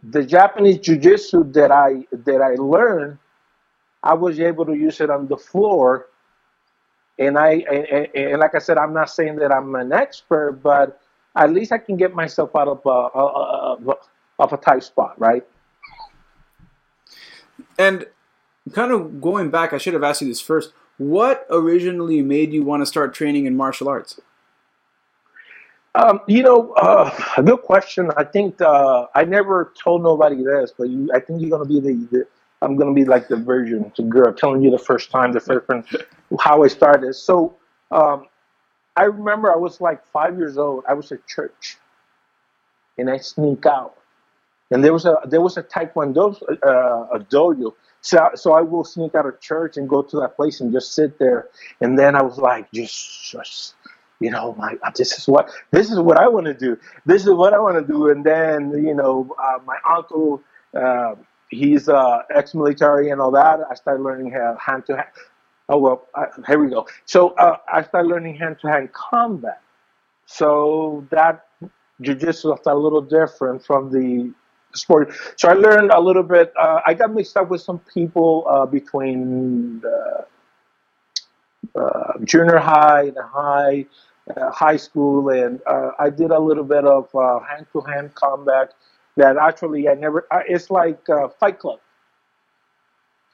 the 0.04 0.24
Japanese 0.24 0.80
jiu-jitsu 0.80 1.52
that 1.54 1.72
I 1.72 2.06
that 2.12 2.42
I 2.42 2.56
learned, 2.56 3.18
I 4.04 4.14
was 4.14 4.40
able 4.40 4.66
to 4.66 4.74
use 4.74 5.02
it 5.02 5.10
on 5.10 5.28
the 5.28 5.38
floor. 5.38 6.08
And 7.18 7.38
I 7.38 7.64
and, 7.72 8.08
and 8.14 8.40
like 8.40 8.56
I 8.56 8.60
said, 8.60 8.78
I'm 8.78 8.94
not 8.94 9.10
saying 9.10 9.38
that 9.38 9.52
I'm 9.52 9.74
an 9.76 9.94
expert, 9.94 10.60
but 10.62 11.02
at 11.36 11.52
least 11.52 11.72
I 11.72 11.78
can 11.78 11.98
get 11.98 12.14
myself 12.14 12.56
out 12.56 12.68
of 12.68 12.82
a, 12.86 12.90
a, 12.90 13.84
a, 13.90 13.96
of 14.40 14.54
a 14.54 14.58
tight 14.58 14.84
spot, 14.84 15.20
right? 15.20 15.46
And 17.78 18.06
kind 18.74 18.92
of 18.92 19.22
going 19.22 19.50
back, 19.50 19.74
I 19.74 19.78
should 19.78 19.94
have 19.94 20.04
asked 20.04 20.22
you 20.22 20.28
this 20.28 20.42
first. 20.42 20.74
What 20.98 21.46
originally 21.50 22.22
made 22.22 22.54
you 22.54 22.64
want 22.64 22.82
to 22.82 22.86
start 22.86 23.14
training 23.14 23.46
in 23.46 23.56
martial 23.58 23.90
arts? 23.90 24.20
Um, 25.96 26.20
you 26.28 26.44
know, 26.44 26.74
uh, 26.74 27.10
a 27.38 27.44
good 27.44 27.62
question. 27.62 28.12
I 28.18 28.26
think 28.26 28.62
uh, 28.62 29.08
I 29.16 29.24
never 29.24 29.74
told 29.82 30.04
nobody 30.04 30.44
this, 30.44 30.74
but 30.78 30.90
you, 30.90 31.10
I 31.14 31.22
think 31.22 31.42
you're 31.42 31.50
gonna 31.50 31.66
be 31.66 31.80
the, 31.80 31.94
the 32.12 32.28
I'm 32.62 32.76
gonna 32.76 32.94
be 32.94 33.06
like 33.06 33.30
the 33.30 33.38
virgin 33.38 33.92
to 33.96 34.04
girl 34.04 34.34
telling 34.34 34.62
you 34.62 34.72
the 34.72 34.80
first 34.80 35.10
time, 35.12 35.32
the 35.32 35.40
first 35.40 35.68
time, 35.70 35.86
how 36.40 36.64
I 36.64 36.68
started. 36.68 37.14
So 37.16 37.56
um, 37.92 38.28
I 38.96 39.06
remember 39.06 39.54
I 39.54 39.58
was 39.58 39.82
like 39.82 40.06
five 40.08 40.38
years 40.38 40.58
old. 40.58 40.86
I 40.90 40.94
was 40.96 41.12
at 41.12 41.28
church, 41.28 41.78
and 42.98 43.10
I 43.10 43.18
sneak 43.18 43.66
out, 43.66 43.96
and 44.72 44.84
there 44.84 44.94
was 44.94 45.06
a 45.06 45.18
there 45.28 45.42
was 45.42 45.58
a 45.58 45.64
taekwondo 45.64 46.42
uh, 46.66 47.08
a 47.16 47.20
dojo. 47.20 47.74
So 48.02 48.32
so 48.36 48.54
I 48.54 48.62
will 48.62 48.86
sneak 48.86 49.16
out 49.16 49.28
of 49.28 49.42
church 49.42 49.78
and 49.78 49.90
go 49.90 50.04
to 50.04 50.22
that 50.22 50.36
place 50.38 50.62
and 50.62 50.74
just 50.74 50.94
sit 50.94 51.20
there, 51.20 51.50
and 51.82 52.00
then 52.00 52.16
I 52.16 52.24
was 52.24 52.38
like 52.40 52.72
just 52.74 53.32
just 53.32 53.76
you 54.26 54.32
know, 54.32 54.56
my 54.58 54.72
this 54.96 55.12
is 55.20 55.28
what 55.28 55.52
this 55.70 55.92
is 55.92 56.00
what 56.00 56.18
I 56.18 56.28
want 56.28 56.48
to 56.48 56.58
do. 56.68 56.72
This 57.06 57.22
is 57.28 57.34
what 57.42 57.54
I 57.54 57.60
want 57.60 57.78
to 57.82 57.86
do. 57.96 58.10
And 58.10 58.24
then 58.32 58.72
you 58.88 58.96
know, 58.96 59.14
uh, 59.46 59.60
my 59.72 59.78
uncle, 59.96 60.42
uh, 60.74 61.14
he's 61.50 61.88
uh, 61.88 62.24
ex-military 62.40 63.12
and 63.12 63.22
all 63.22 63.30
that. 63.32 63.60
I 63.70 63.76
started 63.76 64.02
learning 64.02 64.32
hand 64.32 64.82
to 64.88 64.94
hand. 64.96 65.10
Oh 65.70 65.78
well, 65.78 66.08
I, 66.16 66.24
here 66.48 66.60
we 66.64 66.70
go. 66.78 66.88
So 67.06 67.20
uh, 67.46 67.58
I 67.72 67.84
started 67.84 68.08
learning 68.08 68.36
hand 68.38 68.58
to 68.62 68.68
hand 68.68 68.92
combat. 68.94 69.62
So 70.26 71.08
that 71.12 71.46
jujitsu 72.02 72.60
is 72.60 72.66
a 72.66 72.76
little 72.86 73.02
different 73.02 73.64
from 73.64 73.92
the 73.92 74.34
sport. 74.74 75.14
So 75.38 75.50
I 75.50 75.54
learned 75.54 75.92
a 75.92 76.02
little 76.02 76.24
bit. 76.24 76.52
Uh, 76.60 76.82
I 76.84 76.96
got 76.96 77.14
mixed 77.14 77.38
up 77.38 77.50
with 77.50 77.62
some 77.62 77.80
people 77.94 78.48
uh, 78.50 78.66
between. 78.66 79.84
Uh, 79.86 80.22
junior 82.24 82.58
high 82.58 83.04
and 83.04 83.18
high 83.34 83.86
uh, 84.36 84.52
high 84.52 84.78
school, 84.78 85.30
and 85.30 85.62
uh, 85.68 85.92
I 86.00 86.10
did 86.10 86.32
a 86.32 86.40
little 86.40 86.64
bit 86.64 86.86
of 86.86 87.12
hand 87.48 87.68
to 87.74 87.82
hand 87.82 88.16
combat. 88.16 88.74
That 89.18 89.38
actually 89.38 89.88
I 89.88 89.94
never. 89.94 90.28
it's 90.48 90.70
like 90.70 91.00
Fight 91.40 91.60
Club. 91.60 91.80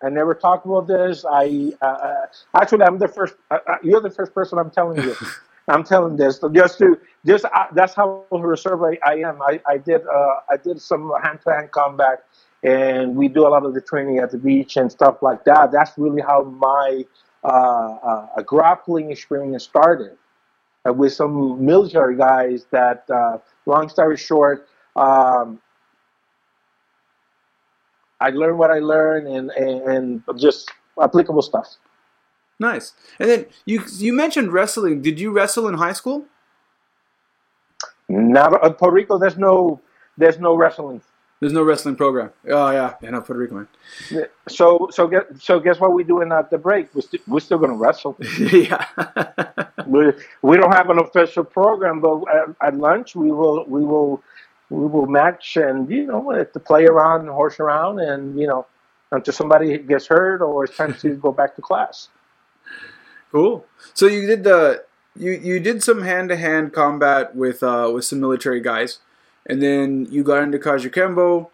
I 0.03 0.09
never 0.09 0.33
talked 0.33 0.65
about 0.65 0.87
this. 0.87 1.25
I 1.29 1.73
uh, 1.81 2.25
actually 2.59 2.83
I'm 2.83 2.97
the 2.97 3.07
first. 3.07 3.35
Uh, 3.49 3.57
you're 3.83 4.01
the 4.01 4.09
first 4.09 4.33
person 4.33 4.57
I'm 4.57 4.71
telling 4.71 5.03
you. 5.03 5.15
I'm 5.67 5.83
telling 5.83 6.17
this 6.17 6.39
so 6.39 6.49
just 6.49 6.79
to 6.79 6.99
just 7.25 7.45
uh, 7.45 7.67
that's 7.73 7.93
how 7.93 8.25
reserved 8.31 8.83
I, 8.83 8.97
I 9.09 9.15
am. 9.19 9.41
I, 9.41 9.61
I 9.67 9.77
did 9.77 10.01
I 10.07 10.57
did 10.61 10.81
some 10.81 11.13
hand 11.23 11.39
to 11.45 11.53
hand 11.53 11.71
combat, 11.71 12.25
and 12.63 13.15
we 13.15 13.27
do 13.27 13.47
a 13.47 13.49
lot 13.49 13.65
of 13.65 13.73
the 13.73 13.81
training 13.81 14.17
at 14.17 14.31
the 14.31 14.37
beach 14.37 14.75
and 14.75 14.91
stuff 14.91 15.21
like 15.21 15.45
that. 15.45 15.71
That's 15.71 15.97
really 15.97 16.21
how 16.21 16.43
my 16.43 17.05
uh, 17.43 17.47
uh, 17.47 18.41
grappling 18.41 19.11
experience 19.11 19.63
started 19.63 20.17
uh, 20.87 20.93
with 20.93 21.13
some 21.13 21.63
military 21.63 22.15
guys 22.17 22.65
that, 22.71 23.05
long 23.65 23.89
story 23.89 24.17
short, 24.17 24.67
um, 24.95 25.61
I 28.19 28.29
learned 28.29 28.59
what 28.59 28.69
I 28.69 28.79
learned 28.79 29.27
and, 29.27 29.49
and, 29.51 29.81
and 30.27 30.39
just 30.39 30.69
applicable 31.01 31.41
stuff. 31.41 31.75
Nice. 32.59 32.93
And 33.19 33.27
then 33.27 33.45
you 33.65 33.83
you 33.97 34.13
mentioned 34.13 34.53
wrestling. 34.53 35.01
Did 35.01 35.19
you 35.19 35.31
wrestle 35.31 35.67
in 35.67 35.73
high 35.73 35.93
school? 35.93 36.25
Not 38.07 38.63
in 38.63 38.73
Puerto 38.73 38.93
Rico. 38.93 39.17
There's 39.17 39.37
no 39.37 39.81
there's 40.15 40.37
no 40.37 40.55
wrestling. 40.55 41.01
There's 41.41 41.53
no 41.53 41.63
wrestling 41.63 41.95
program. 41.95 42.29
Oh 42.47 42.69
yeah, 42.69 42.93
yeah, 43.01 43.09
no 43.09 43.21
Puerto 43.21 43.39
Rico 43.39 43.55
man. 43.55 43.67
So 44.47 44.89
so 44.91 45.07
get 45.07 45.41
so 45.41 45.59
guess 45.59 45.79
what 45.79 45.91
we're 45.91 46.05
doing 46.05 46.31
at 46.31 46.51
the 46.51 46.59
break? 46.59 46.93
We're, 46.93 47.01
st- 47.01 47.27
we're 47.27 47.39
still 47.39 47.57
gonna 47.57 47.73
wrestle. 47.73 48.15
yeah. 48.39 48.85
we 49.87 50.13
we 50.43 50.57
don't 50.57 50.71
have 50.71 50.91
an 50.91 50.99
official 50.99 51.43
program, 51.43 51.99
but 51.99 52.21
at, 52.31 52.67
at, 52.67 52.77
lunch 52.77 53.15
we 53.15 53.31
will 53.31 53.65
we 53.65 53.83
will 53.83 54.21
we 54.69 54.85
will 54.85 55.07
match 55.07 55.57
and 55.57 55.89
you 55.89 56.05
know 56.05 56.31
to 56.43 56.59
play 56.59 56.85
around 56.85 57.21
and 57.21 57.29
horse 57.29 57.59
around 57.59 57.99
and 57.99 58.39
you 58.39 58.45
know 58.45 58.67
until 59.11 59.33
somebody 59.33 59.79
gets 59.79 60.05
hurt 60.05 60.43
or 60.43 60.65
it's 60.65 60.77
time 60.77 60.93
to 60.93 61.15
go 61.15 61.31
back 61.31 61.55
to 61.55 61.61
class. 61.63 62.09
Cool. 63.31 63.65
So 63.95 64.05
you 64.05 64.27
did 64.27 64.43
the 64.43 64.85
you 65.15 65.31
you 65.31 65.59
did 65.59 65.81
some 65.81 66.03
hand 66.03 66.29
to 66.29 66.35
hand 66.35 66.71
combat 66.71 67.35
with 67.35 67.63
uh, 67.63 67.89
with 67.91 68.05
some 68.05 68.19
military 68.19 68.61
guys 68.61 68.99
and 69.45 69.61
then 69.61 70.07
you 70.09 70.23
got 70.23 70.43
into 70.43 70.57
Kajukenbo. 70.57 71.49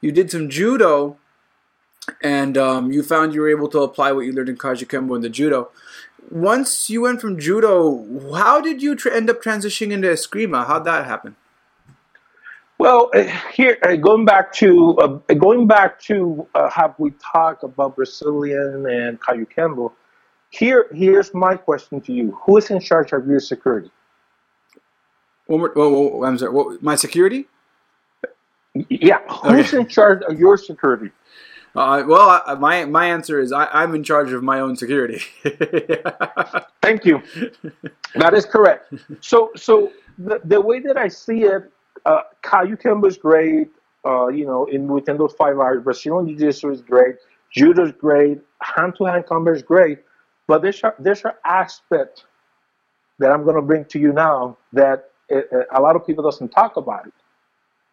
You 0.00 0.12
did 0.12 0.30
some 0.30 0.48
judo, 0.48 1.16
and 2.22 2.56
um, 2.58 2.92
you 2.92 3.02
found 3.02 3.34
you 3.34 3.40
were 3.40 3.48
able 3.50 3.68
to 3.68 3.80
apply 3.80 4.12
what 4.12 4.22
you 4.22 4.32
learned 4.32 4.48
in 4.48 4.56
Kajukenbo 4.56 5.14
and 5.14 5.24
the 5.24 5.28
judo. 5.28 5.70
Once 6.30 6.88
you 6.88 7.02
went 7.02 7.20
from 7.20 7.38
judo, 7.38 8.32
how 8.34 8.60
did 8.60 8.82
you 8.82 8.94
tra- 8.94 9.14
end 9.14 9.28
up 9.28 9.42
transitioning 9.42 9.92
into 9.92 10.08
Eskrima? 10.08 10.66
How'd 10.66 10.84
that 10.84 11.04
happen? 11.06 11.36
Well, 12.78 13.10
uh, 13.14 13.22
here 13.52 13.78
uh, 13.82 13.96
going 13.96 14.24
back 14.24 14.52
to 14.54 14.96
uh, 14.98 15.34
going 15.34 15.66
back 15.66 16.00
to 16.02 16.46
uh, 16.54 16.68
how 16.70 16.94
we 16.98 17.12
talk 17.12 17.62
about 17.62 17.96
Brazilian 17.96 18.86
and 18.86 19.20
Kajukenbo. 19.20 19.92
Here, 20.50 20.86
here's 20.92 21.32
my 21.34 21.56
question 21.56 22.00
to 22.02 22.12
you: 22.12 22.38
Who 22.44 22.56
is 22.56 22.70
in 22.70 22.80
charge 22.80 23.12
of 23.12 23.26
your 23.26 23.40
security? 23.40 23.90
One 25.46 25.60
more, 25.60 25.72
whoa, 25.74 25.88
whoa, 25.90 26.24
I'm 26.24 26.38
sorry. 26.38 26.52
What, 26.52 26.82
my 26.82 26.96
security? 26.96 27.46
Yeah, 28.88 29.20
who's 29.28 29.72
Okay. 29.72 29.80
in 29.82 29.88
charge 29.88 30.22
of 30.22 30.38
your 30.38 30.56
security? 30.56 31.10
Uh, 31.76 32.04
well, 32.06 32.42
I, 32.46 32.54
my 32.54 32.84
my 32.84 33.06
answer 33.06 33.40
is 33.40 33.52
I, 33.52 33.66
I'm 33.66 33.94
in 33.94 34.04
charge 34.04 34.32
of 34.32 34.42
my 34.42 34.60
own 34.60 34.76
security. 34.76 35.20
Thank 36.82 37.04
you. 37.04 37.20
That 38.14 38.34
is 38.34 38.46
correct. 38.46 38.92
So, 39.20 39.50
so 39.56 39.92
the, 40.18 40.40
the 40.44 40.60
way 40.60 40.80
that 40.80 40.96
I 40.96 41.08
see 41.08 41.42
it, 41.44 41.70
uh, 42.06 42.22
Kajukenbo 42.44 43.08
is 43.08 43.16
great. 43.16 43.68
Uh, 44.06 44.28
you 44.28 44.44
know, 44.46 44.66
in 44.66 44.86
within 44.86 45.16
those 45.16 45.32
five 45.32 45.56
hours, 45.58 45.82
Brazilian 45.82 46.28
Jiu-Jitsu 46.28 46.70
is 46.70 46.82
great. 46.82 47.16
Judo 47.52 47.86
is 47.86 47.92
great. 47.92 48.38
Hand-to-hand 48.60 49.26
combat 49.26 49.56
is 49.56 49.62
great. 49.62 49.98
But 50.46 50.62
there's 50.62 50.82
a, 50.84 50.94
there's 50.98 51.24
an 51.24 51.32
aspect 51.44 52.24
that 53.18 53.30
I'm 53.32 53.44
going 53.44 53.56
to 53.56 53.62
bring 53.62 53.84
to 53.86 53.98
you 53.98 54.12
now 54.12 54.58
that 54.74 55.10
uh, 55.32 55.36
uh, 55.36 55.64
a 55.72 55.80
lot 55.80 55.96
of 55.96 56.06
people 56.06 56.24
doesn't 56.24 56.50
talk 56.50 56.76
about 56.76 57.06
it. 57.06 57.14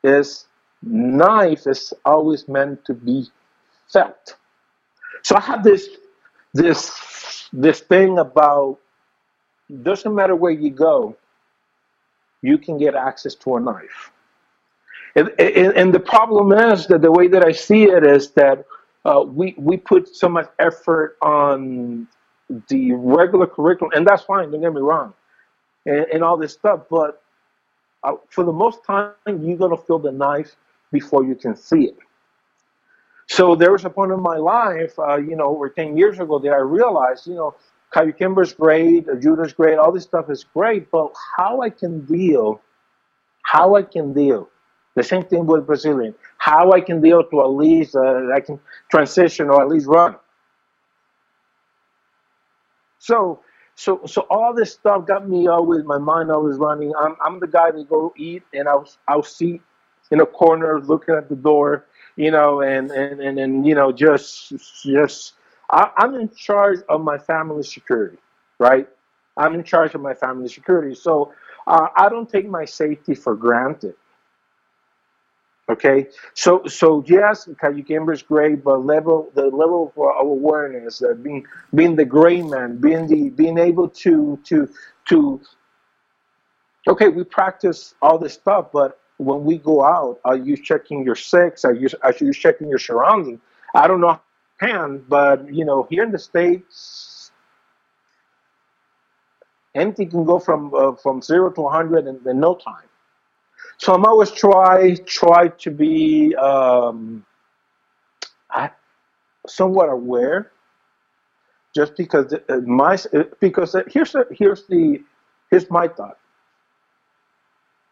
Is 0.04 0.48
knife 0.82 1.68
is 1.68 1.94
always 2.06 2.48
meant 2.48 2.86
to 2.86 2.94
be 2.94 3.30
felt. 3.92 4.36
So 5.24 5.36
I 5.36 5.42
have 5.42 5.64
this 5.64 5.90
this 6.54 7.50
this 7.54 7.82
thing 7.82 8.20
about 8.20 8.80
doesn't 9.84 10.14
matter 10.14 10.36
where 10.36 10.52
you 10.52 10.70
go, 10.70 11.16
you 12.42 12.58
can 12.58 12.78
get 12.78 12.96
access 12.96 13.36
to 13.36 13.56
a 13.56 13.60
knife. 13.60 14.12
And, 15.16 15.30
and, 15.40 15.74
and 15.76 15.94
the 15.94 16.00
problem 16.00 16.52
is 16.74 16.88
that 16.88 17.02
the 17.02 17.12
way 17.12 17.28
that 17.28 17.46
I 17.46 17.52
see 17.52 17.84
it 17.84 18.06
is 18.06 18.32
that 18.32 18.66
uh, 19.06 19.24
we 19.28 19.56
we 19.58 19.78
put 19.78 20.16
so 20.16 20.30
much 20.30 20.50
effort 20.60 21.18
on 21.22 22.08
the 22.70 22.94
regular 22.94 23.48
curriculum, 23.48 23.92
and 23.96 24.06
that's 24.08 24.24
fine. 24.24 24.52
Don't 24.52 24.62
get 24.62 24.74
me 24.74 24.82
wrong, 24.82 25.14
and, 25.86 26.06
and 26.14 26.24
all 26.24 26.38
this 26.38 26.54
stuff. 26.54 26.82
But 26.90 27.22
uh, 28.04 28.14
for 28.30 28.44
the 28.44 28.52
most 28.52 28.84
time, 28.86 29.14
you're 29.28 29.58
gonna 29.58 29.78
feel 29.78 30.00
the 30.00 30.12
knife 30.12 30.56
before 30.92 31.24
you 31.24 31.36
can 31.36 31.56
see 31.56 31.86
it. 31.86 31.98
So 33.28 33.56
there 33.56 33.72
was 33.72 33.86
a 33.86 33.90
point 33.90 34.12
in 34.12 34.22
my 34.22 34.36
life, 34.36 34.98
uh, 35.00 35.16
you 35.18 35.38
know, 35.38 35.46
over 35.46 35.70
10 35.70 35.96
years 35.96 36.20
ago 36.20 36.38
that 36.40 36.52
I 36.52 36.58
realized, 36.58 37.28
you 37.28 37.36
know, 37.36 37.56
Kajukenbo's 37.94 38.54
great, 38.54 39.08
uh, 39.08 39.16
Judo's 39.16 39.54
great, 39.54 39.78
all 39.78 39.92
this 39.92 40.04
stuff 40.04 40.30
is 40.30 40.44
great, 40.54 40.92
but 40.92 41.14
how 41.38 41.62
I 41.62 41.70
can 41.70 42.06
deal, 42.06 42.62
how 43.44 43.76
I 43.76 43.84
can 43.84 44.14
deal, 44.14 44.50
the 44.96 45.04
same 45.04 45.24
thing 45.24 45.46
with 45.46 45.66
Brazilian, 45.66 46.14
how 46.38 46.72
I 46.72 46.82
can 46.82 47.02
deal 47.02 47.24
to 47.24 47.42
at 47.42 47.52
least, 47.52 47.96
uh, 47.96 48.32
I 48.34 48.42
can 48.42 48.60
transition 48.90 49.50
or 49.50 49.62
at 49.62 49.70
least 49.70 49.88
run. 49.88 50.16
So, 53.00 53.40
so, 53.82 54.02
so 54.06 54.28
all 54.30 54.54
this 54.54 54.74
stuff 54.74 55.08
got 55.08 55.28
me 55.28 55.48
always, 55.48 55.84
my 55.86 55.98
mind 55.98 56.30
always 56.30 56.58
running. 56.58 56.94
I'm, 57.00 57.16
I'm 57.20 57.40
the 57.40 57.48
guy 57.48 57.72
that 57.72 57.90
go 57.90 58.14
eat 58.16 58.44
and 58.54 58.70
I'll, 58.70 58.88
I'll 59.08 59.24
see 59.24 59.60
in 60.12 60.22
a 60.22 60.26
corner 60.28 60.80
looking 60.80 61.16
at 61.16 61.30
the 61.30 61.36
door, 61.36 61.86
you 62.16 62.30
know, 62.30 62.62
and, 62.62 62.92
and, 62.92 63.20
and, 63.20 63.40
and 63.40 63.66
you 63.66 63.74
know, 63.74 63.92
just, 63.92 64.54
just, 64.84 65.34
I, 65.72 65.90
I'm 65.98 66.14
in 66.14 66.30
charge 66.30 66.82
of 66.90 67.02
my 67.02 67.18
family 67.18 67.64
security, 67.64 68.18
right? 68.60 68.88
I'm 69.36 69.56
in 69.56 69.64
charge 69.64 69.96
of 69.96 70.02
my 70.02 70.14
family 70.14 70.48
security. 70.48 70.94
So 70.94 71.34
uh, 71.66 71.88
I 71.98 72.08
don't 72.08 72.30
take 72.30 72.48
my 72.48 72.66
safety 72.66 73.16
for 73.16 73.36
granted. 73.36 73.96
Okay, 75.72 76.08
so 76.36 76.64
so 76.68 77.04
yes, 77.08 77.48
Kajukenbo 77.48 78.14
is 78.14 78.24
great, 78.24 78.64
but 78.66 78.86
level 78.86 79.32
the 79.36 79.46
level 79.46 79.94
of, 79.98 80.28
awareness, 80.28 81.02
uh, 81.02 81.14
being 81.14 81.46
being 81.74 81.96
the 81.96 82.06
gray 82.06 82.44
man, 82.44 82.78
being 82.78 83.08
the 83.08 83.32
being 83.32 83.58
able 83.58 83.90
to 83.90 84.38
to 84.46 84.70
to 85.10 85.42
okay, 86.90 87.10
we 87.10 87.24
practice 87.24 87.96
all 88.02 88.20
this 88.20 88.34
stuff, 88.34 88.68
but 88.74 89.00
when 89.18 89.46
we 89.46 89.58
go 89.60 89.86
out, 89.86 90.20
are 90.26 90.38
you 90.38 90.58
checking 90.58 91.06
your 91.06 91.16
sex? 91.16 91.66
Are 91.66 91.74
you 91.74 91.90
are 92.04 92.16
you 92.20 92.34
checking 92.34 92.70
your 92.70 92.80
surroundings? 92.80 93.40
I 93.74 93.88
don't 93.88 94.02
know, 94.02 94.22
can, 94.60 95.06
but 95.10 95.54
you 95.54 95.66
know, 95.66 95.88
here 95.90 96.04
in 96.04 96.12
the 96.12 96.20
states, 96.20 97.32
anything 99.76 100.12
can 100.12 100.26
go 100.26 100.40
from 100.40 100.74
uh, 100.76 100.94
from 100.98 101.22
zero 101.24 101.52
to 101.52 101.70
hundred 101.70 102.08
in, 102.08 102.20
in 102.30 102.42
no 102.42 102.56
time. 102.56 102.91
So 103.82 103.96
I'm 103.96 104.06
always 104.06 104.32
try 104.32 104.96
try 105.08 105.50
to 105.50 105.72
be 105.72 106.36
um, 106.36 107.26
somewhat 109.48 109.90
aware, 109.90 110.52
just 111.76 111.98
because 111.98 112.34
uh, 112.34 112.58
my 112.66 112.98
because 113.40 113.76
uh, 113.76 113.84
here's 113.88 114.14
the, 114.14 114.26
here's 114.32 114.66
the 114.68 115.04
here's 115.52 115.70
my 115.72 115.88
thought. 115.88 116.20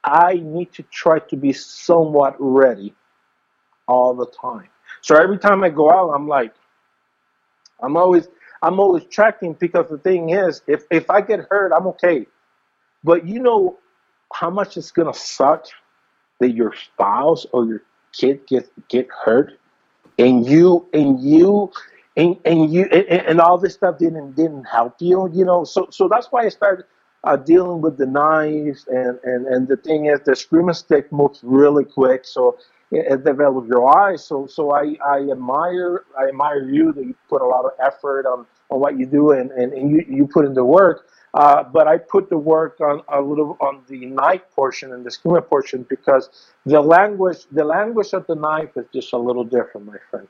I 0.04 0.36
need 0.36 0.73
to 0.73 0.84
try 0.84 1.19
to 1.19 1.38
be 1.38 1.54
somewhat 1.54 2.36
ready 2.39 2.95
all 3.88 4.13
the 4.15 4.28
time. 4.28 4.69
So 5.02 5.15
every 5.15 5.38
time 5.39 5.63
I 5.63 5.69
go 5.69 5.91
out, 5.91 6.12
I'm 6.12 6.28
like, 6.28 6.54
I'm 7.82 7.97
always 7.97 8.28
I'm 8.62 8.80
always 8.80 9.06
checking 9.06 9.54
because 9.54 9.89
the 9.89 9.99
thing 9.99 10.32
is, 10.32 10.62
if 10.67 10.84
if 10.91 11.10
I 11.10 11.21
get 11.21 11.41
hurt, 11.49 11.73
I'm 11.75 11.88
okay. 11.88 12.28
But 13.04 13.28
you 13.28 13.39
know 13.39 13.80
how 14.34 14.50
much 14.50 14.78
it's 14.78 14.92
gonna 14.92 15.13
suck 15.13 15.65
that 16.39 16.52
your 16.52 16.74
spouse 16.76 17.46
or 17.52 17.65
your 17.65 17.82
kid 18.13 18.46
get 18.48 18.70
get 18.88 19.08
hurt, 19.24 19.60
and 20.18 20.46
you 20.46 20.88
and 20.94 21.20
you 21.20 21.72
and, 22.15 22.38
and 22.46 22.72
you 22.72 22.84
and, 22.92 23.06
and 23.08 23.42
all 23.42 23.58
this 23.58 23.74
stuff 23.74 23.98
didn't 23.98 24.36
didn't 24.36 24.65
help 24.65 24.96
you. 25.00 25.30
You 25.34 25.46
know, 25.46 25.63
so 25.63 25.88
so 25.92 26.08
that's 26.08 26.28
why 26.28 26.46
I 26.46 26.50
started 26.50 26.86
uh, 27.24 27.36
dealing 27.36 27.82
with 27.82 27.98
the 27.98 28.06
knives 28.06 28.86
and, 28.88 29.20
and 29.24 29.46
and 29.48 29.68
the 29.68 29.78
thing 29.78 30.06
is 30.06 30.20
the 30.22 30.32
Eskrima 30.32 30.76
stick 30.76 31.12
moves 31.12 31.39
really 31.44 31.84
quick 31.84 32.24
so 32.24 32.58
it, 32.92 33.06
it 33.12 33.24
develops 33.26 33.68
your 33.68 33.98
eyes 34.00 34.24
so 34.24 34.48
so 34.48 34.72
I, 34.74 34.96
I 35.06 35.20
admire 35.30 36.06
I 36.18 36.30
admire 36.30 36.70
you 36.70 36.94
that 36.94 37.04
you 37.04 37.15
put 37.28 37.42
a 37.42 37.46
lot 37.46 37.65
of 37.65 37.72
effort 37.86 38.26
on, 38.26 38.46
on 38.70 38.80
what 38.80 38.98
you 38.98 39.06
do 39.06 39.32
and, 39.32 39.52
and, 39.52 39.74
and 39.74 39.92
you, 39.92 40.06
you 40.08 40.28
put 40.28 40.46
in 40.46 40.54
the 40.54 40.63
work 40.63 41.08
uh, 41.34 41.63
but 41.63 41.88
I 41.88 41.98
put 41.98 42.30
the 42.30 42.38
work 42.38 42.80
on 42.82 43.02
a 43.08 43.22
little 43.22 43.58
on 43.62 43.82
the 43.88 44.06
knife 44.06 44.42
portion 44.56 44.94
and 44.94 45.06
the 45.06 45.10
Eskrima 45.10 45.48
portion 45.48 45.86
because 45.89 46.30
the 46.65 46.82
language 46.82 47.46
the 47.52 47.63
language 47.63 48.13
of 48.13 48.26
the 48.28 48.36
knife 48.36 48.76
is 48.76 48.86
just 48.94 49.13
a 49.13 49.18
little 49.18 49.44
different 49.44 49.88
my 49.88 49.98
friend 50.10 50.28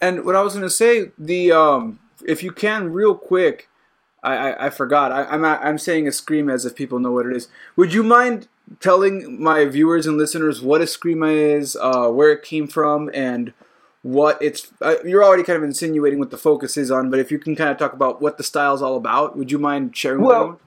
And 0.00 0.24
what 0.24 0.36
I 0.36 0.42
was 0.42 0.54
going 0.54 0.64
to 0.64 0.70
say, 0.70 1.12
the 1.18 1.52
um, 1.52 1.98
if 2.26 2.42
you 2.42 2.52
can, 2.52 2.92
real 2.92 3.14
quick, 3.14 3.68
I, 4.22 4.36
I, 4.36 4.66
I 4.66 4.70
forgot. 4.70 5.12
I, 5.12 5.24
I'm 5.24 5.44
I'm 5.44 5.78
saying 5.78 6.06
Eskrima 6.06 6.52
as 6.52 6.64
if 6.64 6.74
people 6.74 6.98
know 6.98 7.12
what 7.12 7.26
it 7.26 7.36
is. 7.36 7.48
Would 7.76 7.92
you 7.92 8.02
mind 8.02 8.48
telling 8.80 9.40
my 9.42 9.64
viewers 9.64 10.06
and 10.06 10.16
listeners 10.16 10.62
what 10.62 10.80
Eskrima 10.80 11.32
is, 11.32 11.76
uh, 11.80 12.08
where 12.08 12.32
it 12.32 12.42
came 12.42 12.66
from, 12.66 13.10
and 13.14 13.52
what 14.02 14.40
it's? 14.40 14.72
Uh, 14.80 14.96
you're 15.04 15.24
already 15.24 15.42
kind 15.42 15.56
of 15.56 15.62
insinuating 15.62 16.18
what 16.18 16.30
the 16.30 16.38
focus 16.38 16.76
is 16.76 16.90
on, 16.90 17.10
but 17.10 17.18
if 17.18 17.30
you 17.30 17.38
can 17.38 17.56
kind 17.56 17.70
of 17.70 17.78
talk 17.78 17.92
about 17.92 18.22
what 18.22 18.38
the 18.38 18.44
style 18.44 18.74
is 18.74 18.82
all 18.82 18.96
about, 18.96 19.36
would 19.36 19.50
you 19.50 19.58
mind 19.58 19.96
sharing? 19.96 20.20
with 20.20 20.28
Well? 20.28 20.60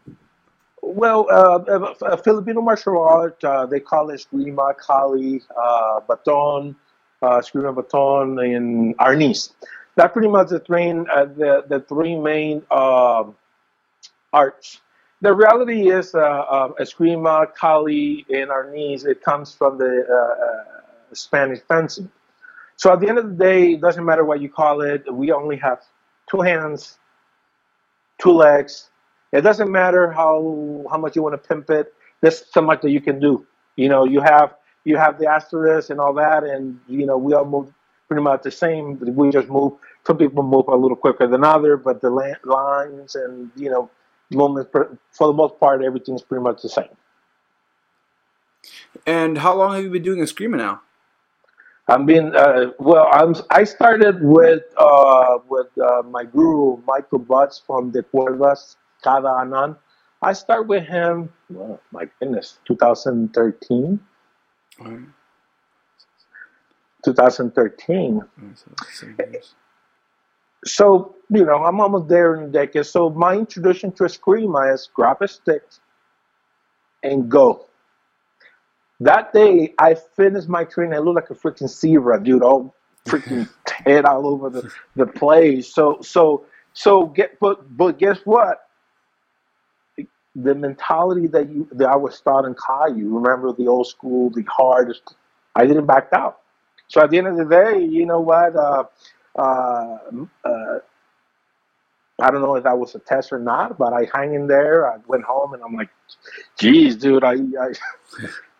Well, 0.84 1.28
uh, 1.32 1.60
a, 1.68 2.14
a 2.14 2.18
Filipino 2.18 2.62
martial 2.62 3.02
art, 3.02 3.42
uh, 3.44 3.68
they 3.68 3.80
call 3.80 4.10
it 4.10 4.20
Eskrima, 4.20 4.76
Kali, 4.76 5.42
uh, 5.56 6.00
Baton, 6.08 6.76
uh, 7.22 7.40
Eskrima 7.40 7.74
Baton, 7.74 8.40
and 8.40 8.98
Arnis. 8.98 9.52
That 9.96 10.12
pretty 10.12 10.28
much 10.28 10.50
the 10.50 10.60
three, 10.60 10.90
uh, 10.90 11.26
the, 11.26 11.66
the 11.68 11.82
three 11.82 12.16
main 12.16 12.64
um 12.72 13.36
arts. 14.34 14.82
The 15.22 15.34
reality 15.34 15.90
is 15.90 16.16
uh, 16.16 16.20
uh, 16.20 16.70
Eskrima, 16.80 17.54
Kali, 17.54 18.26
and 18.30 18.50
Arnis, 18.50 19.06
it 19.06 19.22
comes 19.22 19.54
from 19.54 19.78
the 19.78 20.06
uh, 20.10 20.46
uh, 20.46 21.14
Spanish 21.14 21.60
fencing. 21.68 22.10
So 22.82 22.92
at 22.92 23.00
the 23.00 23.08
end 23.08 23.20
of 23.20 23.30
the 23.30 23.36
day, 23.36 23.74
it 23.74 23.82
doesn't 23.82 24.04
matter 24.04 24.26
what 24.26 24.42
you 24.42 24.50
call 24.50 24.82
it. 24.82 25.04
We 25.14 25.32
only 25.32 25.56
have 25.58 25.84
two 26.28 26.42
hands, 26.42 26.98
two 28.20 28.32
legs. 28.32 28.90
It 29.32 29.42
doesn't 29.42 29.72
matter 29.72 30.12
how 30.12 30.84
how 30.90 30.98
much 30.98 31.16
you 31.16 31.22
want 31.22 31.36
to 31.36 31.48
pimp 31.48 31.70
it. 31.70 31.94
There's 32.22 32.44
so 32.52 32.60
much 32.60 32.82
that 32.82 32.90
you 32.90 33.00
can 33.00 33.20
do. 33.20 33.46
You 33.76 33.88
know, 33.88 34.06
you 34.06 34.20
have 34.22 34.56
you 34.84 34.98
have 34.98 35.20
the 35.20 35.28
asterisk 35.28 35.92
and 35.92 36.00
all 36.00 36.16
that, 36.16 36.44
and 36.44 36.80
you 36.88 37.06
know 37.06 37.20
we 37.20 37.36
all 37.36 37.46
move 37.46 37.72
pretty 38.08 38.24
much 38.24 38.42
the 38.42 38.50
same. 38.50 38.98
We 39.00 39.30
just 39.30 39.48
move. 39.48 39.74
Some 40.08 40.18
people 40.18 40.42
move 40.42 40.68
a 40.68 40.76
little 40.76 40.98
quicker 40.98 41.28
than 41.28 41.44
other, 41.44 41.78
but 41.78 42.02
the 42.02 42.10
lines 42.10 43.14
and 43.14 43.52
you 43.56 43.70
know 43.70 43.92
movements 44.32 44.72
for 44.72 44.98
for 45.12 45.28
the 45.28 45.34
most 45.34 45.60
part, 45.60 45.84
everything's 45.84 46.24
pretty 46.24 46.42
much 46.42 46.64
the 46.64 46.70
same. 46.70 46.96
And 49.06 49.38
how 49.38 49.54
long 49.56 49.76
have 49.76 49.84
you 49.84 49.92
been 49.92 50.02
doing 50.02 50.24
a 50.24 50.26
screamer 50.26 50.58
now? 50.58 50.82
I'm 51.92 52.06
being 52.06 52.34
uh, 52.34 52.72
well. 52.80 53.10
I'm. 53.12 53.36
I 53.50 53.66
started 53.66 54.24
with 54.24 54.64
uh, 54.78 55.40
with 55.50 55.68
uh, 55.78 56.04
my 56.04 56.24
guru 56.24 56.82
Michael 56.88 57.20
Butts 57.20 57.62
from 57.68 57.92
the 57.92 58.04
Cuerdas 58.04 58.78
Cada 59.04 59.28
Anan. 59.28 59.76
I 60.22 60.32
start 60.32 60.68
with 60.68 60.88
him. 60.88 61.30
Well, 61.50 61.82
my 61.92 62.08
goodness, 62.20 62.60
2013. 62.66 64.00
2013. 67.04 68.22
So 70.64 71.16
you 71.30 71.44
know, 71.44 71.66
I'm 71.66 71.82
almost 71.82 72.08
there 72.08 72.36
in 72.36 72.46
the 72.46 72.52
decade. 72.52 72.86
So 72.86 73.10
my 73.10 73.36
introduction 73.36 73.92
to 73.94 74.04
Eskrima 74.06 74.74
is 74.74 74.90
grab 74.94 75.22
a 75.22 75.28
stick 75.28 75.64
and 77.04 77.30
go. 77.30 77.66
That 79.02 79.34
day, 79.34 79.74
I 79.80 79.96
finished 79.96 80.48
my 80.48 80.64
training. 80.64 80.94
I 80.94 81.00
looked 81.00 81.16
like 81.16 81.30
a 81.32 81.34
freaking 81.34 81.68
zebra, 81.68 82.24
dude. 82.24 82.44
All 82.44 82.76
freaking 83.06 83.50
head 83.86 84.06
all 84.06 84.28
over 84.28 84.52
the, 84.52 84.72
the 84.96 85.08
place. 85.08 85.74
So, 85.74 86.00
so, 86.02 86.46
so 86.74 87.08
get, 87.08 87.40
but, 87.40 87.76
but 87.76 87.98
guess 87.98 88.20
what? 88.26 88.68
The 90.36 90.54
mentality 90.54 91.26
that 91.28 91.50
you 91.50 91.68
that 91.74 91.90
I 91.90 91.96
was 91.96 92.22
taught 92.22 92.46
in 92.46 92.56
Caillou, 92.56 93.18
remember 93.18 93.52
the 93.52 93.68
old 93.68 93.88
school, 93.88 94.30
the 94.30 94.44
hardest. 94.44 95.16
I 95.56 95.66
didn't 95.66 95.88
back 95.88 96.10
out. 96.14 96.40
So 96.88 97.02
at 97.02 97.10
the 97.10 97.18
end 97.18 97.28
of 97.28 97.38
the 97.38 97.46
day, 97.46 97.84
you 97.84 98.06
know 98.06 98.22
what? 98.22 98.56
Uh, 98.56 98.84
uh, 99.36 99.98
uh, 100.46 100.80
I 102.22 102.30
don't 102.30 102.42
know 102.42 102.56
if 102.56 102.64
that 102.64 102.78
was 102.78 102.94
a 102.96 103.00
test 103.00 103.34
or 103.34 103.40
not, 103.40 103.78
but 103.78 103.94
I 103.94 104.08
hang 104.14 104.34
in 104.36 104.48
there. 104.48 104.92
I 104.92 104.98
went 105.08 105.24
home 105.24 105.54
and 105.54 105.64
I'm 105.64 105.74
like, 105.74 105.90
geez, 106.60 106.96
dude, 106.96 107.24
I 107.24 107.34
I, 107.34 107.74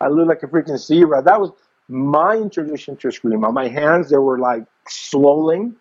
I 0.00 0.08
look 0.08 0.28
like 0.28 0.42
a 0.42 0.48
freaking 0.48 0.78
zebra. 0.78 1.22
That 1.22 1.40
was 1.40 1.52
my 1.88 2.36
introduction 2.36 2.96
to 2.96 3.08
Eskrima. 3.08 3.52
My 3.52 3.68
hands, 3.68 4.10
they 4.10 4.16
were 4.18 4.38
like 4.38 4.64
swollen 4.88 5.76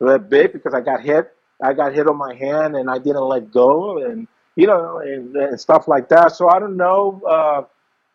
a 0.00 0.18
bit 0.18 0.52
because 0.52 0.74
I 0.74 0.80
got 0.80 1.00
hit. 1.00 1.34
I 1.62 1.72
got 1.72 1.94
hit 1.94 2.06
on 2.08 2.16
my 2.16 2.34
hand 2.34 2.76
and 2.76 2.90
I 2.90 2.98
didn't 2.98 3.22
let 3.22 3.52
go 3.52 4.02
and, 4.04 4.26
you 4.56 4.66
know, 4.66 4.98
and, 4.98 5.34
and 5.36 5.60
stuff 5.60 5.86
like 5.88 6.08
that. 6.08 6.34
So 6.34 6.48
I 6.48 6.58
don't 6.58 6.76
know. 6.76 7.22
Uh, 7.26 7.62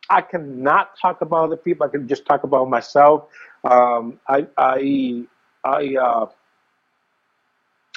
I 0.10 0.21
cannot 0.21 0.97
talk 0.99 1.21
about 1.21 1.45
other 1.45 1.58
people. 1.58 1.88
I 1.88 1.89
can 1.89 2.08
just 2.08 2.25
talk 2.25 2.43
about 2.43 2.69
myself. 2.69 3.30
Um, 3.63 4.19
I, 4.27 4.47
I, 4.58 5.25
I, 5.63 5.95
uh, 5.95 6.25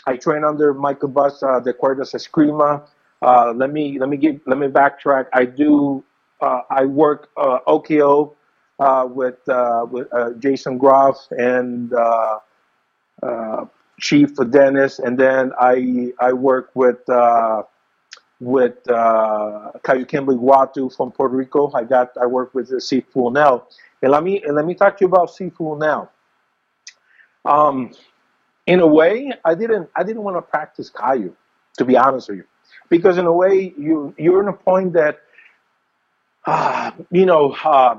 I 0.07 0.17
train 0.17 0.45
under 0.45 0.73
Michael 0.75 1.09
Bus, 1.09 1.43
uh, 1.43 1.61
the 1.61 1.73
Cuerdas 1.75 2.15
Eskrima. 2.15 2.83
Uh, 3.23 3.53
let 3.55 3.71
me 3.71 3.99
let 3.99 4.09
me 4.09 4.41
let 4.47 4.59
me 4.59 4.67
backtrack. 4.67 5.27
I 5.33 5.45
do 5.45 6.03
uh, 6.41 6.63
I 6.71 6.85
work 6.87 7.29
uh, 7.37 7.59
OKO 7.67 8.35
uh, 8.79 9.07
with 9.11 9.47
uh, 9.49 9.87
with 9.91 10.09
Jason 10.41 10.79
Groff 10.79 11.27
and 11.31 11.93
Chief 14.01 14.31
Dennis, 14.51 14.99
and 14.99 15.19
then 15.19 15.53
I 15.61 16.13
I 16.19 16.33
work 16.33 16.71
with 16.75 17.01
with 18.41 18.79
uh, 18.89 19.73
Kajukenbo 19.85 20.39
Watu 20.39 20.95
from 20.97 21.13
Puerto 21.13 21.37
Rico. 21.37 21.71
I 21.75 21.85
got 21.85 22.17
I 22.21 22.27
work 22.27 22.55
with 22.55 22.71
Sifu 22.71 23.33
now, 23.33 23.67
and 24.03 24.13
let 24.13 24.25
me 24.25 24.43
and 24.43 24.57
let 24.57 24.65
me 24.65 24.75
talk 24.75 24.97
to 24.99 25.05
you 25.05 25.09
about 25.09 25.29
Sifu 25.29 25.79
now. 25.79 26.11
Um, 27.45 27.93
in 28.67 28.81
a 28.81 28.87
way, 28.87 29.33
I 29.45 29.55
didn't 29.55 29.91
I 29.97 30.05
didn't 30.05 30.23
want 30.25 30.37
to 30.39 30.43
practice 30.43 30.91
Caillou, 30.91 31.35
to 31.79 31.85
be 31.85 31.97
honest 31.97 32.29
with 32.31 32.39
you, 32.39 32.45
because 32.91 33.19
in 33.19 33.27
a 33.27 33.33
way 33.33 33.75
you 33.79 34.15
you're 34.19 34.43
in 34.43 34.49
a 34.49 34.53
point 34.55 34.95
that 34.95 35.21
uh, 36.47 36.93
you 37.11 37.27
know 37.27 37.57
uh, 37.65 37.97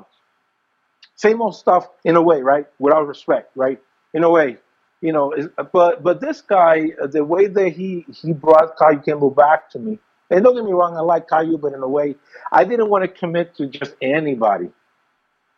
same 1.16 1.42
old 1.42 1.56
stuff 1.56 1.90
in 2.06 2.16
a 2.16 2.22
way, 2.22 2.42
right? 2.42 2.68
Without 2.80 3.08
respect, 3.08 3.52
right? 3.56 3.82
In 4.14 4.24
a 4.24 4.30
way, 4.30 4.58
you 5.02 5.14
know. 5.14 5.34
But 5.74 6.04
but 6.04 6.22
this 6.22 6.42
guy, 6.42 6.90
uh, 7.02 7.08
the 7.08 7.26
way 7.26 7.48
that 7.48 7.70
he 7.70 8.06
he 8.22 8.34
brought 8.34 8.78
Kajukenbo 8.78 9.36
back 9.36 9.70
to 9.72 9.80
me, 9.80 10.00
and 10.32 10.44
don't 10.44 10.56
get 10.56 10.66
me 10.66 10.74
wrong, 10.74 10.98
I 10.98 11.02
like 11.02 11.30
Caillou, 11.30 11.58
but 11.60 11.74
in 11.74 11.82
a 11.84 11.90
way, 11.90 12.16
I 12.52 12.66
didn't 12.66 12.90
want 12.90 13.04
to 13.04 13.10
commit 13.10 13.56
to 13.58 13.68
just 13.68 13.96
anybody. 14.02 14.70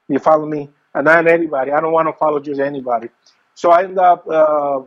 You 0.10 0.20
follow 0.20 0.46
me? 0.46 0.70
And 0.94 1.06
not 1.06 1.28
anybody. 1.28 1.72
I 1.72 1.82
don't 1.82 1.94
want 1.94 2.08
to 2.08 2.14
follow 2.14 2.40
just 2.40 2.60
anybody. 2.62 3.10
So 3.56 3.72
I 3.72 3.84
ended 3.84 4.00
up, 4.00 4.28
uh, 4.28 4.82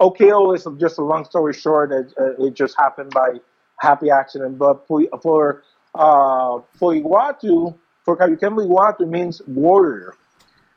OKO 0.00 0.52
is 0.52 0.66
just 0.78 0.98
a 0.98 1.02
long 1.02 1.24
story 1.24 1.54
short. 1.54 1.92
It, 1.92 2.12
uh, 2.20 2.44
it 2.44 2.54
just 2.54 2.76
happened 2.78 3.10
by 3.10 3.40
happy 3.80 4.10
accident. 4.10 4.58
But 4.58 4.86
for, 4.86 5.62
uh, 5.94 6.60
for 6.74 6.92
Iwatu, 6.92 7.76
for 8.04 8.16
Kajukenbo 8.16 8.66
Iwatu 8.66 9.08
means 9.08 9.42
warrior. 9.46 10.14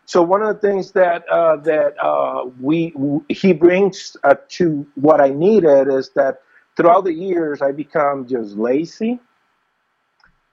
So 0.06 0.22
one 0.22 0.42
of 0.42 0.54
the 0.54 0.68
things 0.68 0.92
that 0.92 1.26
uh, 1.30 1.56
that 1.58 1.96
uh, 2.04 2.50
we 2.60 2.94
he 3.30 3.54
brings 3.54 4.18
uh, 4.26 4.36
to 4.50 4.86
what 4.96 5.22
I 5.22 5.30
needed 5.30 5.88
is 5.88 6.10
that 6.16 6.42
throughout 6.76 7.06
the 7.06 7.14
years 7.14 7.62
I 7.62 7.72
become 7.72 8.28
just 8.28 8.58
lazy. 8.58 9.22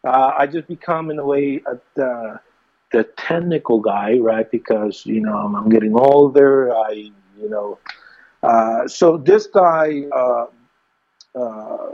Uh, 0.05 0.31
I 0.39 0.47
just 0.47 0.69
become 0.69 1.11
in 1.11 1.19
a 1.19 1.25
way 1.25 1.61
uh, 1.67 1.75
the 1.97 2.41
the 2.93 3.05
technical 3.17 3.81
guy, 3.81 4.19
right? 4.19 4.51
Because 4.51 5.05
you 5.07 5.21
know 5.21 5.37
I'm, 5.37 5.55
I'm 5.55 5.69
getting 5.69 5.95
older. 5.95 6.75
I 6.75 6.93
you 7.41 7.49
know 7.49 7.79
uh, 8.43 8.87
so 8.89 9.17
this 9.17 9.47
guy. 9.47 10.05
Uh, 10.15 10.47
uh, 11.35 11.91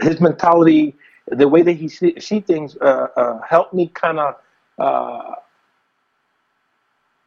his 0.00 0.20
mentality, 0.20 0.94
the 1.28 1.46
way 1.48 1.62
that 1.62 1.72
he 1.72 1.88
see, 1.88 2.18
see 2.18 2.40
things, 2.40 2.76
uh, 2.80 3.08
uh, 3.16 3.40
helped 3.42 3.74
me 3.74 3.88
kind 3.88 4.18
of 4.18 4.36
uh, 4.78 5.34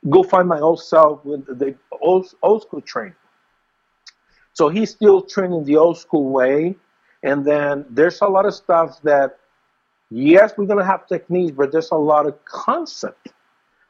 go 0.10 0.24
find 0.24 0.48
my 0.48 0.60
old 0.60 0.82
self 0.82 1.24
with 1.26 1.46
the 1.60 1.76
old, 2.02 2.26
old 2.42 2.62
school 2.64 2.82
training. 2.82 3.16
So 4.54 4.70
he's 4.70 4.90
still 4.92 5.22
training 5.22 5.66
the 5.66 5.78
old 5.78 5.98
school 5.98 6.30
way. 6.30 6.76
And 7.24 7.44
then 7.44 7.86
there's 7.90 8.22
a 8.22 8.28
lot 8.28 8.46
of 8.46 8.54
stuff 8.54 9.02
that, 9.04 9.38
yes, 10.10 10.54
we're 10.58 10.66
going 10.66 10.80
to 10.80 10.86
have 10.86 11.08
techniques, 11.08 11.52
but 11.56 11.72
there's 11.72 11.92
a 11.92 11.96
lot 11.98 12.26
of 12.26 12.44
concept 12.46 13.30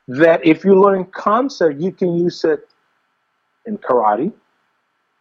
that 0.08 0.46
if 0.46 0.64
you 0.64 0.80
learn 0.80 1.06
concept, 1.06 1.80
you 1.82 1.92
can 1.92 2.16
use 2.16 2.44
it 2.44 2.68
in 3.66 3.78
karate, 3.78 4.32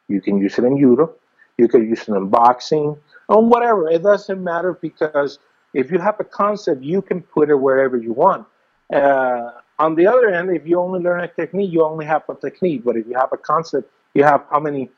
you 0.08 0.20
can 0.20 0.38
use 0.38 0.58
it 0.58 0.64
in 0.64 0.78
judo, 0.78 1.14
you 1.56 1.68
can 1.68 1.88
use 1.88 2.02
it 2.02 2.08
in 2.08 2.28
boxing, 2.28 2.96
or 3.28 3.44
whatever. 3.44 3.88
It 3.88 4.02
doesn't 4.02 4.42
matter 4.42 4.74
because 4.74 5.38
if 5.72 5.90
you 5.90 5.98
have 5.98 6.20
a 6.20 6.24
concept, 6.24 6.82
you 6.82 7.00
can 7.00 7.22
put 7.22 7.50
it 7.50 7.56
wherever 7.56 7.96
you 7.96 8.12
want. 8.12 8.46
Uh, 8.92 9.50
on 9.78 9.94
the 9.94 10.06
other 10.06 10.32
hand, 10.32 10.50
if 10.50 10.66
you 10.66 10.78
only 10.78 11.00
learn 11.00 11.20
a 11.24 11.28
technique, 11.28 11.72
you 11.72 11.82
only 11.84 12.04
have 12.04 12.22
a 12.28 12.34
technique. 12.34 12.84
But 12.84 12.96
if 12.96 13.06
you 13.06 13.14
have 13.14 13.32
a 13.32 13.36
concept, 13.36 13.90
you 14.12 14.22
have 14.22 14.44
how 14.50 14.60
many 14.60 14.90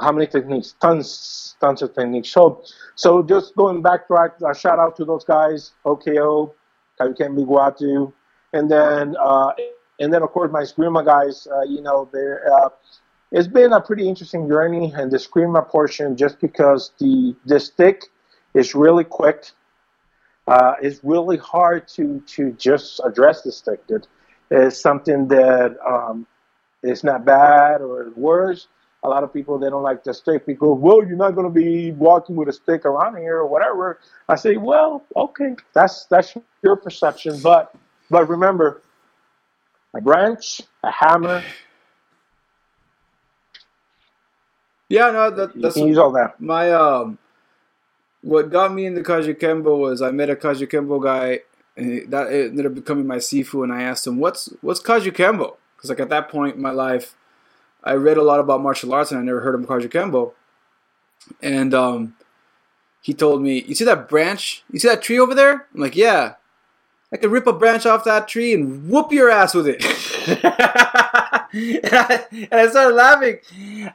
how 0.00 0.12
many 0.12 0.26
techniques? 0.26 0.74
Tons, 0.80 1.56
tons 1.60 1.82
of 1.82 1.94
techniques. 1.94 2.30
So, 2.30 2.64
so 2.94 3.22
just 3.22 3.54
going 3.56 3.82
back 3.82 4.06
to 4.08 4.14
a 4.14 4.54
shout 4.54 4.78
out 4.78 4.96
to 4.96 5.04
those 5.04 5.24
guys, 5.24 5.72
OKO, 5.84 6.54
Kajukenbo 7.00 7.46
Guatu, 7.46 8.12
and 8.52 8.70
then 8.70 9.16
uh, 9.20 9.52
and 10.00 10.12
then 10.12 10.22
of 10.22 10.30
course 10.30 10.50
my 10.52 10.62
Eskrima 10.62 11.04
guys. 11.04 11.46
Uh, 11.46 11.62
you 11.62 11.82
know, 11.82 12.08
uh, 12.14 12.68
it's 13.32 13.48
been 13.48 13.72
a 13.72 13.80
pretty 13.80 14.08
interesting 14.08 14.48
journey, 14.48 14.92
and 14.96 15.10
the 15.10 15.16
Eskrima 15.16 15.66
portion 15.68 16.16
just 16.16 16.40
because 16.40 16.92
the 16.98 17.34
the 17.46 17.60
stick 17.60 18.04
is 18.54 18.74
really 18.74 19.04
quick. 19.04 19.50
Uh, 20.46 20.74
it's 20.80 21.00
really 21.02 21.36
hard 21.36 21.86
to 21.88 22.20
to 22.26 22.52
just 22.52 23.00
address 23.04 23.42
the 23.42 23.52
stick. 23.52 23.80
It 23.88 24.06
is 24.50 24.80
something 24.80 25.28
that 25.28 25.76
um, 25.86 26.26
is 26.82 27.04
not 27.04 27.24
bad 27.24 27.80
or 27.80 28.10
worse. 28.16 28.68
A 29.04 29.08
lot 29.08 29.24
of 29.24 29.32
people 29.32 29.58
they 29.58 29.70
don't 29.70 29.82
like 29.82 30.04
the 30.04 30.12
stick 30.14 30.46
because 30.46 30.78
well 30.80 30.98
you're 31.06 31.16
not 31.16 31.32
going 31.32 31.46
to 31.46 31.52
be 31.52 31.92
walking 31.92 32.36
with 32.36 32.48
a 32.48 32.52
stick 32.52 32.84
around 32.84 33.16
here 33.16 33.36
or 33.38 33.46
whatever. 33.46 34.00
I 34.28 34.36
say 34.36 34.56
well 34.56 35.04
okay 35.16 35.56
that's 35.72 36.06
that's 36.06 36.34
your 36.62 36.76
perception, 36.76 37.40
but 37.42 37.74
but 38.10 38.28
remember 38.28 38.82
a 39.94 40.00
branch, 40.00 40.62
a 40.84 40.90
hammer, 40.90 41.42
Yeah, 44.88 45.10
no, 45.10 45.30
that, 45.30 45.60
that's 45.60 45.76
use 45.76 45.98
all 45.98 46.12
that. 46.12 46.40
my 46.40 46.72
um. 46.72 47.18
What 48.22 48.50
got 48.50 48.72
me 48.74 48.86
into 48.86 49.02
Kajukenbo 49.02 49.78
was 49.78 50.02
I 50.02 50.10
met 50.10 50.30
a 50.30 50.36
Kajukenbo 50.36 51.02
guy, 51.02 51.40
and 51.76 52.10
that 52.10 52.32
ended 52.32 52.66
up 52.66 52.74
becoming 52.74 53.06
my 53.06 53.16
Sifu, 53.18 53.62
and 53.62 53.72
I 53.72 53.82
asked 53.82 54.06
him, 54.06 54.18
"What's 54.18 54.50
what's 54.60 54.82
Kajikembo?" 54.82 55.56
Because 55.76 55.90
like 55.90 56.00
at 56.00 56.08
that 56.10 56.28
point 56.28 56.56
in 56.56 56.62
my 56.62 56.70
life, 56.72 57.14
I 57.84 57.94
read 57.94 58.16
a 58.16 58.22
lot 58.22 58.40
about 58.40 58.60
martial 58.62 58.92
arts, 58.92 59.10
and 59.12 59.20
I 59.20 59.22
never 59.24 59.40
heard 59.40 59.54
of 59.54 59.62
Kajukenbo. 59.66 60.32
And 61.42 61.74
um, 61.74 62.16
he 63.02 63.14
told 63.14 63.42
me, 63.42 63.62
"You 63.66 63.74
see 63.74 63.84
that 63.84 64.08
branch? 64.08 64.62
You 64.72 64.78
see 64.78 64.88
that 64.88 65.02
tree 65.02 65.18
over 65.18 65.34
there?" 65.34 65.66
I'm 65.74 65.80
like, 65.80 65.96
"Yeah." 65.96 66.34
I 67.10 67.16
could 67.16 67.30
rip 67.30 67.46
a 67.46 67.54
branch 67.54 67.86
off 67.86 68.04
that 68.04 68.28
tree 68.28 68.52
and 68.52 68.90
whoop 68.90 69.12
your 69.12 69.30
ass 69.30 69.54
with 69.54 69.66
it. 69.66 69.82
and, 70.28 70.40
I, 71.94 72.26
and 72.32 72.48
I 72.52 72.68
started 72.68 72.94
laughing. 72.94 73.38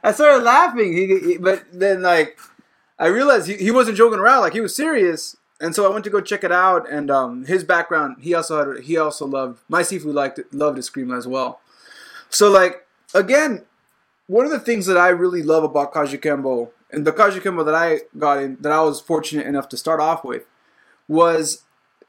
I 0.02 0.10
started 0.12 0.42
laughing. 0.42 0.92
He, 0.92 1.18
he- 1.20 1.38
but 1.38 1.62
then, 1.72 2.02
like, 2.02 2.38
I 2.98 3.06
realized 3.06 3.46
he, 3.46 3.54
he 3.56 3.70
wasn't 3.70 3.96
joking 3.96 4.18
around. 4.18 4.40
Like, 4.40 4.52
he 4.52 4.60
was 4.60 4.74
serious. 4.74 5.36
and 5.60 5.76
so 5.76 5.86
I 5.88 5.92
went 5.92 6.02
to 6.04 6.10
go 6.10 6.20
check 6.20 6.42
it 6.42 6.50
out. 6.50 6.90
And 6.90 7.08
um, 7.08 7.44
his 7.44 7.62
background, 7.62 8.16
he 8.20 8.34
also 8.34 8.74
had, 8.74 8.82
he 8.84 8.96
also 8.96 9.26
loved 9.26 9.60
my 9.68 9.82
Sifu 9.82 10.12
liked 10.12 10.40
loved 10.52 10.78
Eskrima 10.78 11.16
as 11.16 11.28
well. 11.28 11.60
So 12.30 12.50
like 12.50 12.84
again, 13.14 13.62
one 14.26 14.44
of 14.44 14.50
the 14.50 14.60
things 14.60 14.86
that 14.86 14.96
I 14.96 15.08
really 15.08 15.42
love 15.42 15.64
about 15.64 15.92
Kajukenbo 15.92 16.70
and 16.90 17.06
the 17.06 17.12
Kajukenbo 17.12 17.64
that 17.64 17.74
I 17.74 18.00
got 18.16 18.42
in, 18.42 18.56
that 18.60 18.72
I 18.72 18.80
was 18.82 19.00
fortunate 19.00 19.46
enough 19.46 19.68
to 19.70 19.76
start 19.76 20.00
off 20.00 20.24
with, 20.24 20.44
was 21.08 21.64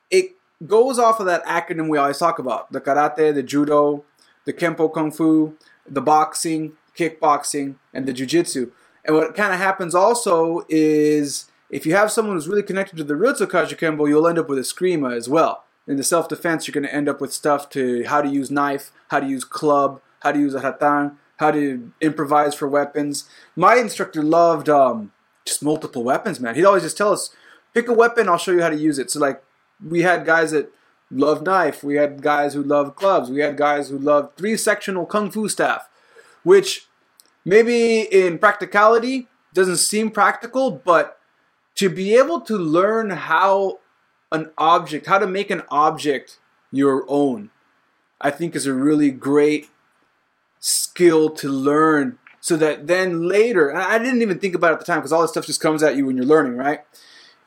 it 0.10 0.36
goes 0.66 0.98
off 0.98 1.20
of 1.20 1.26
that 1.26 1.46
acronym 1.46 1.90
we 1.90 1.98
always 1.98 2.18
talk 2.18 2.40
about: 2.40 2.72
the 2.72 2.82
karate, 2.82 3.34
the 3.34 3.44
judo, 3.44 4.04
the 4.46 4.54
kempo 4.54 4.94
kung 4.94 5.12
fu, 5.12 5.58
the 5.88 6.02
boxing, 6.02 6.74
kickboxing, 6.98 7.76
and 7.94 8.06
the 8.06 8.14
jujitsu. 8.14 8.72
And 9.04 9.16
what 9.16 9.36
kind 9.36 9.54
of 9.54 9.60
happens 9.60 9.94
also 9.94 10.66
is 10.70 11.50
if 11.70 11.86
you 11.86 11.96
have 11.96 12.12
someone 12.12 12.36
who's 12.36 12.48
really 12.48 12.64
connected 12.64 12.96
to 12.98 13.04
the 13.04 13.16
roots 13.16 13.42
of 13.42 13.50
Kajukenbo, 13.50 14.08
you'll 14.08 14.28
end 14.28 14.40
up 14.40 14.50
with 14.50 14.58
Eskrima 14.58 15.16
as 15.16 15.28
well. 15.30 15.64
In 15.88 15.98
the 15.98 16.04
self 16.04 16.28
defense, 16.28 16.68
you're 16.68 16.74
going 16.74 16.88
to 16.88 16.94
end 16.94 17.10
up 17.10 17.22
with 17.22 17.34
stuff 17.34 17.70
to 17.72 18.04
how 18.06 18.22
to 18.22 18.30
use 18.30 18.50
knife, 18.50 18.92
how 19.10 19.20
to 19.20 19.28
use 19.28 19.44
club, 19.44 20.02
how 20.22 20.32
to 20.32 20.40
use 20.40 20.56
a 20.56 20.60
rattan, 20.60 21.18
how 21.38 21.52
to 21.52 21.92
improvise 22.02 22.56
for 22.56 22.68
weapons. 22.68 23.30
My 23.56 23.76
instructor 23.76 24.24
loved 24.24 24.70
um, 24.70 25.12
just 25.46 25.64
multiple 25.64 26.04
weapons, 26.04 26.40
man. 26.40 26.56
He'd 26.56 26.66
always 26.66 26.84
just 26.84 26.98
tell 26.98 27.12
us, 27.12 27.30
pick 27.74 27.88
a 27.88 27.94
weapon, 27.94 28.30
I'll 28.30 28.38
show 28.38 28.52
you 28.52 28.62
how 28.62 28.70
to 28.70 28.76
use 28.76 29.00
it. 29.00 29.12
So, 29.12 29.20
like, 29.20 29.44
we 29.86 30.02
had 30.02 30.26
guys 30.26 30.52
that 30.52 30.72
loved 31.12 31.46
knife, 31.46 31.84
we 31.84 31.96
had 31.96 32.22
guys 32.22 32.54
who 32.54 32.64
loved 32.64 32.96
clubs, 32.96 33.30
we 33.30 33.42
had 33.42 33.58
guys 33.58 33.90
who 33.90 33.98
loved 33.98 34.38
three 34.38 34.58
sectional 34.58 35.06
kung 35.06 35.30
fu 35.30 35.48
staff, 35.48 35.90
which 36.44 36.88
maybe 37.44 38.02
in 38.02 38.38
practicality 38.40 39.28
doesn't 39.54 39.78
seem 39.78 40.12
practical, 40.12 40.72
but 40.72 41.20
to 41.76 41.90
be 41.90 42.16
able 42.16 42.42
to 42.42 42.58
learn 42.58 43.10
how 43.12 43.80
an 44.32 44.52
object, 44.58 45.06
how 45.06 45.18
to 45.18 45.28
make 45.28 45.50
an 45.50 45.64
object 45.70 46.40
your 46.72 47.06
own, 47.08 47.52
I 48.20 48.32
think 48.32 48.56
is 48.56 48.66
a 48.66 48.74
really 48.74 49.12
great 49.12 49.70
skill 50.66 51.30
to 51.30 51.48
learn 51.48 52.18
so 52.42 52.58
that 52.58 52.88
then 52.88 53.28
later, 53.28 53.70
and 53.70 53.78
I 53.78 53.98
didn't 54.00 54.22
even 54.22 54.40
think 54.40 54.56
about 54.56 54.72
it 54.72 54.74
at 54.74 54.80
the 54.80 54.86
time 54.86 55.00
because 55.00 55.12
all 55.12 55.22
this 55.22 55.32
stuff 55.32 55.46
just 55.46 55.62
comes 55.62 55.84
at 55.84 55.96
you 55.96 56.06
when 56.06 56.18
you're 56.18 56.26
learning, 56.26 56.58
right? 56.58 56.82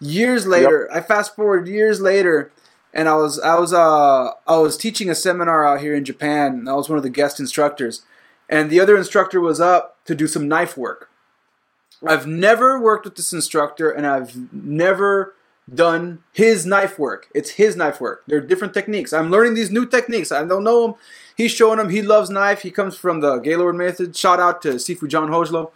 Years 0.00 0.46
later, 0.46 0.88
yep. 0.88 1.04
I 1.04 1.06
fast 1.06 1.34
forward 1.34 1.66
years 1.66 2.00
later, 2.00 2.52
and 2.94 3.08
I 3.08 3.16
was 3.16 3.40
I 3.40 3.58
was 3.58 3.72
uh 3.72 4.30
I 4.46 4.58
was 4.58 4.76
teaching 4.76 5.10
a 5.10 5.14
seminar 5.14 5.66
out 5.66 5.80
here 5.80 5.94
in 5.94 6.04
Japan. 6.04 6.68
I 6.68 6.74
was 6.74 6.88
one 6.88 6.96
of 6.96 7.02
the 7.02 7.10
guest 7.10 7.40
instructors, 7.40 8.04
and 8.48 8.70
the 8.70 8.80
other 8.80 8.96
instructor 8.96 9.40
was 9.40 9.60
up 9.60 9.96
to 10.04 10.14
do 10.14 10.28
some 10.28 10.46
knife 10.46 10.76
work. 10.76 11.10
I've 12.06 12.28
never 12.28 12.80
worked 12.80 13.04
with 13.04 13.16
this 13.16 13.32
instructor, 13.32 13.90
and 13.90 14.06
I've 14.06 14.52
never 14.52 15.34
done 15.72 16.22
his 16.32 16.64
knife 16.64 16.98
work. 16.98 17.28
It's 17.34 17.50
his 17.50 17.76
knife 17.76 18.00
work. 18.00 18.24
There 18.26 18.38
are 18.38 18.42
different 18.42 18.74
techniques. 18.74 19.12
I'm 19.12 19.30
learning 19.30 19.54
these 19.54 19.70
new 19.70 19.86
techniques. 19.86 20.32
I 20.32 20.44
don't 20.44 20.64
know 20.64 20.84
him. 20.86 20.94
He's 21.36 21.52
showing 21.52 21.78
them. 21.78 21.90
He 21.90 22.02
loves 22.02 22.30
knife. 22.30 22.62
He 22.62 22.70
comes 22.70 22.96
from 22.96 23.20
the 23.20 23.38
Gaylord 23.38 23.76
method. 23.76 24.16
Shout 24.16 24.40
out 24.40 24.62
to 24.62 24.74
Sifu 24.74 25.08
John 25.08 25.28
Hojlo. 25.28 25.70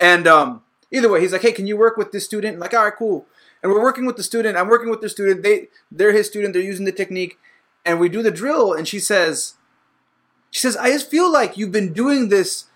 And 0.00 0.26
um, 0.26 0.62
either 0.90 1.08
way, 1.08 1.20
he's 1.20 1.32
like, 1.32 1.42
hey, 1.42 1.52
can 1.52 1.66
you 1.66 1.76
work 1.76 1.96
with 1.96 2.12
this 2.12 2.24
student? 2.24 2.54
I'm 2.54 2.60
like, 2.60 2.74
all 2.74 2.84
right, 2.84 2.96
cool. 2.96 3.26
And 3.62 3.72
we're 3.72 3.82
working 3.82 4.06
with 4.06 4.16
the 4.16 4.22
student. 4.22 4.56
I'm 4.56 4.68
working 4.68 4.90
with 4.90 5.00
the 5.00 5.08
student. 5.08 5.42
They, 5.42 5.68
they're 5.90 6.12
his 6.12 6.26
student. 6.26 6.52
They're 6.52 6.62
using 6.62 6.84
the 6.84 6.92
technique. 6.92 7.38
And 7.84 7.98
we 8.00 8.08
do 8.08 8.22
the 8.22 8.30
drill. 8.30 8.72
And 8.72 8.86
she 8.86 8.98
says, 8.98 9.54
she 10.50 10.60
says, 10.60 10.76
I 10.76 10.90
just 10.90 11.10
feel 11.10 11.30
like 11.30 11.56
you've 11.56 11.72
been 11.72 11.92
doing 11.92 12.28
this, 12.28 12.66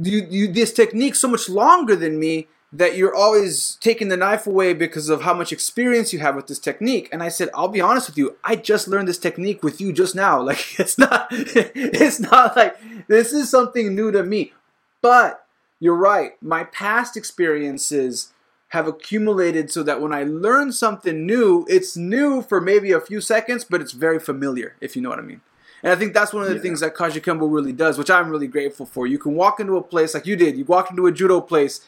you, 0.00 0.26
you, 0.28 0.48
this 0.52 0.72
technique 0.72 1.14
so 1.14 1.28
much 1.28 1.48
longer 1.48 1.96
than 1.96 2.18
me 2.18 2.48
that 2.72 2.96
you're 2.96 3.14
always 3.14 3.76
taking 3.80 4.08
the 4.08 4.16
knife 4.16 4.46
away 4.46 4.72
because 4.72 5.10
of 5.10 5.22
how 5.22 5.34
much 5.34 5.52
experience 5.52 6.12
you 6.12 6.20
have 6.20 6.34
with 6.34 6.46
this 6.46 6.58
technique. 6.58 7.08
And 7.12 7.22
I 7.22 7.28
said, 7.28 7.50
I'll 7.54 7.68
be 7.68 7.82
honest 7.82 8.08
with 8.08 8.16
you, 8.16 8.36
I 8.42 8.56
just 8.56 8.88
learned 8.88 9.08
this 9.08 9.18
technique 9.18 9.62
with 9.62 9.80
you 9.80 9.92
just 9.92 10.14
now. 10.14 10.42
Like 10.52 10.78
it's 10.78 10.98
not 10.98 11.28
it's 11.30 12.20
not 12.20 12.56
like 12.56 12.76
this 13.06 13.32
is 13.32 13.48
something 13.48 13.94
new 13.94 14.10
to 14.10 14.22
me. 14.22 14.52
But 15.00 15.46
you're 15.78 15.96
right. 15.96 16.32
My 16.42 16.64
past 16.64 17.16
experiences 17.16 18.32
have 18.68 18.86
accumulated 18.86 19.70
so 19.70 19.82
that 19.82 20.00
when 20.00 20.12
I 20.12 20.24
learn 20.24 20.72
something 20.72 21.26
new, 21.26 21.66
it's 21.68 21.96
new 21.96 22.42
for 22.42 22.60
maybe 22.60 22.92
a 22.92 23.00
few 23.00 23.20
seconds, 23.20 23.64
but 23.64 23.80
it's 23.80 23.92
very 23.92 24.18
familiar, 24.18 24.76
if 24.80 24.96
you 24.96 25.02
know 25.02 25.10
what 25.10 25.18
I 25.18 25.22
mean. 25.22 25.42
And 25.82 25.92
I 25.92 25.96
think 25.96 26.14
that's 26.14 26.32
one 26.32 26.42
of 26.42 26.48
the 26.48 26.56
yeah. 26.56 26.62
things 26.62 26.80
that 26.80 26.94
Kajukenbo 26.94 27.52
really 27.52 27.72
does, 27.72 27.98
which 27.98 28.10
I'm 28.10 28.30
really 28.30 28.46
grateful 28.46 28.86
for. 28.86 29.06
You 29.06 29.18
can 29.18 29.34
walk 29.34 29.60
into 29.60 29.76
a 29.76 29.82
place 29.82 30.14
like 30.14 30.26
you 30.26 30.36
did. 30.36 30.56
You 30.56 30.64
walked 30.64 30.90
into 30.90 31.06
a 31.06 31.12
judo 31.12 31.40
place 31.40 31.84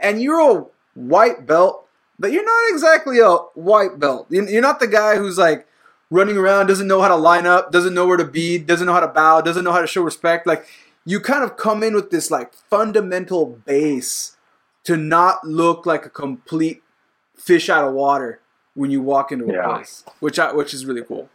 and 0.00 0.20
you're 0.20 0.58
a 0.58 0.64
white 0.94 1.46
belt, 1.46 1.86
but 2.18 2.32
you're 2.32 2.44
not 2.44 2.70
exactly 2.70 3.18
a 3.18 3.36
white 3.54 3.98
belt. 3.98 4.26
You're 4.30 4.62
not 4.62 4.80
the 4.80 4.86
guy 4.86 5.16
who's 5.16 5.38
like 5.38 5.66
running 6.10 6.36
around, 6.36 6.66
doesn't 6.66 6.88
know 6.88 7.00
how 7.00 7.08
to 7.08 7.16
line 7.16 7.46
up, 7.46 7.72
doesn't 7.72 7.94
know 7.94 8.06
where 8.06 8.16
to 8.16 8.24
be, 8.24 8.58
doesn't 8.58 8.86
know 8.86 8.92
how 8.92 9.00
to 9.00 9.08
bow, 9.08 9.40
doesn't 9.40 9.64
know 9.64 9.72
how 9.72 9.80
to 9.80 9.86
show 9.86 10.02
respect. 10.02 10.46
Like 10.46 10.66
you 11.04 11.20
kind 11.20 11.44
of 11.44 11.56
come 11.56 11.82
in 11.82 11.94
with 11.94 12.10
this 12.10 12.30
like 12.30 12.52
fundamental 12.52 13.46
base 13.46 14.36
to 14.84 14.96
not 14.96 15.44
look 15.46 15.86
like 15.86 16.04
a 16.04 16.10
complete 16.10 16.82
fish 17.36 17.68
out 17.68 17.86
of 17.86 17.94
water 17.94 18.40
when 18.74 18.90
you 18.90 19.00
walk 19.00 19.32
into 19.32 19.46
a 19.46 19.52
yeah. 19.52 19.66
place, 19.66 20.04
which 20.20 20.38
I, 20.38 20.52
which 20.52 20.74
is 20.74 20.84
really 20.86 21.02
cool. 21.02 21.28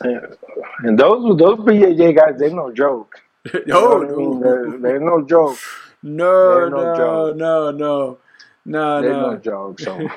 and 0.00 0.98
those 0.98 1.36
those 1.38 1.58
BJJ 1.58 2.16
guys, 2.16 2.38
they're 2.38 2.50
no 2.50 2.72
joke. 2.72 3.22
no, 3.54 3.60
no. 3.66 3.76
Oh, 3.76 4.02
I 4.02 4.16
mean? 4.16 4.40
they're, 4.40 4.78
they're 4.78 5.00
no 5.00 5.24
joke. 5.24 5.58
No, 6.06 6.68
no, 6.68 7.32
no, 7.32 7.32
no, 7.32 7.70
no, 7.72 8.18
no, 8.64 9.00
They're 9.00 9.36
no. 9.36 9.36
joke. 9.38 9.80
So, 9.80 10.08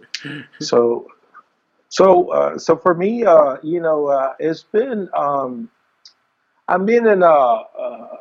so, 0.60 1.06
so, 1.88 2.32
uh, 2.32 2.58
so 2.58 2.76
for 2.76 2.92
me, 2.94 3.24
uh, 3.24 3.58
you 3.62 3.80
know, 3.80 4.06
uh, 4.08 4.34
it's 4.40 4.64
been 4.64 5.08
um, 5.16 5.70
I've 6.66 6.84
been 6.84 7.06
in 7.06 7.22
a 7.22 7.26
uh, 7.26 8.16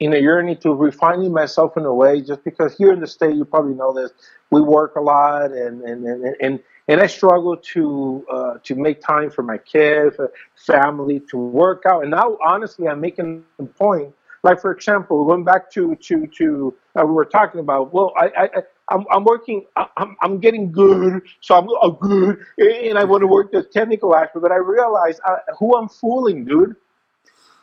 in 0.00 0.12
a 0.12 0.20
journey 0.20 0.56
to 0.56 0.74
refining 0.74 1.32
myself 1.32 1.76
in 1.76 1.84
a 1.84 1.94
way. 1.94 2.20
Just 2.20 2.42
because 2.42 2.76
here 2.76 2.92
in 2.92 2.98
the 2.98 3.06
state, 3.06 3.36
you 3.36 3.44
probably 3.44 3.74
know 3.74 3.92
this, 3.94 4.10
we 4.50 4.60
work 4.60 4.96
a 4.96 5.00
lot, 5.00 5.52
and 5.52 5.82
and 5.82 6.04
and 6.04 6.34
and, 6.40 6.60
and 6.88 7.00
I 7.00 7.06
struggle 7.06 7.56
to 7.56 8.26
uh, 8.28 8.54
to 8.64 8.74
make 8.74 9.00
time 9.00 9.30
for 9.30 9.44
my 9.44 9.58
kids, 9.58 10.16
family, 10.56 11.20
to 11.30 11.38
work 11.38 11.84
out. 11.86 12.02
And 12.02 12.10
now, 12.10 12.38
honestly, 12.44 12.88
I'm 12.88 13.00
making 13.00 13.44
a 13.60 13.64
point 13.64 14.12
like 14.44 14.60
for 14.60 14.72
example, 14.72 15.26
going 15.26 15.44
back 15.44 15.72
to 15.72 15.96
to 15.96 16.28
to 16.28 16.74
uh, 16.98 17.06
we 17.06 17.12
were 17.14 17.26
talking 17.26 17.60
about. 17.60 17.94
Well, 17.94 18.14
I 18.18 18.30
I 18.36 18.50
I'm, 18.90 19.06
I'm 19.12 19.24
working. 19.24 19.66
I'm 19.98 20.16
I'm 20.22 20.40
getting 20.40 20.72
good, 20.72 21.22
so 21.40 21.56
I'm 21.56 21.68
uh, 21.82 21.90
good, 21.90 22.38
and 22.58 22.98
I 22.98 23.04
want 23.04 23.22
to 23.22 23.28
work 23.28 23.52
the 23.52 23.64
technical 23.64 24.16
aspect. 24.16 24.42
But 24.42 24.52
I 24.52 24.58
realize 24.58 25.20
uh, 25.26 25.38
who 25.58 25.76
I'm 25.78 25.88
fooling, 25.88 26.46
dude. 26.46 26.76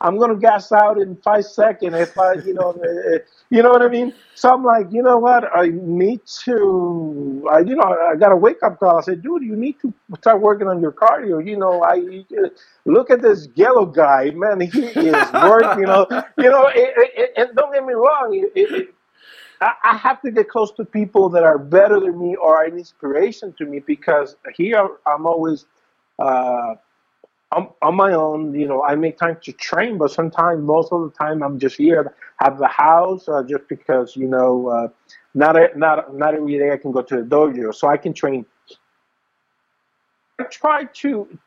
I'm 0.02 0.18
gonna 0.18 0.36
gas 0.36 0.72
out 0.72 0.98
in 1.00 1.16
five 1.16 1.44
seconds 1.44 1.94
if 1.94 2.18
I, 2.18 2.34
you 2.34 2.54
know, 2.54 2.70
uh, 2.72 3.18
you 3.50 3.62
know 3.62 3.70
what 3.70 3.82
I 3.82 3.88
mean. 3.88 4.12
So 4.34 4.52
I'm 4.52 4.64
like, 4.64 4.88
you 4.90 5.00
know 5.02 5.18
what? 5.18 5.44
I 5.56 5.68
need 5.72 6.20
to, 6.44 7.48
I, 7.52 7.60
you 7.60 7.76
know, 7.76 7.84
I 7.84 8.16
got 8.16 8.32
a 8.32 8.36
wake 8.36 8.62
up 8.64 8.80
call. 8.80 8.98
I 8.98 9.02
said, 9.02 9.22
dude, 9.22 9.44
you 9.44 9.54
need 9.54 9.76
to 9.80 9.94
start 10.18 10.40
working 10.40 10.66
on 10.66 10.80
your 10.80 10.90
cardio. 10.90 11.46
You 11.46 11.56
know, 11.56 11.84
I 11.84 12.24
look 12.84 13.10
at 13.10 13.22
this 13.22 13.48
yellow 13.54 13.86
guy, 13.86 14.30
man. 14.30 14.60
He 14.60 14.80
is 14.86 15.32
working. 15.32 15.82
You 15.82 15.86
know, 15.86 16.06
you 16.36 16.50
know, 16.50 16.66
it, 16.66 16.94
it, 17.16 17.30
and 17.36 17.56
don't 17.56 17.72
get 17.72 17.84
me 17.84 17.94
wrong. 17.94 18.50
It, 18.54 18.94
I 19.60 19.96
have 19.96 20.20
to 20.22 20.32
get 20.32 20.48
close 20.48 20.72
to 20.72 20.84
people 20.84 21.28
that 21.30 21.44
are 21.44 21.58
better 21.58 22.00
than 22.00 22.18
me 22.18 22.34
or 22.34 22.64
an 22.64 22.76
inspiration 22.76 23.54
to 23.58 23.64
me 23.64 23.78
because 23.78 24.34
here 24.56 24.88
I'm 25.06 25.26
always. 25.26 25.66
Uh, 26.18 26.74
I'm 27.52 27.68
on 27.82 27.96
my 27.96 28.12
own. 28.12 28.54
You 28.54 28.66
know, 28.66 28.82
I 28.82 28.96
make 28.96 29.18
time 29.18 29.38
to 29.42 29.52
train, 29.52 29.98
but 29.98 30.10
sometimes, 30.10 30.62
most 30.62 30.92
of 30.92 31.02
the 31.02 31.10
time, 31.10 31.42
I'm 31.42 31.58
just 31.58 31.76
here 31.76 32.14
at 32.42 32.58
the 32.58 32.68
house, 32.68 33.28
uh, 33.28 33.42
just 33.42 33.68
because 33.68 34.16
you 34.16 34.28
know, 34.28 34.68
uh, 34.68 34.88
not 35.34 35.56
a, 35.56 35.68
not 35.76 36.14
not 36.16 36.34
every 36.34 36.58
day 36.58 36.70
I 36.72 36.76
can 36.78 36.92
go 36.92 37.02
to 37.02 37.16
the 37.16 37.22
dojo, 37.22 37.74
so 37.74 37.88
I 37.88 37.96
can 37.98 38.14
train. 38.14 38.46
I 40.40 40.44
try 40.44 40.84
to 40.84 41.38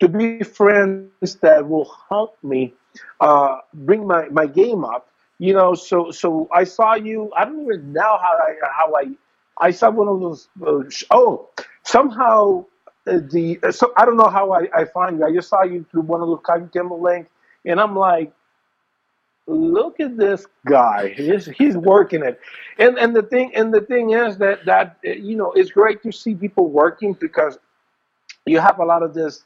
to 0.00 0.08
be 0.08 0.42
friends 0.44 1.36
that 1.40 1.68
will 1.68 1.90
help 2.08 2.36
me 2.42 2.74
uh, 3.20 3.58
bring 3.72 4.06
my, 4.06 4.28
my 4.28 4.46
game 4.46 4.84
up. 4.84 5.08
You 5.38 5.52
know, 5.54 5.74
so 5.74 6.10
so 6.10 6.48
I 6.52 6.64
saw 6.64 6.94
you. 6.94 7.30
I 7.36 7.44
don't 7.44 7.62
even 7.62 7.92
know 7.92 8.18
how 8.22 8.38
I 8.38 8.54
how 8.76 8.92
I 8.96 9.10
I 9.58 9.70
saw 9.70 9.90
one 9.90 10.08
of 10.08 10.20
those. 10.20 10.48
Uh, 10.66 10.82
oh, 11.10 11.48
somehow 11.84 12.64
the 13.06 13.58
so 13.72 13.92
I 13.96 14.04
don't 14.04 14.16
know 14.16 14.28
how 14.28 14.52
I, 14.52 14.68
I 14.74 14.84
find 14.84 15.18
you. 15.18 15.26
I 15.26 15.32
just 15.32 15.48
saw 15.48 15.62
you 15.62 15.86
through 15.90 16.02
one 16.02 16.20
of 16.22 16.28
those 16.28 16.40
Kajukenbo 16.40 17.00
links, 17.00 17.30
and 17.64 17.80
I'm 17.80 17.96
like, 17.96 18.32
look 19.46 20.00
at 20.00 20.16
this 20.16 20.46
guy. 20.66 21.10
He's 21.16 21.46
he's 21.46 21.76
working 21.76 22.22
it. 22.24 22.40
And 22.78 22.98
and 22.98 23.14
the 23.14 23.22
thing 23.22 23.54
and 23.54 23.72
the 23.72 23.80
thing 23.82 24.10
is 24.10 24.38
that 24.38 24.64
that 24.66 24.98
you 25.04 25.36
know 25.36 25.52
it's 25.52 25.70
great 25.70 26.02
to 26.02 26.12
see 26.12 26.34
people 26.34 26.68
working 26.70 27.14
because 27.14 27.58
you 28.46 28.60
have 28.60 28.78
a 28.80 28.84
lot 28.84 29.02
of 29.02 29.14
this 29.14 29.44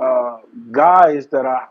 uh, 0.00 0.38
guys 0.72 1.26
that 1.28 1.46
are 1.46 1.68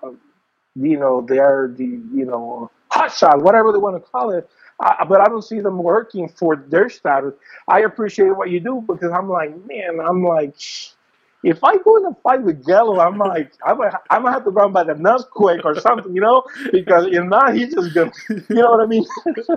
you 0.75 0.97
know 0.99 1.21
they're 1.27 1.73
the 1.75 1.85
you 1.85 2.25
know 2.25 2.71
hot 2.91 3.11
shot 3.11 3.41
whatever 3.41 3.71
they 3.71 3.77
want 3.77 3.95
to 3.95 4.11
call 4.11 4.31
it 4.31 4.49
But 4.79 5.21
I 5.21 5.25
don't 5.25 5.41
see 5.43 5.61
them 5.61 5.77
working 5.81 6.27
for 6.27 6.55
their 6.55 6.89
status. 6.89 7.33
I 7.67 7.81
appreciate 7.81 8.35
what 8.35 8.49
you 8.49 8.59
do 8.59 8.83
because 8.85 9.11
I'm 9.11 9.29
like, 9.29 9.51
man, 9.67 9.99
I'm 9.99 10.23
like, 10.23 10.55
if 11.43 11.63
I 11.63 11.77
go 11.77 11.97
in 11.97 12.05
a 12.05 12.13
fight 12.23 12.41
with 12.41 12.65
Jello, 12.65 12.99
I'm 12.99 13.17
like, 13.17 13.53
I'm 13.65 13.77
gonna, 13.77 13.99
I'm 14.09 14.23
gonna 14.23 14.33
have 14.33 14.43
to 14.45 14.49
run 14.49 14.73
by 14.73 14.83
the 14.83 14.95
nuts 14.95 15.25
quick 15.31 15.63
or 15.63 15.79
something, 15.79 16.13
you 16.13 16.21
know, 16.21 16.43
because 16.71 17.05
if 17.07 17.23
not, 17.23 17.55
he's 17.55 17.73
just 17.73 17.93
gonna, 17.93 18.11
you 18.29 18.55
know 18.55 18.71
what 18.71 18.81
I 18.81 18.87
mean? 18.87 19.05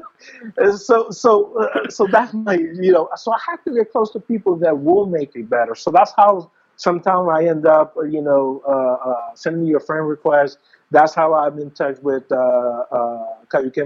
so, 0.77 1.11
so, 1.11 1.59
uh, 1.59 1.89
so 1.89 2.07
that's 2.07 2.35
my, 2.35 2.55
you 2.55 2.93
know, 2.93 3.09
so 3.17 3.33
I 3.33 3.39
have 3.49 3.65
to 3.65 3.75
get 3.75 3.91
close 3.91 4.11
to 4.13 4.21
people 4.21 4.57
that 4.57 4.79
will 4.79 5.07
make 5.07 5.35
me 5.35 5.43
better. 5.43 5.75
So 5.75 5.91
that's 5.91 6.13
how 6.17 6.51
sometimes 6.79 7.29
I 7.33 7.47
end 7.47 7.67
up, 7.67 7.95
you 8.11 8.23
know, 8.23 8.63
uh, 8.69 9.11
uh, 9.11 9.37
sending 9.37 9.67
you 9.67 9.79
a 9.79 9.81
friend 9.81 10.09
request 10.09 10.59
that's 10.93 11.15
how 11.15 11.35
I'm 11.35 11.59
in 11.59 11.73
touch 11.73 11.99
with 12.03 12.31
uh, 12.33 12.37
uh, 12.37 13.27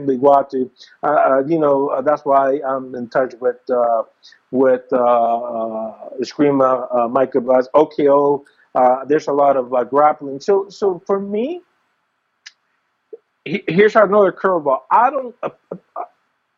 Iguatu. 0.09 0.71
Uh, 1.03 1.07
uh, 1.07 1.45
you 1.49 1.59
know, 1.59 1.89
uh, 1.89 2.03
that's 2.03 2.25
why 2.25 2.61
I'm 2.67 2.95
in 2.95 3.09
touch 3.11 3.35
with 3.41 3.59
uh, 3.71 4.05
with 4.53 4.85
uh, 4.93 4.99
uh, 6.85 7.09
Michael 7.09 7.43
Buzz, 7.43 7.69
OKO. 7.75 8.45
There's 9.09 9.29
a 9.29 9.33
lot 9.33 9.57
of 9.57 9.71
grappling. 9.91 10.41
So, 10.41 10.69
so 10.71 11.03
for 11.07 11.21
me, 11.21 11.63
he- 13.45 13.65
here's 13.69 13.97
another 13.97 14.33
curveball. 14.33 14.81
I 14.91 15.11
don't. 15.11 15.35
Uh, 15.43 15.51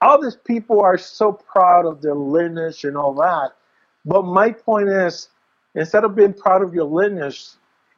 all 0.03 0.22
these 0.22 0.37
people 0.37 0.80
are 0.82 0.99
so 0.99 1.32
proud 1.32 1.87
of 1.87 2.03
their 2.03 2.14
lineage 2.14 2.85
and 2.85 2.97
all 2.97 3.14
that, 3.14 3.53
but 4.05 4.24
my 4.24 4.53
point 4.53 4.89
is, 4.89 5.28
instead 5.75 6.05
of 6.05 6.14
being 6.14 6.33
proud 6.33 6.62
of 6.62 6.75
your 6.75 6.85
lineage, 6.85 7.51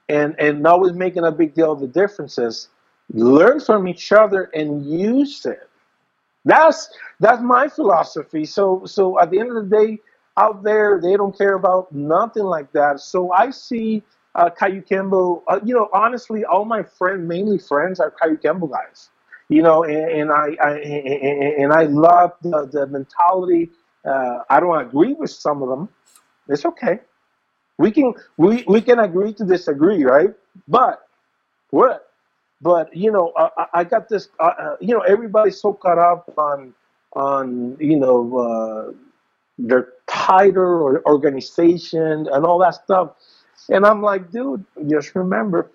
and 0.08 0.38
and 0.38 0.66
always 0.66 0.92
making 0.92 1.24
a 1.24 1.32
big 1.32 1.54
deal 1.54 1.72
of 1.72 1.80
the 1.80 1.88
differences. 1.88 2.68
Learn 3.12 3.60
from 3.60 3.86
each 3.86 4.10
other 4.12 4.50
and 4.54 4.84
use 4.84 5.46
it. 5.46 5.68
That's 6.44 6.90
that's 7.20 7.42
my 7.42 7.68
philosophy. 7.68 8.44
So 8.44 8.82
so 8.84 9.20
at 9.20 9.30
the 9.30 9.40
end 9.40 9.56
of 9.56 9.68
the 9.68 9.76
day, 9.76 9.98
out 10.36 10.62
there 10.62 11.00
they 11.02 11.16
don't 11.16 11.36
care 11.36 11.54
about 11.54 11.92
nothing 11.92 12.44
like 12.44 12.72
that. 12.72 13.00
So 13.00 13.32
I 13.32 13.50
see 13.50 14.02
uh, 14.34 14.50
Kajukenbo. 14.50 15.42
Uh, 15.48 15.60
you 15.64 15.74
know, 15.74 15.88
honestly, 15.92 16.44
all 16.44 16.64
my 16.64 16.82
friends, 16.82 17.26
mainly 17.26 17.58
friends, 17.58 18.00
are 18.00 18.12
Kajukenbo 18.12 18.70
guys. 18.70 19.10
You 19.48 19.62
know, 19.62 19.84
and, 19.84 20.10
and 20.10 20.32
I, 20.32 20.56
I 20.62 20.70
and 20.78 21.62
and 21.64 21.72
I 21.72 21.84
love 21.84 22.32
the, 22.42 22.68
the 22.70 22.86
mentality. 22.86 23.70
Uh, 24.04 24.38
I 24.48 24.60
don't 24.60 24.80
agree 24.80 25.14
with 25.14 25.30
some 25.30 25.62
of 25.62 25.68
them. 25.68 25.88
It's 26.48 26.64
okay. 26.64 27.00
We 27.78 27.90
can 27.90 28.14
we, 28.38 28.64
we 28.68 28.80
can 28.80 28.98
agree 29.00 29.34
to 29.34 29.44
disagree, 29.44 30.04
right? 30.04 30.30
But 30.68 31.06
what? 31.70 32.10
But 32.62 32.96
you 32.96 33.12
know, 33.12 33.32
I, 33.36 33.66
I 33.74 33.84
got 33.84 34.08
this. 34.08 34.28
Uh, 34.40 34.76
you 34.80 34.94
know, 34.94 35.00
everybody's 35.02 35.60
so 35.60 35.74
caught 35.74 35.98
up 35.98 36.32
on 36.38 36.74
on 37.14 37.76
you 37.80 37.98
know 37.98 38.38
uh, 38.38 38.92
their 39.58 39.90
title 40.06 40.62
or 40.64 41.06
organization 41.06 42.28
and 42.32 42.46
all 42.46 42.58
that 42.60 42.74
stuff, 42.76 43.12
and 43.70 43.86
I'm 43.86 44.02
like, 44.02 44.30
dude, 44.30 44.64
just 44.88 45.14
remember, 45.14 45.70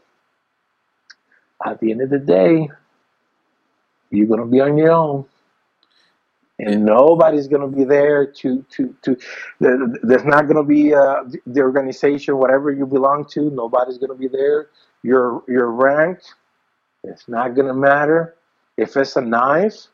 at 1.66 1.80
the 1.80 1.92
end 1.92 2.02
of 2.02 2.10
the 2.10 2.20
day, 2.20 2.70
you're 4.12 4.28
gonna 4.28 4.46
be 4.48 4.62
on 4.62 4.78
your 4.78 4.92
own 4.92 5.26
and 6.62 6.86
nobody's 6.86 7.48
going 7.50 7.64
to 7.70 7.78
be 7.78 7.86
there 7.86 8.28
to 8.28 8.66
to 8.72 8.96
to 9.04 9.18
there- 9.62 9.80
there's 10.04 10.26
not 10.26 10.44
going 10.48 10.58
to 10.58 10.64
be 10.64 10.96
uh, 10.96 11.26
the 11.48 11.62
organization 11.62 12.38
whatever 12.38 12.72
you 12.72 12.88
belong 12.88 13.26
to 13.34 13.52
nobody's 13.52 14.00
going 14.00 14.12
to 14.12 14.18
be 14.18 14.30
there. 14.30 14.70
Your 15.04 15.44
your 15.50 15.72
rank 15.72 16.20
it's 17.04 17.28
not 17.30 17.56
going 17.56 17.68
to 17.68 17.74
matter. 17.76 18.36
If 18.78 18.98
it's 18.98 19.16
a 19.18 19.22
knife 19.22 19.88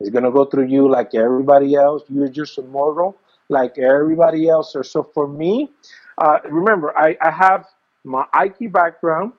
it's 0.00 0.10
going 0.10 0.24
to 0.24 0.32
go 0.32 0.44
through 0.46 0.66
you 0.68 0.90
like 0.90 1.14
everybody 1.14 1.74
else. 1.76 2.04
You're 2.08 2.28
just 2.28 2.58
a 2.58 2.62
mortal 2.62 3.16
like 3.50 3.78
everybody 3.78 4.48
else. 4.48 4.76
Or 4.76 4.84
so 4.84 5.02
for 5.02 5.28
me 5.28 5.70
uh, 6.18 6.38
remember 6.50 6.96
I, 6.98 7.16
I 7.22 7.30
have 7.30 7.66
my 8.04 8.26
Aiki 8.34 8.72
background. 8.72 9.32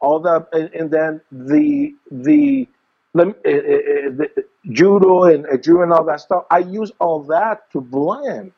All 0.00 0.20
the 0.20 0.46
and, 0.52 0.70
and 0.74 0.90
then 0.90 1.20
the 1.32 1.94
the 2.10 2.68
lem- 3.14 3.36
eh, 3.44 3.50
eh, 3.50 3.82
eh, 3.88 4.10
the 4.16 4.44
judo 4.72 5.24
and 5.24 5.46
uh, 5.46 5.56
judo 5.58 5.82
and 5.82 5.92
all 5.92 6.04
that 6.04 6.20
stuff. 6.20 6.44
I 6.50 6.58
use 6.60 6.92
all 7.00 7.22
that 7.24 7.70
to 7.72 7.80
blend, 7.80 8.52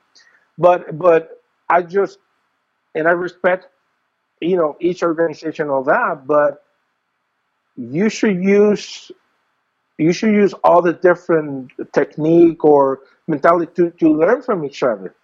but 0.59 0.99
but 0.99 1.43
I 1.69 1.83
just 1.83 2.19
and 2.95 3.09
I 3.09 3.13
respect 3.13 3.69
you 4.41 4.57
know 4.57 4.77
each 4.81 5.03
organization 5.03 5.71
all 5.71 5.85
that, 5.85 6.27
but 6.27 6.65
you 7.77 8.09
should 8.11 8.43
use 8.43 9.13
you 9.99 10.13
should 10.13 10.33
use 10.33 10.55
all 10.65 10.83
the 10.83 10.95
different 10.95 11.73
technique 11.93 12.65
or 12.65 13.01
mentality 13.29 13.73
to, 13.77 13.91
to 13.93 14.11
learn 14.15 14.43
from 14.43 14.65
each 14.65 14.83
other. 14.83 15.15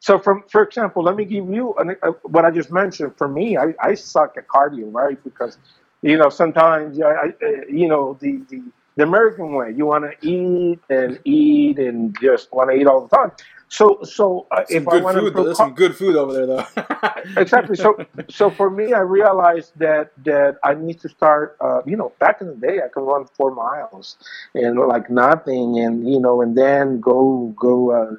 So, 0.00 0.18
from 0.18 0.44
for 0.50 0.62
example, 0.62 1.02
let 1.04 1.16
me 1.16 1.24
give 1.26 1.48
you 1.50 1.74
an, 1.78 1.96
uh, 2.02 2.12
what 2.24 2.44
I 2.44 2.50
just 2.52 2.72
mentioned. 2.72 3.16
For 3.18 3.28
me, 3.28 3.56
I, 3.58 3.74
I 3.82 3.94
suck 3.94 4.36
at 4.38 4.48
cardio, 4.48 4.92
right? 4.94 5.22
Because 5.24 5.58
you 6.02 6.16
know 6.16 6.28
sometimes 6.28 7.00
I, 7.00 7.06
I 7.08 7.26
uh, 7.26 7.48
you 7.68 7.88
know 7.88 8.16
the, 8.20 8.42
the 8.48 8.62
the 8.96 9.04
American 9.04 9.54
way, 9.54 9.72
you 9.76 9.86
want 9.86 10.04
to 10.04 10.26
eat 10.26 10.80
and 10.90 11.18
eat 11.24 11.78
and 11.78 12.16
just 12.20 12.52
want 12.52 12.70
to 12.70 12.76
eat 12.76 12.86
all 12.86 13.06
the 13.06 13.16
time. 13.16 13.32
So, 13.68 14.00
so 14.02 14.46
uh, 14.50 14.64
Some 14.66 14.82
if 14.82 14.88
I 14.88 14.90
good 14.90 15.04
want 15.04 15.16
to 15.16 15.22
food. 15.22 15.34
though. 15.34 15.44
There's 15.44 15.56
some 15.56 15.74
good 15.74 15.96
food 15.96 16.16
over 16.16 16.32
there, 16.32 16.46
though. 16.46 16.66
exactly. 17.40 17.76
So, 17.76 18.04
so 18.28 18.50
for 18.50 18.68
me, 18.68 18.92
I 18.92 18.98
realized 18.98 19.78
that 19.78 20.12
that 20.24 20.58
I 20.64 20.74
need 20.74 21.00
to 21.00 21.08
start. 21.08 21.56
Uh, 21.60 21.80
you 21.86 21.96
know, 21.96 22.12
back 22.18 22.40
in 22.40 22.48
the 22.48 22.56
day, 22.56 22.80
I 22.84 22.88
could 22.88 23.04
run 23.04 23.26
four 23.36 23.54
miles 23.54 24.16
and 24.54 24.78
like 24.78 25.08
nothing, 25.08 25.78
and 25.78 26.06
you 26.12 26.20
know, 26.20 26.42
and 26.42 26.58
then 26.58 27.00
go 27.00 27.54
go 27.56 27.92
uh, 27.92 28.16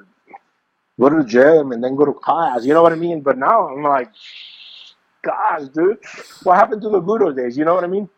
go 0.99 1.09
to 1.09 1.17
the 1.17 1.27
gym 1.27 1.73
and 1.73 1.83
then 1.83 1.97
go 1.97 2.05
to 2.05 2.13
class. 2.13 2.65
You 2.65 2.73
know 2.73 2.81
what 2.81 2.93
I 2.93 2.95
mean? 2.95 3.19
But 3.19 3.37
now 3.37 3.67
I'm 3.67 3.83
like, 3.83 4.09
gosh, 5.21 5.67
dude, 5.69 5.99
what 6.43 6.57
happened 6.57 6.81
to 6.81 6.89
the 6.89 6.99
good 6.99 7.21
old 7.21 7.35
days? 7.35 7.57
You 7.57 7.65
know 7.65 7.75
what 7.75 7.83
I 7.83 7.87
mean? 7.87 8.09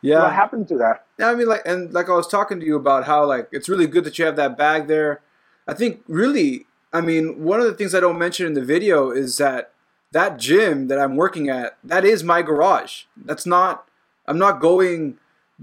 Yeah. 0.00 0.22
What 0.22 0.32
happened 0.32 0.68
to 0.68 0.78
that? 0.78 1.06
Yeah, 1.18 1.30
I 1.30 1.34
mean, 1.34 1.48
like, 1.48 1.62
and 1.64 1.92
like 1.92 2.08
I 2.08 2.12
was 2.12 2.28
talking 2.28 2.60
to 2.60 2.66
you 2.66 2.76
about 2.76 3.04
how, 3.04 3.24
like, 3.24 3.48
it's 3.50 3.68
really 3.68 3.86
good 3.86 4.04
that 4.04 4.18
you 4.18 4.24
have 4.24 4.36
that 4.36 4.56
bag 4.56 4.86
there. 4.86 5.22
I 5.66 5.74
think, 5.74 6.02
really, 6.06 6.66
I 6.92 7.00
mean, 7.00 7.42
one 7.42 7.60
of 7.60 7.66
the 7.66 7.74
things 7.74 7.94
I 7.94 8.00
don't 8.00 8.18
mention 8.18 8.46
in 8.46 8.54
the 8.54 8.64
video 8.64 9.10
is 9.10 9.36
that 9.38 9.72
that 10.12 10.38
gym 10.38 10.88
that 10.88 10.98
I'm 10.98 11.16
working 11.16 11.48
at, 11.48 11.76
that 11.84 12.04
is 12.04 12.22
my 12.22 12.42
garage. 12.42 13.04
That's 13.16 13.44
not, 13.44 13.88
I'm 14.26 14.38
not 14.38 14.60
going, 14.60 15.18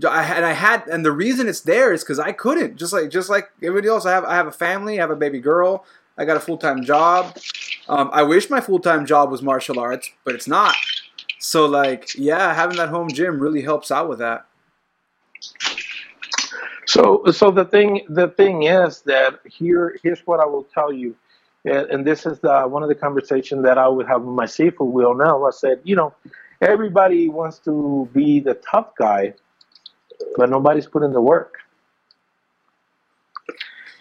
I 0.07 0.23
had, 0.23 0.43
I 0.43 0.51
had, 0.51 0.85
and 0.87 1.05
the 1.05 1.11
reason 1.13 1.47
it's 1.47 1.61
there 1.61 1.93
is 1.93 2.03
because 2.03 2.19
I 2.19 2.33
couldn't. 2.33 2.75
Just 2.75 2.91
like, 2.93 3.09
just 3.09 3.29
like 3.29 3.49
everybody 3.63 3.87
else, 3.87 4.05
I 4.05 4.11
have, 4.11 4.25
I 4.25 4.35
have 4.35 4.47
a 4.47 4.51
family, 4.51 4.99
I 4.99 5.01
have 5.01 5.11
a 5.11 5.15
baby 5.15 5.39
girl, 5.39 5.85
I 6.17 6.25
got 6.25 6.37
a 6.37 6.39
full 6.39 6.57
time 6.57 6.83
job. 6.83 7.37
Um, 7.87 8.09
I 8.13 8.23
wish 8.23 8.49
my 8.49 8.61
full 8.61 8.79
time 8.79 9.05
job 9.05 9.31
was 9.31 9.41
martial 9.41 9.79
arts, 9.79 10.09
but 10.23 10.35
it's 10.35 10.47
not. 10.47 10.75
So, 11.39 11.65
like, 11.65 12.15
yeah, 12.15 12.53
having 12.53 12.77
that 12.77 12.89
home 12.89 13.09
gym 13.09 13.39
really 13.39 13.61
helps 13.61 13.91
out 13.91 14.09
with 14.09 14.19
that. 14.19 14.45
So, 16.85 17.23
so 17.31 17.51
the 17.51 17.65
thing, 17.65 18.05
the 18.09 18.29
thing 18.29 18.63
is 18.63 19.01
that 19.01 19.39
here, 19.45 19.97
here's 20.01 20.21
what 20.21 20.39
I 20.39 20.45
will 20.45 20.63
tell 20.63 20.93
you, 20.93 21.15
and, 21.65 21.87
and 21.89 22.05
this 22.05 22.25
is 22.25 22.39
the, 22.39 22.63
one 22.63 22.83
of 22.83 22.89
the 22.89 22.95
conversations 22.95 23.63
that 23.63 23.77
I 23.77 23.87
would 23.87 24.07
have 24.07 24.21
with 24.21 24.33
my 24.33 24.45
seafood 24.45 24.93
wheel 24.93 25.13
now. 25.13 25.45
I 25.45 25.51
said, 25.51 25.81
you 25.83 25.95
know, 25.95 26.13
everybody 26.61 27.27
wants 27.27 27.59
to 27.59 28.09
be 28.13 28.39
the 28.39 28.53
tough 28.55 28.95
guy, 28.97 29.33
but 30.37 30.49
nobody's 30.49 30.87
putting 30.87 31.11
the 31.11 31.21
work. 31.21 31.57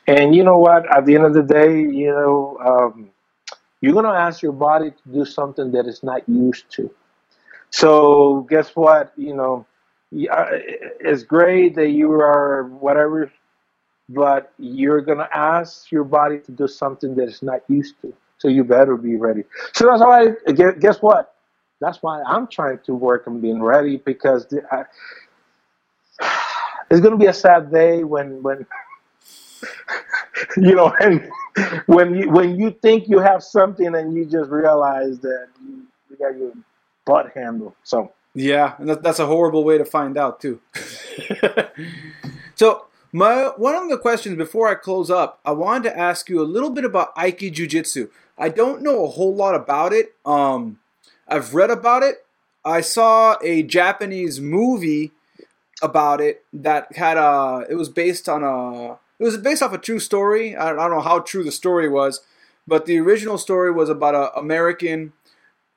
And 0.07 0.35
you 0.35 0.45
know 0.45 0.59
what? 0.59 0.85
At 0.95 1.07
the 1.07 1.15
end 1.15 1.25
of 1.25 1.35
the 1.35 1.43
day, 1.43 1.81
you 1.81 2.11
know, 2.13 2.59
um, 2.65 3.11
you're 3.81 3.95
gonna 3.95 4.13
ask 4.15 4.43
your 4.43 4.53
body 4.53 4.91
to 4.93 5.09
do 5.13 5.25
something 5.25 5.73
that 5.73 5.87
it's 5.87 6.03
not 6.03 6.29
used 6.29 6.71
to. 6.73 6.91
So 7.71 8.47
guess 8.51 8.77
what? 8.77 9.13
You 9.17 9.35
know, 9.37 9.67
it's 11.01 11.23
great 11.23 11.75
that 11.77 11.91
you 11.91 12.13
are 12.13 12.65
whatever, 12.81 13.31
but 14.11 14.53
you're 14.59 15.01
gonna 15.03 15.29
ask 15.35 15.91
your 15.93 16.05
body 16.05 16.41
to 16.41 16.53
do 16.53 16.69
something 16.69 17.15
that 17.17 17.29
it's 17.29 17.43
not 17.43 17.63
used 17.69 18.01
to. 18.03 18.15
So 18.39 18.49
you 18.49 18.65
better 18.65 18.97
be 18.97 19.17
ready. 19.17 19.45
So 19.75 19.87
that's 19.87 20.03
why. 20.03 20.29
gue- 20.53 20.79
Guess 20.81 21.03
what? 21.03 21.35
That's 21.81 22.03
why 22.03 22.23
I'm 22.23 22.47
trying 22.49 22.81
to 22.87 22.95
work 22.95 23.27
on 23.29 23.41
being 23.41 23.63
ready 23.63 23.99
because 23.99 24.47
the, 24.49 24.63
I, 24.73 24.85
it's 26.91 27.01
gonna 27.01 27.17
be 27.17 27.27
a 27.27 27.33
sad 27.33 27.71
day 27.73 28.05
when 28.05 28.43
when 28.43 28.67
you 30.57 30.75
know 30.75 30.95
and 31.01 31.31
when 31.87 32.15
you 32.15 32.31
when 32.31 32.59
you 32.59 32.71
think 32.83 33.09
you 33.09 33.19
have 33.19 33.43
something 33.43 33.95
and 33.95 34.15
you 34.15 34.25
just 34.25 34.51
realize 34.51 35.19
that 35.21 35.49
you, 35.63 35.83
you 36.11 36.17
got 36.17 36.37
your 36.37 36.53
butt 37.05 37.33
handle. 37.35 37.75
So. 37.83 38.13
Yeah, 38.37 38.75
and 38.79 38.89
that, 38.89 39.03
that's 39.03 39.21
a 39.21 39.27
horrible 39.27 39.63
way 39.63 39.79
to 39.79 39.85
find 39.85 40.19
out 40.19 40.41
too. 40.41 40.61
so, 42.57 42.87
my 43.13 43.53
one 43.57 43.77
of 43.77 43.89
the 43.89 43.97
questions 43.97 44.37
before 44.37 44.67
I 44.67 44.75
close 44.75 45.09
up, 45.09 45.39
I 45.45 45.53
wanted 45.53 45.91
to 45.91 45.99
ask 45.99 46.29
you 46.29 46.41
a 46.41 46.43
little 46.43 46.71
bit 46.71 46.85
about 46.85 47.15
Aiki 47.15 47.53
Jiu-Jitsu. 47.53 48.11
I 48.37 48.49
don't 48.49 48.83
know 48.83 49.05
a 49.05 49.09
whole 49.09 49.33
lot 49.33 49.55
about 49.55 49.93
it. 49.93 50.15
Um, 50.27 50.81
I've 51.29 51.55
read 51.55 51.71
about 51.71 52.03
it. 52.03 52.27
I 52.65 52.81
saw 52.81 53.37
a 53.41 53.63
Japanese 53.63 54.41
movie 54.41 55.13
about 55.81 56.21
it 56.21 56.45
that 56.53 56.97
had 56.97 57.17
a. 57.17 57.65
It 57.71 57.77
was 57.77 57.89
based 57.89 58.29
on 58.29 58.43
a. 58.43 58.99
It 59.25 59.29
was 59.29 59.39
based 59.39 59.63
off 59.63 59.73
a 59.73 59.79
true 59.79 60.01
story. 60.01 60.55
I 60.55 60.69
don't, 60.75 60.91
know 60.91 61.01
how 61.01 61.21
true 61.21 61.43
the 61.43 61.51
story 61.51 61.89
was, 61.89 62.21
but 62.67 62.85
the 62.85 62.99
original 62.99 63.39
story 63.39 63.73
was 63.73 63.89
about 63.89 64.15
an 64.15 64.29
American. 64.37 65.15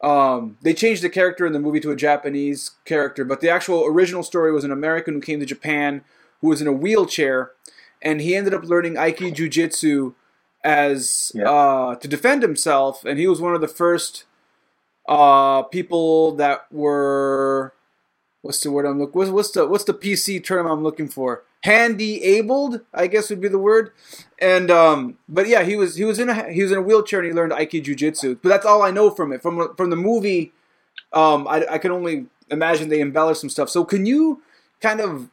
Um, 0.03 0.57
they 0.63 0.73
changed 0.73 1.01
the 1.01 1.09
character 1.09 1.45
in 1.45 1.53
the 1.53 1.59
movie 1.59 1.79
to 1.79 1.91
a 1.91 1.95
Japanese 1.95 2.71
character, 2.83 3.23
but 3.23 3.39
the 3.39 3.49
actual 3.49 3.85
original 3.85 4.21
story 4.21 4.51
was 4.51 4.65
an 4.65 4.71
American 4.73 5.13
who 5.13 5.21
came 5.21 5.39
to 5.39 5.45
Japan 5.45 6.03
who 6.41 6.49
was 6.49 6.61
in 6.61 6.67
a 6.67 6.73
wheelchair, 6.73 7.51
and 8.01 8.19
he 8.19 8.35
ended 8.35 8.53
up 8.53 8.65
learning 8.65 8.95
Aikido 8.95 9.33
Jiu-Jitsu 9.33 10.13
as 10.65 11.31
Yeah. 11.33 11.49
uh, 11.49 11.95
to 11.95 12.07
defend 12.09 12.41
himself, 12.41 13.05
and 13.05 13.17
he 13.17 13.27
was 13.27 13.39
one 13.39 13.55
of 13.55 13.61
the 13.61 13.67
first 13.69 14.25
uh, 15.07 15.63
people 15.63 16.33
that 16.33 16.65
were 16.69 17.73
what's 18.41 18.59
the 18.59 18.71
word 18.71 18.85
I'm 18.85 18.99
looking 18.99 19.17
what's, 19.17 19.31
what's 19.31 19.51
the 19.51 19.67
what's 19.67 19.83
the 19.85 19.93
PC 19.93 20.43
term 20.43 20.67
I'm 20.67 20.83
looking 20.83 21.07
for? 21.07 21.43
Handy 21.63 22.23
abled, 22.23 22.81
I 22.93 23.07
guess 23.07 23.29
would 23.29 23.41
be 23.41 23.47
the 23.47 23.57
word. 23.59 23.91
And 24.39 24.69
um, 24.71 25.17
but 25.27 25.47
yeah, 25.47 25.63
he 25.63 25.75
was 25.75 25.95
he 25.95 26.05
was 26.05 26.19
in 26.19 26.29
a 26.29 26.51
he 26.51 26.61
was 26.61 26.71
in 26.71 26.77
a 26.77 26.81
wheelchair 26.81 27.19
and 27.19 27.27
he 27.27 27.33
learned 27.33 27.51
Aikido 27.51 27.83
Jiu-Jitsu. 27.83 28.39
But 28.41 28.49
that's 28.49 28.65
all 28.65 28.83
I 28.83 28.91
know 28.91 29.09
from 29.09 29.31
it. 29.33 29.41
From 29.41 29.75
from 29.75 29.89
the 29.89 29.95
movie, 29.95 30.53
um, 31.13 31.47
I, 31.47 31.65
I 31.71 31.77
can 31.77 31.91
only 31.91 32.27
imagine 32.49 32.89
they 32.89 33.01
embellished 33.01 33.41
some 33.41 33.49
stuff. 33.49 33.69
So 33.69 33.83
can 33.83 34.05
you 34.05 34.41
kind 34.81 35.01
of 35.01 35.29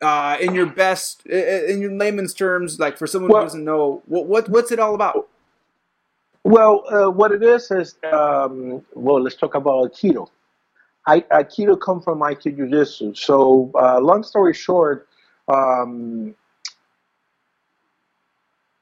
uh, 0.00 0.36
in 0.40 0.54
your 0.54 0.66
best 0.66 1.26
in 1.26 1.80
your 1.80 1.92
layman's 1.92 2.34
terms, 2.34 2.78
like 2.78 2.96
for 2.96 3.06
someone 3.06 3.30
Well- 3.30 3.42
who 3.42 3.46
doesn't 3.46 3.64
know, 3.64 4.02
what, 4.06 4.26
what 4.26 4.48
what's 4.48 4.70
it 4.70 4.78
all 4.78 4.94
about? 4.94 5.28
Well, 6.44 6.84
uh, 6.88 7.10
what 7.10 7.32
it 7.32 7.42
is 7.42 7.72
is, 7.72 7.96
um, 8.12 8.80
well, 8.94 9.20
let's 9.20 9.34
talk 9.34 9.56
about 9.56 9.92
Aikido. 9.92 10.28
I, 11.04 11.22
Aikido 11.22 11.76
come 11.80 12.00
from 12.00 12.20
Aikido 12.20 12.56
Jiu-Jitsu. 12.56 13.16
So, 13.16 13.72
uh, 13.74 13.98
long 13.98 14.22
story 14.22 14.54
short, 14.54 15.08
um, 15.48 16.34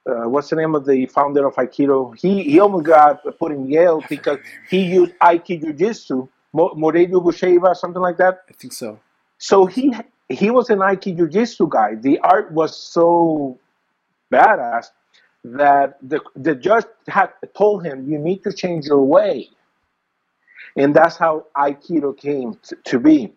uh, 0.09 0.29
what's 0.29 0.51
the 0.51 0.57
name 0.57 0.75
of 0.75 0.85
the 0.85 1.07
founder 1.07 1.47
of 1.47 1.55
Aikido? 1.55 2.19
He 2.19 2.43
he 2.43 2.61
almost 2.61 2.85
got 2.87 3.23
put 3.39 3.53
in 3.53 3.67
Yale 3.69 4.03
because 4.09 4.39
he 4.69 4.83
used 4.83 5.12
Aikido 5.19 5.62
Jiu-Jitsu, 5.62 6.29
Mo- 6.53 6.75
Morelio 6.77 7.21
Busheva, 7.21 7.75
something 7.75 8.03
like 8.03 8.19
that. 8.19 8.43
I 8.49 8.53
think 8.53 8.73
so. 8.73 9.01
So 9.39 9.67
he 9.67 9.95
he 10.29 10.51
was 10.51 10.71
an 10.71 10.81
Aikido 10.81 11.19
Jiu-Jitsu 11.19 11.69
guy. 11.69 11.95
The 11.95 12.19
art 12.19 12.53
was 12.53 12.77
so 12.77 13.59
badass 14.33 14.87
that 15.45 15.99
the 16.03 16.21
the 16.37 16.55
judge 16.55 16.87
had 17.09 17.31
told 17.57 17.85
him 17.85 18.09
you 18.11 18.19
need 18.19 18.43
to 18.45 18.53
change 18.53 18.87
your 18.87 19.03
way, 19.03 19.49
and 20.77 20.95
that's 20.95 21.17
how 21.17 21.47
Aikido 21.57 22.17
came 22.17 22.59
to, 22.65 22.77
to 22.85 22.99
be. 22.99 23.33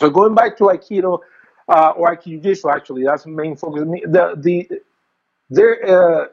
So 0.00 0.10
going 0.10 0.34
back 0.36 0.56
to 0.58 0.64
Aikido 0.64 1.20
uh, 1.68 1.90
or 1.96 2.16
Jiu-Jitsu, 2.16 2.68
actually, 2.70 3.04
that's 3.04 3.24
the 3.24 3.30
main 3.30 3.56
focus. 3.56 3.82
The 3.84 4.34
the 4.36 4.80
there 5.50 5.86
uh, 5.86 6.26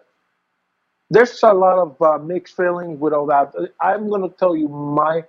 there's 1.09 1.41
a 1.43 1.53
lot 1.53 1.77
of 1.79 2.01
uh, 2.01 2.17
mixed 2.23 2.55
feelings 2.55 2.99
with 2.99 3.13
all 3.13 3.25
that. 3.27 3.53
I'm 3.79 4.09
going 4.09 4.21
to 4.29 4.35
tell 4.37 4.55
you 4.55 4.67
my 4.67 5.23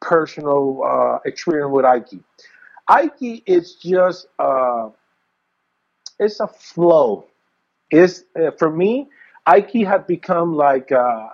personal 0.00 0.82
uh, 0.84 1.18
experience 1.24 1.70
with 1.72 1.84
Aiki. 1.84 2.22
Aiki 2.90 3.42
is 3.46 3.76
just 3.76 4.26
uh, 4.38 4.90
it's 6.18 6.40
a 6.40 6.48
flow. 6.48 7.26
It's 7.90 8.24
uh, 8.36 8.50
for 8.58 8.70
me, 8.70 9.08
Aiki 9.46 9.86
has 9.86 10.02
become 10.06 10.54
like 10.54 10.92
uh, 10.92 11.28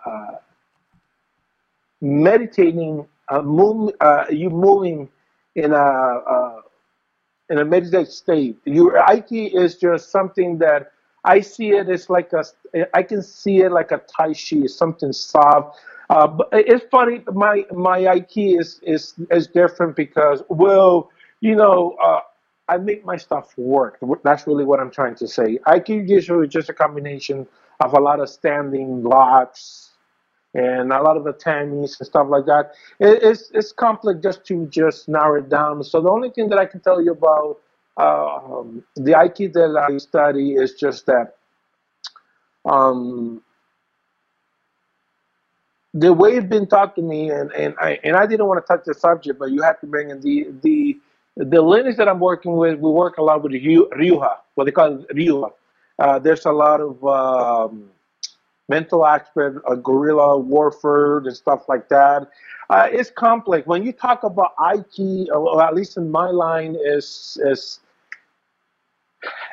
meditating, 2.01 3.07
move, 3.45 3.93
you 4.31 4.51
moving 4.51 5.09
in 5.55 5.73
a 5.73 6.61
in 7.51 7.59
a 7.59 7.65
meditative 7.65 8.13
state. 8.13 8.59
Your 8.65 8.93
Aiki 9.05 9.55
is 9.55 9.77
just 9.77 10.11
something 10.11 10.59
that 10.59 10.93
I 11.25 11.41
see 11.41 11.71
it 11.71 11.89
as 11.89 12.09
like 12.09 12.33
a, 12.33 12.45
I 12.95 13.03
can 13.03 13.23
see 13.23 13.61
it 13.61 13.73
like 13.73 13.91
a 13.91 13.99
Tai 13.99 14.35
Chi, 14.35 14.67
something 14.67 15.13
soft. 15.13 15.79
Uh, 16.11 16.27
but 16.27 16.49
it's 16.53 16.85
funny. 16.91 17.23
My 17.33 17.65
my 17.73 18.01
Aiki 18.01 18.59
is 18.59 18.81
is 18.83 19.15
is 19.31 19.47
different 19.47 19.97
because 19.97 20.43
well, 20.49 21.11
you 21.41 21.55
know, 21.55 21.97
uh, 22.03 22.21
I 22.69 22.79
make 22.79 23.05
my 23.05 23.17
stuff 23.17 23.57
work. 23.59 23.99
That's 24.25 24.47
really 24.47 24.65
what 24.65 24.81
I'm 24.81 24.91
trying 24.91 25.17
to 25.17 25.29
say. 25.29 25.59
Jiu-Jitsu 25.85 26.43
is 26.43 26.49
just 26.51 26.69
a 26.69 26.75
combination 26.75 27.47
of 27.81 27.95
a 27.95 28.01
lot 28.01 28.21
of 28.21 28.29
standing 28.29 29.03
locks 29.03 29.88
and 30.59 30.93
a 30.93 31.03
lot 31.03 31.17
of 31.17 31.25
atemis 31.25 31.99
and 32.01 32.07
stuff 32.07 32.27
like 32.29 32.47
that. 32.47 32.73
It, 33.01 33.23
it's 33.23 33.51
it's 33.55 33.73
complex 33.73 34.21
just 34.23 34.45
to 34.47 34.67
just 34.67 35.09
narrow 35.09 35.39
it 35.41 35.49
down. 35.49 35.85
So 35.85 36.01
the 36.01 36.11
only 36.11 36.31
thing 36.31 36.49
that 36.51 36.59
I 36.59 36.67
can 36.67 36.81
tell 36.81 37.01
you 37.03 37.13
about 37.13 37.59
um, 37.97 38.85
the 38.97 39.13
Aikido 39.13 39.55
that 39.75 39.87
I 39.91 39.99
study 39.99 40.55
is 40.55 40.75
just 40.75 41.07
that 41.07 41.37
um, 42.67 43.43
the 45.95 46.13
way 46.13 46.37
it's 46.37 46.47
been 46.49 46.67
taught 46.67 46.97
to 46.97 47.03
me, 47.03 47.31
and, 47.31 47.53
and 47.53 47.75
I 47.81 47.99
and 48.05 48.17
I 48.17 48.27
didn't 48.27 48.47
want 48.47 48.65
to 48.65 48.67
touch 48.67 48.85
the 48.87 48.95
subject, 48.95 49.39
but 49.39 49.51
you 49.51 49.63
have 49.63 49.81
to 49.81 49.87
bring 49.87 50.11
in 50.11 50.21
the 50.21 50.49
the 50.63 50.99
the 51.37 51.63
lineage 51.63 51.97
that 51.99 52.09
I'm 52.09 52.21
working 52.21 52.57
with. 52.57 52.79
We 52.81 52.91
work 52.91 53.19
a 53.19 53.23
lot 53.23 53.43
with 53.43 53.53
Ryu- 53.53 53.91
Ryuha, 53.91 54.39
what 54.57 54.65
they 54.65 54.73
call 54.73 54.99
Ryuha. 55.15 55.53
Uh, 55.99 56.19
there's 56.19 56.47
a 56.47 56.53
lot 56.53 56.81
of 56.81 57.05
um, 57.05 57.91
mental 58.69 59.07
aspect, 59.07 59.57
uh, 59.67 59.75
guerrilla 59.77 60.39
warfare, 60.39 61.19
and 61.19 61.37
stuff 61.37 61.69
like 61.69 61.89
that. 61.89 62.29
Uh, 62.71 62.89
it's 62.91 63.11
complex. 63.11 63.67
When 63.67 63.83
you 63.83 63.93
talk 63.93 64.25
about 64.25 64.57
Aiki, 64.57 65.29
or 65.31 65.63
at 65.63 65.75
least 65.75 65.97
in 65.97 66.11
my 66.11 66.31
line, 66.31 66.77
is 66.85 67.39
is 67.45 67.81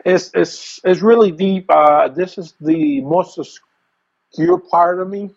is 0.06 0.80
is 0.86 1.02
really 1.02 1.32
deep. 1.32 1.66
Uh, 1.70 2.08
this 2.10 2.38
is 2.38 2.54
the 2.62 3.02
most 3.02 3.38
obscure 3.38 4.60
part 4.60 5.00
of 5.00 5.10
me 5.10 5.30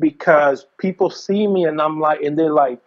because 0.00 0.66
people 0.78 1.10
see 1.10 1.46
me 1.46 1.64
and 1.64 1.80
I'm 1.80 2.00
like, 2.00 2.22
and 2.22 2.38
they're 2.38 2.52
like, 2.52 2.82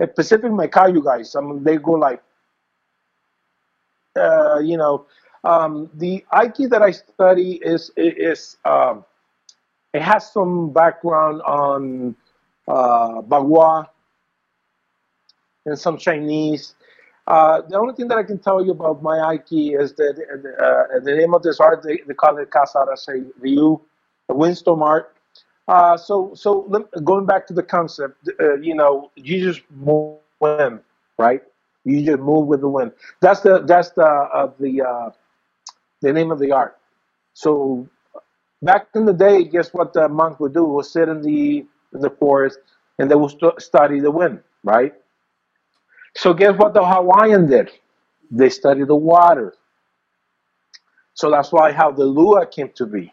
at 0.00 0.14
Pacific 0.16 0.50
Makayu 0.50 1.04
guys, 1.04 1.34
I 1.36 1.40
mean, 1.40 1.62
they 1.64 1.76
go 1.76 1.92
like, 1.92 2.22
uh, 4.16 4.58
you 4.60 4.76
know, 4.76 5.06
um, 5.44 5.90
the 5.94 6.24
Aiki 6.32 6.68
that 6.70 6.82
I 6.82 6.90
study 6.90 7.60
is 7.62 7.90
is 7.96 8.56
um, 8.64 9.04
it 9.92 10.02
has 10.02 10.30
some 10.32 10.72
background 10.72 11.42
on 11.42 12.16
uh, 12.66 13.20
Bagua 13.22 13.88
and 15.66 15.78
some 15.78 15.98
Chinese. 15.98 16.74
Uh, 17.26 17.62
the 17.68 17.78
only 17.78 17.94
thing 17.94 18.08
that 18.08 18.18
I 18.18 18.22
can 18.22 18.38
tell 18.38 18.64
you 18.64 18.72
about 18.72 19.02
my 19.02 19.16
Aiki 19.16 19.78
is 19.80 19.94
that 19.94 20.18
uh, 20.18 21.00
the 21.00 21.14
name 21.14 21.34
of 21.34 21.42
this 21.42 21.60
art 21.60 21.82
they, 21.82 22.00
they 22.06 22.14
call 22.14 22.36
it 22.38 22.50
Kasara 22.50 22.96
Sei 22.98 23.22
Ryu, 23.38 23.80
a 24.28 24.34
windstorm 24.34 24.82
art. 24.82 25.14
Uh, 25.68 25.96
so 25.96 26.32
so 26.34 26.62
going 27.04 27.24
back 27.24 27.46
to 27.46 27.54
the 27.54 27.62
concept, 27.62 28.28
uh, 28.40 28.56
you 28.56 28.74
know, 28.74 29.10
you 29.16 29.42
just 29.42 29.62
move 29.70 30.18
with 30.40 30.58
wind, 30.58 30.80
right? 31.18 31.42
You 31.84 32.04
just 32.04 32.18
move 32.18 32.46
with 32.46 32.60
the 32.60 32.68
wind. 32.68 32.92
That's 33.20 33.40
the 33.40 33.60
that's 33.60 33.90
the 33.90 34.06
uh, 34.06 34.50
the 34.58 34.82
uh, 34.82 35.10
the 36.04 36.12
name 36.12 36.32
of 36.32 36.40
the 36.40 36.52
art. 36.52 36.78
So 37.34 37.88
back 38.62 38.88
in 38.94 39.06
the 39.06 39.14
day, 39.14 39.44
guess 39.44 39.70
what 39.74 39.92
the 39.94 40.08
monk 40.08 40.40
would 40.40 40.54
do? 40.54 40.64
Was 40.64 40.92
sit 40.92 41.08
in 41.08 41.22
the 41.22 41.66
in 41.94 42.00
the 42.00 42.10
forest 42.10 42.60
and 42.98 43.10
they 43.10 43.16
would 43.16 43.32
stu- 43.32 43.58
study 43.58 44.00
the 44.00 44.10
wind, 44.12 44.40
right? 44.64 44.94
So 46.16 46.34
guess 46.34 46.56
what 46.58 46.74
the 46.74 46.84
Hawaiian 46.84 47.48
did? 47.48 47.70
They 48.30 48.50
studied 48.50 48.88
the 48.88 48.96
water. 48.96 49.54
So 51.14 51.30
that's 51.30 51.52
why 51.52 51.72
how 51.72 51.92
the 51.92 52.04
lua 52.04 52.46
came 52.46 52.70
to 52.76 52.86
be. 52.86 53.12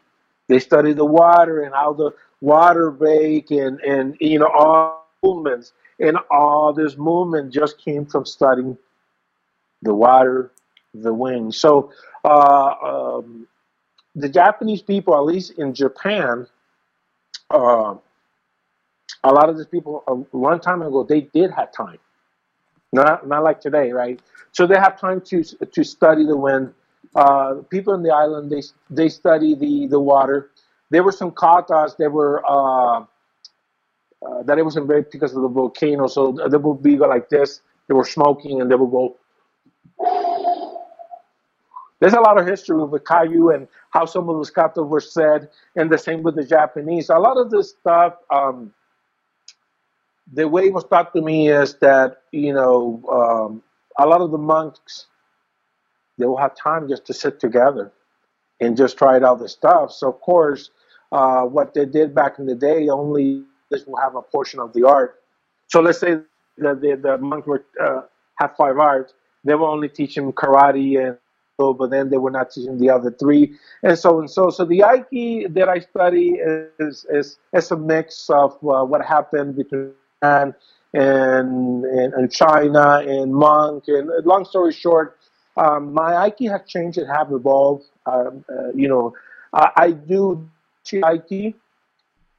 They 0.49 0.59
studied 0.59 0.97
the 0.97 1.05
water 1.05 1.63
and 1.63 1.73
how 1.73 1.93
the 1.93 2.11
water 2.41 2.91
break 2.91 3.51
and 3.51 3.79
and 3.81 4.17
you 4.19 4.39
know 4.39 4.49
all 4.53 5.07
movements 5.23 5.73
and 5.99 6.17
all 6.31 6.73
this 6.73 6.97
movement 6.97 7.53
just 7.53 7.79
came 7.79 8.05
from 8.05 8.25
studying 8.25 8.77
the 9.83 9.93
water, 9.93 10.51
the 10.93 11.13
wind. 11.13 11.55
So 11.55 11.91
um, 12.25 13.47
the 14.15 14.29
Japanese 14.29 14.81
people, 14.81 15.15
at 15.15 15.23
least 15.23 15.53
in 15.57 15.73
Japan, 15.73 16.47
uh, 17.49 17.95
a 19.23 19.31
lot 19.31 19.49
of 19.49 19.57
these 19.57 19.67
people 19.67 20.03
a 20.07 20.37
long 20.37 20.59
time 20.59 20.81
ago 20.81 21.03
they 21.03 21.21
did 21.21 21.51
have 21.51 21.71
time 21.71 21.99
not 22.93 23.27
not 23.27 23.43
like 23.43 23.61
today, 23.61 23.91
right? 23.91 24.19
So 24.51 24.67
they 24.67 24.75
have 24.75 24.99
time 24.99 25.21
to 25.21 25.43
to 25.43 25.83
study 25.83 26.25
the 26.25 26.37
wind. 26.37 26.73
Uh, 27.15 27.55
people 27.69 27.93
in 27.93 28.03
the 28.03 28.11
island 28.13 28.51
they 28.51 28.61
they 28.89 29.09
study 29.09 29.55
the 29.55 29.87
the 29.87 29.99
water. 29.99 30.51
There 30.89 31.03
were 31.03 31.11
some 31.11 31.31
katas 31.31 31.95
that 31.97 32.11
were 32.11 32.43
uh, 32.45 33.05
uh, 34.25 34.43
that 34.43 34.57
it 34.57 34.63
wasn't 34.63 34.87
very 34.87 35.05
because 35.09 35.35
of 35.35 35.41
the 35.41 35.47
volcano, 35.47 36.07
so 36.07 36.33
they 36.49 36.57
would 36.57 36.83
be 36.83 36.97
like 36.97 37.29
this. 37.29 37.61
They 37.87 37.93
were 37.93 38.05
smoking 38.05 38.61
and 38.61 38.69
they 38.69 38.75
would 38.75 38.91
go. 38.91 39.17
There's 42.01 42.13
a 42.13 42.19
lot 42.19 42.39
of 42.39 42.47
history 42.47 42.83
with 42.83 43.03
Kaju 43.03 43.53
and 43.53 43.67
how 43.91 44.05
some 44.05 44.27
of 44.27 44.35
those 44.35 44.51
katas 44.51 44.87
were 44.87 44.99
said, 44.99 45.49
and 45.75 45.89
the 45.89 45.99
same 45.99 46.23
with 46.23 46.35
the 46.35 46.43
Japanese. 46.43 47.09
A 47.09 47.19
lot 47.19 47.37
of 47.37 47.51
this 47.51 47.69
stuff. 47.69 48.15
Um, 48.33 48.73
the 50.33 50.47
way 50.47 50.65
it 50.65 50.73
was 50.73 50.83
taught 50.85 51.13
to 51.13 51.21
me 51.21 51.49
is 51.49 51.75
that 51.75 52.23
you 52.31 52.53
know 52.53 53.03
um, 53.11 53.63
a 53.99 54.07
lot 54.07 54.21
of 54.21 54.31
the 54.31 54.37
monks 54.39 55.05
they 56.17 56.25
will 56.25 56.37
have 56.37 56.55
time 56.55 56.89
just 56.89 57.05
to 57.05 57.13
sit 57.13 57.39
together 57.39 57.91
and 58.59 58.75
just 58.75 58.97
try 58.97 59.19
out 59.19 59.39
the 59.39 59.49
stuff. 59.49 59.91
So 59.91 60.09
of 60.09 60.21
course, 60.21 60.71
uh, 61.11 61.43
what 61.43 61.75
they 61.75 61.85
did 61.85 62.15
back 62.15 62.39
in 62.39 62.47
the 62.47 62.55
day 62.55 62.89
only 62.89 63.43
this 63.69 63.85
will 63.85 63.97
have 63.97 64.15
a 64.15 64.21
portion 64.23 64.59
of 64.59 64.73
the 64.73 64.87
art. 64.87 65.21
So 65.67 65.81
let's 65.81 65.99
say 65.99 66.17
that 66.57 66.81
the, 66.81 66.99
the 67.01 67.17
monks 67.19 67.47
were 67.47 67.63
uh, 67.79 68.01
have 68.39 68.55
five 68.57 68.79
arts, 68.79 69.13
they 69.43 69.53
were 69.53 69.67
only 69.67 69.87
teach 69.87 70.15
teaching 70.15 70.33
karate 70.33 71.07
and 71.07 71.17
but 71.73 71.89
then 71.89 72.09
they 72.09 72.17
were 72.17 72.31
not 72.31 72.51
teaching 72.51 72.77
the 72.77 72.89
other 72.89 73.11
three, 73.11 73.43
and 73.83 73.97
so 73.97 74.19
and 74.19 74.29
so. 74.29 74.49
So 74.49 74.65
the 74.65 74.79
Aiki 74.79 75.53
that 75.53 75.69
I 75.69 75.79
study 75.79 76.39
is 76.79 77.05
is, 77.09 77.37
is 77.53 77.71
a 77.71 77.77
mix 77.77 78.29
of 78.29 78.51
uh, 78.63 78.83
what 78.91 79.01
happened 79.05 79.55
between 79.55 79.93
and 80.21 80.53
and, 80.93 81.85
and 81.85 82.31
China 82.31 82.85
and 82.99 83.33
monk. 83.33 83.85
And 83.87 84.09
long 84.25 84.45
story 84.45 84.73
short, 84.73 85.17
um, 85.57 85.93
my 85.93 86.11
Aiki 86.29 86.49
has 86.51 86.61
changed 86.67 86.97
and 86.97 87.07
have 87.07 87.31
evolved. 87.31 87.85
Um, 88.05 88.43
uh, 88.49 88.71
you 88.73 88.87
know, 88.87 89.13
I, 89.53 89.71
I 89.75 89.91
do 89.91 90.49
Aiki, 90.85 91.53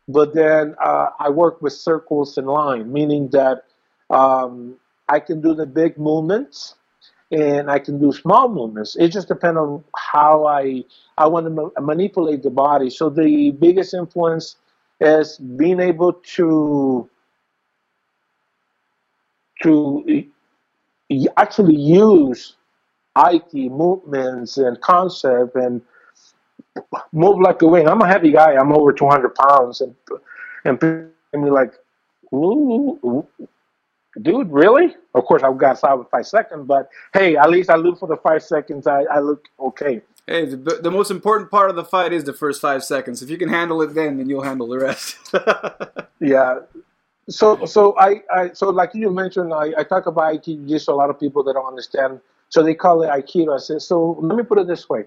but 0.08 0.34
then 0.34 0.74
uh, 0.84 1.10
I 1.18 1.30
work 1.30 1.62
with 1.62 1.72
circles 1.72 2.36
and 2.38 2.46
line, 2.46 2.92
meaning 2.92 3.28
that 3.30 3.64
um, 4.10 4.76
I 5.08 5.20
can 5.20 5.40
do 5.40 5.54
the 5.54 5.66
big 5.66 5.98
movements 5.98 6.74
and 7.32 7.70
I 7.70 7.78
can 7.78 7.98
do 7.98 8.12
small 8.12 8.48
movements. 8.48 8.96
It 8.96 9.08
just 9.08 9.28
depends 9.28 9.58
on 9.58 9.84
how 9.96 10.46
I 10.46 10.84
I 11.18 11.26
want 11.26 11.46
to 11.46 11.50
ma- 11.50 11.70
manipulate 11.80 12.42
the 12.42 12.50
body. 12.50 12.90
So 12.90 13.08
the 13.10 13.50
biggest 13.52 13.94
influence 13.94 14.56
is 15.00 15.38
being 15.38 15.80
able 15.80 16.12
to 16.36 17.08
to 19.62 20.24
actually 21.36 21.76
use 21.76 22.56
Aiki 23.16 23.70
movements 23.70 24.58
and 24.58 24.80
concept 24.80 25.56
and 25.56 25.82
move 27.12 27.38
like 27.40 27.62
a 27.62 27.66
wing. 27.66 27.88
I'm 27.88 28.00
a 28.02 28.08
heavy 28.08 28.32
guy. 28.32 28.54
I'm 28.54 28.72
over 28.72 28.92
200 28.92 29.34
pounds, 29.34 29.80
and 29.80 29.94
and 30.64 30.80
me 31.34 31.50
like, 31.50 31.74
dude, 34.20 34.50
really? 34.50 34.94
Of 35.14 35.24
course, 35.24 35.42
I've 35.42 35.58
got 35.58 35.78
solid 35.78 36.06
five 36.10 36.26
seconds, 36.26 36.64
but 36.66 36.88
hey, 37.14 37.36
at 37.36 37.50
least 37.50 37.70
I 37.70 37.76
live 37.76 37.98
for 37.98 38.08
the 38.08 38.16
five 38.16 38.42
seconds. 38.42 38.86
I, 38.86 39.02
I 39.04 39.20
look 39.20 39.46
okay. 39.58 40.02
Hey, 40.26 40.44
the, 40.44 40.78
the 40.82 40.90
most 40.90 41.10
important 41.10 41.50
part 41.50 41.70
of 41.70 41.76
the 41.76 41.84
fight 41.84 42.12
is 42.12 42.24
the 42.24 42.32
first 42.32 42.60
five 42.60 42.84
seconds. 42.84 43.22
If 43.22 43.30
you 43.30 43.38
can 43.38 43.48
handle 43.48 43.82
it 43.82 43.94
then, 43.94 44.18
then 44.18 44.28
you'll 44.28 44.42
handle 44.42 44.68
the 44.68 44.78
rest. 44.78 45.16
yeah. 46.20 46.60
So, 47.28 47.64
so 47.64 47.96
I, 47.98 48.22
I, 48.32 48.52
so 48.52 48.70
like 48.70 48.94
you 48.94 49.10
mentioned, 49.10 49.52
I, 49.52 49.72
I 49.78 49.84
talk 49.84 50.06
about 50.06 50.34
Aikido 50.34 50.68
just 50.68 50.88
a 50.88 50.94
lot 50.94 51.10
of 51.10 51.18
people 51.18 51.42
that 51.44 51.54
don't 51.54 51.66
understand. 51.66 52.20
So 52.50 52.62
they 52.62 52.74
call 52.74 53.02
it 53.02 53.08
Aikido. 53.08 53.54
I 53.54 53.58
said, 53.58 53.82
so 53.82 54.18
let 54.20 54.36
me 54.36 54.44
put 54.44 54.58
it 54.58 54.66
this 54.66 54.88
way: 54.88 55.04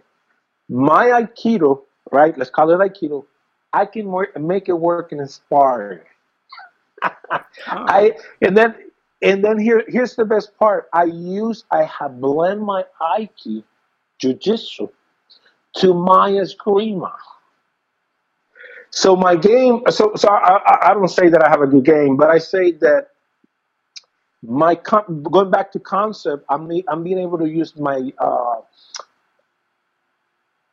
my 0.67 1.07
Aikido, 1.07 1.83
right? 2.11 2.37
Let's 2.37 2.49
call 2.49 2.71
it 2.71 2.79
Aikido. 2.79 3.25
I 3.71 3.85
can 3.85 4.07
work, 4.07 4.37
make 4.39 4.67
it 4.69 4.73
work 4.73 5.11
in 5.11 5.25
sparring. 5.27 5.99
Oh. 7.67 7.85
I 7.87 8.13
and 8.41 8.57
then 8.57 8.75
and 9.25 9.43
then 9.43 9.59
here 9.59 9.83
here's 9.87 10.15
the 10.15 10.25
best 10.25 10.57
part. 10.57 10.87
I 10.93 11.05
use 11.05 11.65
I 11.71 11.83
have 11.83 12.21
blend 12.21 12.61
my 12.61 12.85
Aiki 13.01 13.63
jujitsu 14.21 14.89
to 15.77 15.93
my 15.93 16.29
Grima. 16.31 17.11
So 18.91 19.15
my 19.15 19.35
game. 19.35 19.81
So 19.89 20.13
so 20.15 20.29
I, 20.29 20.57
I, 20.57 20.91
I 20.91 20.93
don't 20.93 21.09
say 21.09 21.29
that 21.29 21.43
I 21.43 21.49
have 21.49 21.61
a 21.61 21.67
good 21.67 21.83
game, 21.85 22.17
but 22.17 22.29
I 22.29 22.37
say 22.37 22.71
that 22.73 23.09
my 24.43 24.75
going 25.23 25.51
back 25.51 25.71
to 25.73 25.79
concept. 25.79 26.45
I'm 26.49 26.69
I'm 26.87 27.03
being 27.03 27.19
able 27.19 27.39
to 27.39 27.49
use 27.49 27.75
my 27.75 28.13
uh, 28.19 28.61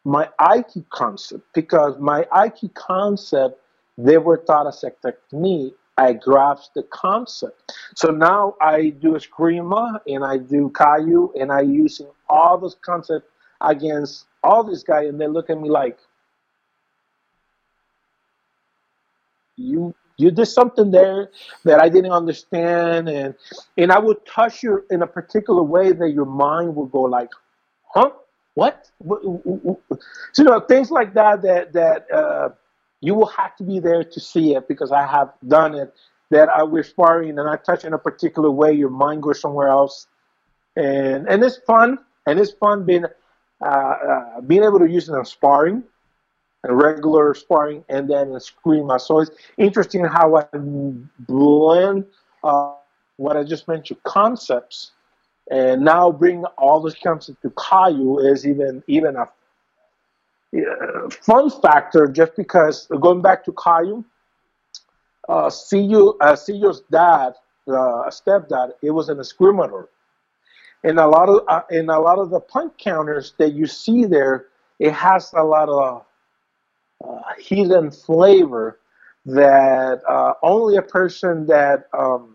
my 0.05 0.28
Aiki 0.40 0.88
concept 0.90 1.44
because 1.55 1.98
my 1.98 2.24
Aiki 2.32 2.72
concept 2.74 3.59
they 3.98 4.18
were 4.18 4.36
taught 4.38 4.66
as 4.66 4.84
a 4.84 4.90
technique 5.03 5.74
I 6.03 6.12
grasped 6.14 6.74
the 6.74 6.82
concept. 6.84 7.72
So 7.94 8.09
now 8.11 8.57
I 8.61 8.90
do 8.90 9.12
Eskrima 9.12 10.00
and 10.07 10.24
I 10.24 10.38
do 10.38 10.70
Kaju 10.70 11.30
and 11.40 11.53
I 11.53 11.61
using 11.61 12.09
all 12.28 12.59
those 12.59 12.76
concepts 12.84 13.28
against 13.61 14.26
all 14.42 14.64
these 14.64 14.82
guys 14.82 15.09
and 15.09 15.20
they 15.20 15.28
look 15.28 15.48
at 15.50 15.61
me 15.61 15.68
like 15.70 15.98
you 19.57 19.94
you 20.18 20.30
did 20.30 20.46
something 20.46 20.90
there 20.90 21.30
that 21.64 21.80
I 21.80 21.88
didn't 21.88 22.12
understand 22.12 23.09
and 23.09 23.34
and 23.76 23.92
I 23.92 23.98
would 23.98 24.24
touch 24.26 24.62
you 24.62 24.84
in 24.90 25.03
a 25.03 25.07
particular 25.07 25.62
way 25.62 25.92
that 25.92 26.11
your 26.11 26.26
mind 26.26 26.74
would 26.76 26.90
go 26.90 27.03
like, 27.03 27.30
huh? 27.94 28.11
What? 28.55 28.90
So, 29.09 29.80
you 30.38 30.44
know, 30.44 30.61
things 30.61 30.90
like 30.90 31.14
that 31.14 31.42
that 31.42 31.72
that 31.72 32.11
uh, 32.12 32.50
you 33.03 33.14
will 33.14 33.26
have 33.26 33.55
to 33.57 33.64
be 33.64 33.78
there 33.80 34.03
to 34.03 34.20
see 34.20 34.55
it 34.55 34.66
because 34.68 34.92
I 34.92 35.07
have 35.07 35.34
done 35.46 35.74
it. 35.74 35.92
That 36.30 36.48
I 36.48 36.62
was 36.62 36.88
sparring 36.88 37.38
and 37.38 37.46
I 37.46 37.57
touch 37.57 37.84
in 37.84 37.92
a 37.92 37.98
particular 37.98 38.50
way, 38.50 38.72
your 38.72 38.88
mind 38.88 39.22
goes 39.22 39.38
somewhere 39.38 39.68
else, 39.68 40.07
and 40.76 41.28
and 41.28 41.44
it's 41.44 41.59
fun 41.66 41.98
and 42.26 42.40
it's 42.40 42.53
fun 42.53 42.84
being 42.84 43.05
uh, 43.61 43.64
uh, 43.64 44.40
being 44.40 44.64
able 44.64 44.78
to 44.78 44.88
use 44.88 45.09
it 45.11 45.14
in 45.14 45.24
sparring, 45.24 45.82
and 46.64 46.82
regular 46.82 47.34
sparring, 47.34 47.84
and 47.88 48.09
then 48.09 48.28
in 48.28 48.34
Eskrima. 48.34 48.98
So 49.00 49.20
it's 49.20 49.30
interesting 49.59 50.05
how 50.05 50.36
I 50.36 50.46
blend 50.57 52.07
uh, 52.42 52.74
what 53.16 53.36
I 53.36 53.44
just 53.44 53.68
mentioned 53.68 54.03
concepts, 54.05 54.92
and 55.50 55.82
now 55.82 56.11
bring 56.11 56.44
all 56.57 56.80
those 56.80 56.94
concepts 56.94 57.42
to 57.42 57.50
Kaju 57.50 58.24
is 58.32 58.46
even 58.46 58.82
even 58.86 59.16
a 59.16 59.28
uh, 60.55 61.09
fun 61.11 61.50
factor 61.50 62.07
just 62.07 62.36
because 62.36 62.86
going 63.00 63.22
back 63.22 63.44
to 63.44 63.53
Kaju, 63.53 64.05
uh, 65.28 65.48
Sijo, 65.48 66.14
uh, 66.20 66.32
Sijo's 66.32 66.82
dad, 66.90 67.34
uh, 67.68 68.11
stepdad, 68.11 68.72
it 68.82 68.90
was 68.90 69.09
an 69.09 69.18
escrimador. 69.18 69.86
And 70.84 70.98
a 70.98 71.07
lot 71.07 71.28
of 71.28 71.42
uh, 71.48 71.62
in 71.70 71.88
a 71.88 72.00
lot 72.00 72.18
of 72.18 72.30
the 72.30 72.40
punch 72.40 72.74
counters 72.78 73.34
that 73.38 73.53
you 73.53 73.66
see 73.66 74.05
there, 74.05 74.46
it 74.78 74.92
has 74.92 75.32
a 75.32 75.44
lot 75.44 75.68
of 75.68 76.05
uh, 77.05 77.20
hidden 77.38 77.90
flavor 77.90 78.78
that 79.24 80.03
uh, 80.09 80.34
only 80.42 80.76
a 80.76 80.82
person 80.82 81.46
that 81.46 81.86
um, 81.96 82.34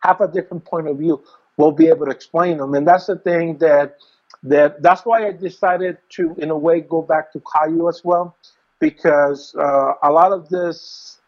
have 0.00 0.20
a 0.20 0.28
different 0.28 0.64
point 0.64 0.88
of 0.88 0.98
view 0.98 1.22
will 1.56 1.70
be 1.70 1.86
able 1.86 2.06
to 2.06 2.10
explain 2.10 2.58
them. 2.58 2.74
And 2.74 2.86
that's 2.86 3.06
the 3.06 3.16
thing 3.16 3.58
that 3.58 3.96
that 4.44 4.82
that's 4.82 5.04
why 5.04 5.26
I 5.26 5.32
decided 5.32 5.98
to, 6.10 6.34
in 6.38 6.50
a 6.50 6.56
way, 6.56 6.80
go 6.80 7.02
back 7.02 7.32
to 7.32 7.40
Kaju 7.40 7.88
as 7.88 8.04
well, 8.04 8.36
because 8.78 9.54
uh, 9.56 9.94
a 10.02 10.10
lot 10.12 10.32
of 10.32 10.48
this, 10.48 11.18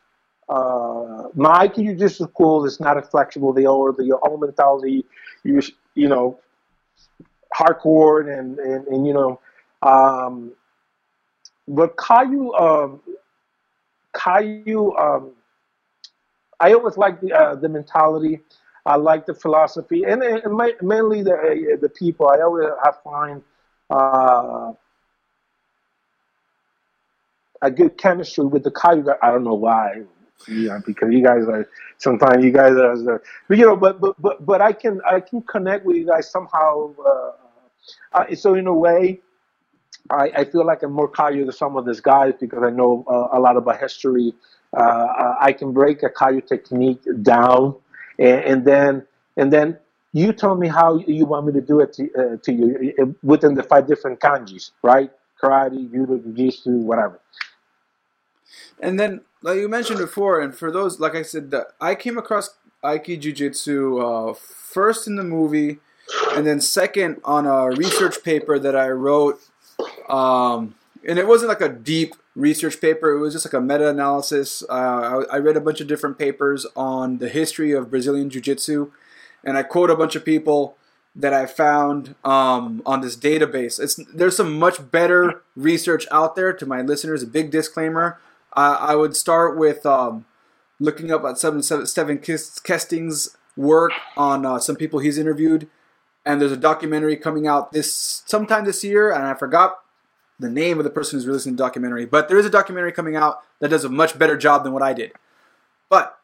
uh, 0.49 1.25
my 1.35 1.67
Jiu-Jitsu 1.67 2.25
school 2.29 2.65
is 2.67 2.79
not 2.79 2.99
as 2.99 3.09
flexible. 3.09 3.53
They 3.53 3.65
are 3.65 3.93
the 3.93 4.19
old 4.23 4.41
mentality, 4.41 5.05
you 5.45 5.61
you 5.95 6.09
know, 6.09 6.39
hardcore 7.59 8.39
and 8.39 8.59
and, 8.59 8.87
and 8.87 9.07
you 9.07 9.15
know, 9.15 9.41
um, 9.83 10.53
but 11.67 11.97
Kaju, 11.97 12.61
um, 12.61 13.01
Kaju, 14.15 15.01
um, 15.01 15.33
I 16.61 16.75
always 16.75 16.97
like 16.97 17.21
the 17.21 17.33
uh, 17.33 17.55
the 17.55 17.69
mentality 17.69 18.41
I 18.87 18.97
like 18.97 19.27
the 19.27 19.35
philosophy 19.35 20.05
and, 20.05 20.23
and 20.23 20.57
mainly 20.81 21.23
the 21.23 21.79
the 21.81 21.89
people. 21.89 22.29
I 22.29 22.41
always 22.41 22.69
have 22.85 23.03
find 23.03 23.43
uh, 23.91 24.73
a 27.61 27.71
good 27.71 27.99
chemistry 27.99 28.45
with 28.45 28.63
the 28.63 28.71
Kaju 28.71 29.07
guys. 29.07 29.17
I 29.23 29.31
don't 29.33 29.43
know 29.43 29.55
why, 29.55 30.03
yeah, 30.49 30.79
because 30.87 31.13
you 31.13 31.23
guys 31.25 31.49
are 31.49 31.69
sometimes 31.99 32.45
you 32.45 32.53
guys 32.53 32.77
are, 32.77 33.21
but 33.49 33.59
you 33.59 33.67
know, 33.67 33.77
but 33.77 34.01
but 34.01 34.15
but 34.23 34.47
but 34.47 34.61
I 34.61 34.73
can 34.73 35.01
I 35.05 35.19
can 35.21 35.43
connect 35.43 35.85
with 35.85 35.97
you 35.97 36.07
guys 36.07 36.31
somehow. 36.31 36.95
Uh, 37.05 37.33
uh, 38.13 38.35
so 38.37 38.55
in 38.55 38.69
a 38.69 38.75
way, 38.75 39.21
I, 40.11 40.31
I 40.37 40.45
feel 40.45 40.65
like 40.65 40.85
I'm 40.85 40.93
more 40.93 41.11
Kaju 41.11 41.45
than 41.45 41.53
some 41.53 41.77
of 41.77 41.87
these 41.87 42.01
guys 42.01 42.35
because 42.39 42.63
I 42.63 42.71
know 42.71 43.05
uh, 43.09 43.37
a 43.37 43.41
lot 43.41 43.57
about 43.57 43.81
history. 43.81 44.33
Uh, 44.77 45.35
I 45.41 45.53
can 45.53 45.73
break 45.73 46.05
a 46.05 46.09
Kaju 46.09 46.47
technique 46.47 47.03
down 47.23 47.77
and, 48.19 48.41
and 48.45 48.65
then 48.65 49.07
and 49.37 49.53
then 49.53 49.79
you 50.13 50.33
tell 50.33 50.57
me 50.57 50.69
how 50.69 50.97
you 51.07 51.27
want 51.27 51.47
me 51.47 51.53
to 51.53 51.61
do 51.61 51.81
it 51.81 51.93
to, 51.93 52.09
uh, 52.15 52.37
to 52.43 52.53
you 52.53 52.95
uh, 52.99 53.07
within 53.23 53.55
the 53.55 53.63
five 53.63 53.87
different 53.87 54.19
kanjis, 54.19 54.71
right? 54.83 55.11
Karate, 55.41 55.91
judo, 55.93 56.17
jiu-jitsu, 56.17 56.71
whatever. 56.71 57.21
And 58.81 58.99
then, 58.99 59.21
like 59.43 59.59
you 59.59 59.69
mentioned 59.69 59.99
before, 59.99 60.41
and 60.41 60.57
for 60.57 60.71
those, 60.71 61.01
like 61.01 61.15
I 61.15 61.23
said, 61.23 61.51
the, 61.51 61.67
I 61.81 61.95
came 61.95 62.17
across 62.17 62.57
Aiki 62.83 63.21
Jiu-Jitsu 63.21 63.99
uh, 63.99 64.35
first 64.35 65.07
in 65.07 65.17
the 65.17 65.25
movie, 65.25 65.79
and 66.35 66.47
then 66.47 66.61
second 66.61 67.21
on 67.25 67.47
a 67.47 67.69
research 67.77 68.23
paper 68.23 68.59
that 68.59 68.77
I 68.77 68.89
wrote. 68.89 69.41
Um, 70.09 70.77
and 71.07 71.19
it 71.19 71.27
wasn't 71.27 71.49
like 71.51 71.61
a 71.61 71.69
deep 71.69 72.15
research 72.37 72.81
paper. 72.81 73.11
It 73.11 73.19
was 73.19 73.33
just 73.33 73.47
like 73.47 73.55
a 73.55 73.61
meta 73.61 73.89
analysis. 73.89 74.63
Uh, 74.69 75.25
I, 75.31 75.37
I, 75.37 75.39
read 75.39 75.57
a 75.57 75.61
bunch 75.61 75.81
of 75.81 75.89
different 75.89 76.19
papers 76.19 76.67
on 76.77 77.19
the 77.19 77.29
history 77.29 77.73
of 77.73 77.91
Brazilian 77.91 78.31
Jiu 78.31 78.41
Jitsu, 78.41 78.93
and 79.43 79.57
I 79.57 79.63
quote 79.63 79.91
a 79.91 79.97
bunch 79.97 80.15
of 80.15 80.25
people 80.25 80.77
that 81.17 81.33
I 81.33 81.47
found 81.47 82.15
um, 82.25 82.83
on 82.85 83.01
this 83.01 83.17
database. 83.17 83.81
It's 83.81 83.99
there's 84.13 84.37
some 84.37 84.59
much 84.59 84.91
better 84.91 85.43
research 85.57 86.07
out 86.13 86.37
there. 86.37 86.53
To 86.53 86.67
my 86.67 86.83
listeners, 86.83 87.23
a 87.23 87.27
big 87.27 87.51
disclaimer: 87.51 88.21
I, 88.53 88.75
I 88.75 88.95
would 88.95 89.17
start 89.17 89.57
with 89.57 89.87
um, 89.87 90.27
looking 90.79 91.11
up 91.11 91.25
at 91.25 91.39
Stephan 91.39 92.19
Kesting's 92.19 93.37
work 93.57 93.93
on 94.17 94.45
uh, 94.45 94.59
some 94.59 94.77
people 94.77 94.99
he's 94.99 95.17
interviewed, 95.17 95.69
and 96.27 96.41
there's 96.41 96.53
a 96.53 96.57
documentary 96.57 97.17
coming 97.17 97.47
out 97.47 97.73
this 97.73 98.23
sometime 98.27 98.67
this 98.67 98.85
year, 98.85 99.11
and 99.11 99.25
I 99.25 99.33
forgot 99.33 99.79
the 100.39 100.51
name 100.51 100.79
of 100.79 100.85
the 100.85 100.91
person 100.91 101.19
who's 101.19 101.27
releasing 101.27 101.57
the 101.57 101.63
documentary, 101.63 102.07
but 102.07 102.29
there 102.29 102.39
is 102.39 102.47
a 102.47 102.51
documentary 102.51 102.93
coming 102.93 103.17
out 103.17 103.43
that 103.61 103.71
does 103.71 103.85
a 103.85 103.89
much 103.89 104.19
better 104.19 104.37
job 104.37 104.65
than 104.65 104.73
what 104.73 104.83
I 104.83 104.93
did. 104.93 105.13
But 105.89 106.19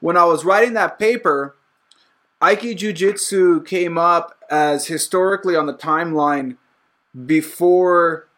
when 0.00 0.16
I 0.16 0.24
was 0.24 0.44
writing 0.44 0.74
that 0.74 0.98
paper, 0.98 1.56
Aiki 2.42 2.76
Jiu 2.76 2.92
Jitsu 2.92 3.62
came 3.62 3.96
up 3.96 4.38
as 4.50 4.86
historically 4.86 5.56
on 5.56 5.66
the 5.66 5.74
timeline 5.74 6.56
before 7.24 8.28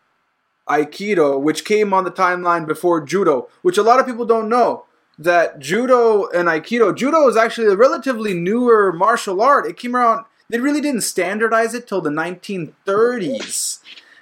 Aikido, 0.69 1.41
which 1.41 1.65
came 1.65 1.93
on 1.93 2.05
the 2.05 2.11
timeline 2.11 2.67
before 2.67 3.01
Judo, 3.01 3.49
which 3.63 3.79
a 3.79 3.83
lot 3.83 3.99
of 3.99 4.07
people 4.07 4.27
don't 4.27 4.49
know 4.49 4.85
that 5.19 5.59
Judo 5.59 6.29
and 6.29 6.49
Aikido, 6.49 6.95
Judo 6.95 7.27
is 7.27 7.37
actually 7.37 7.69
a 7.69 7.77
relatively 7.77 8.35
newer 8.35 8.93
martial 8.93 9.41
art. 9.41 9.67
It 9.67 9.77
came 9.77 9.97
around, 9.97 10.25
they 10.49 10.61
really 10.61 10.81
didn't 10.81 11.01
standardize 11.01 11.75
it 11.75 11.89
till 11.89 12.01
the 12.01 12.11
1930s. 12.11 13.81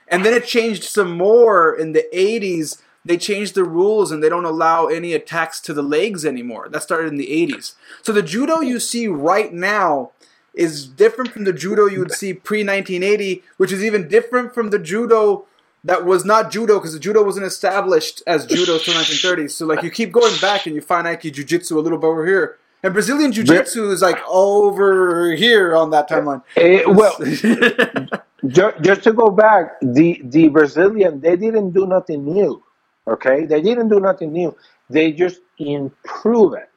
And 0.09 0.25
then 0.25 0.35
it 0.35 0.47
changed 0.47 0.85
some 0.85 1.17
more 1.17 1.75
in 1.75 1.93
the 1.93 2.07
80s 2.13 2.83
they 3.05 3.19
changed 3.19 3.55
the 3.55 3.65
rules 3.65 4.11
and 4.11 4.23
they 4.23 4.29
don't 4.29 4.45
allow 4.45 4.87
any 4.87 5.13
attacks 5.13 5.61
to 5.61 5.75
the 5.75 5.83
legs 5.83 6.25
anymore. 6.25 6.69
That 6.71 6.83
started 6.83 7.09
in 7.09 7.19
the 7.19 7.27
80s. 7.27 7.75
So 8.03 8.13
the 8.13 8.23
judo 8.23 8.61
you 8.61 8.81
see 8.81 9.07
right 9.09 9.53
now 9.53 10.13
is 10.55 10.87
different 10.87 11.33
from 11.33 11.45
the 11.45 11.53
judo 11.53 11.87
you 11.87 11.99
would 11.99 12.13
see 12.13 12.33
pre 12.33 12.61
1980, 12.61 13.43
which 13.57 13.73
is 13.73 13.85
even 13.85 14.09
different 14.09 14.55
from 14.55 14.71
the 14.71 14.79
judo 14.79 15.45
that 15.83 16.07
was 16.07 16.25
not 16.25 16.51
judo 16.51 16.79
because 16.79 16.95
the 16.95 16.99
judo 16.99 17.23
wasn't 17.23 17.45
established 17.45 18.23
as 18.27 18.47
judo 18.47 18.75
until 18.75 18.95
1930s. 18.95 19.51
So 19.51 19.67
like 19.67 19.83
you 19.83 19.91
keep 19.91 20.11
going 20.11 20.35
back 20.41 20.65
and 20.67 20.75
you 20.75 20.81
find 20.81 21.07
Aiki 21.07 21.31
Jiu-Jitsu 21.31 21.79
a 21.79 21.83
little 21.83 21.99
bit 21.99 22.07
over 22.07 22.27
here. 22.27 22.57
And 22.85 22.93
Brazilian 22.93 23.33
Jiu-Jitsu 23.33 23.91
is 23.93 24.03
like 24.03 24.19
over 24.29 25.33
here 25.33 25.75
on 25.75 25.89
that 25.93 26.07
timeline. 26.07 26.43
It, 26.55 26.83
eh, 26.83 26.85
well, 26.87 27.17
just, 28.47 28.83
just 28.83 29.03
to 29.05 29.13
go 29.15 29.31
back, 29.31 29.81
the 29.81 30.21
the 30.25 30.49
Brazilian 30.49 31.19
they 31.19 31.35
didn't 31.35 31.71
do 31.71 31.87
nothing 31.87 32.27
new. 32.27 32.63
Okay, 33.09 33.47
they 33.47 33.63
didn't 33.63 33.89
do 33.89 34.01
nothing 34.01 34.33
new. 34.35 34.55
They 34.91 35.13
just 35.13 35.41
improve 35.57 36.53
it. 36.53 36.69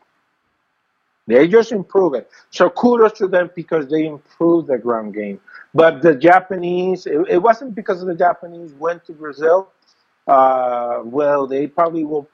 They 1.28 1.46
just 1.46 1.74
improve 1.74 2.14
it. 2.14 2.32
So 2.52 2.70
kudos 2.70 3.12
to 3.18 3.28
them 3.28 3.50
because 3.54 3.90
they 3.90 4.06
improved 4.06 4.70
the 4.70 4.78
ground 4.78 5.14
game. 5.14 5.42
But 5.74 6.02
the 6.02 6.16
Japanese, 6.16 7.06
it, 7.06 7.20
it 7.28 7.40
wasn't 7.40 7.76
because 7.76 8.00
the 8.06 8.16
Japanese 8.16 8.72
went 8.80 9.04
to 9.08 9.12
Brazil. 9.12 9.74
Uh, 10.26 11.02
well, 11.04 11.48
they 11.48 11.68
probably 11.68 12.06
will 12.06 12.30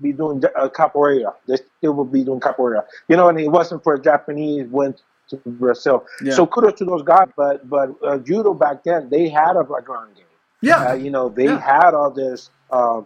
be 0.00 0.12
doing 0.12 0.42
uh, 0.44 0.68
capoeira. 0.68 1.34
They 1.46 1.56
still 1.56 1.94
will 1.94 2.04
be 2.04 2.24
doing 2.24 2.40
capoeira. 2.40 2.84
You 3.08 3.16
know, 3.16 3.28
and 3.28 3.38
it 3.38 3.48
wasn't 3.48 3.82
for 3.82 3.98
Japanese 3.98 4.68
went 4.68 5.02
to 5.28 5.36
Brazil. 5.46 6.04
Yeah. 6.22 6.34
So 6.34 6.46
kudos 6.46 6.78
to 6.78 6.84
those 6.84 7.02
guys. 7.02 7.28
But 7.36 7.68
but 7.68 7.90
uh, 8.04 8.18
judo 8.18 8.54
back 8.54 8.84
then, 8.84 9.08
they 9.10 9.28
had 9.28 9.56
a 9.56 9.64
ground 9.64 10.16
game. 10.16 10.24
Yeah. 10.60 10.90
Uh, 10.90 10.94
you 10.94 11.10
know, 11.10 11.28
they 11.28 11.44
yeah. 11.44 11.60
had 11.60 11.94
all 11.94 12.10
this. 12.10 12.50
Uh, 12.70 13.02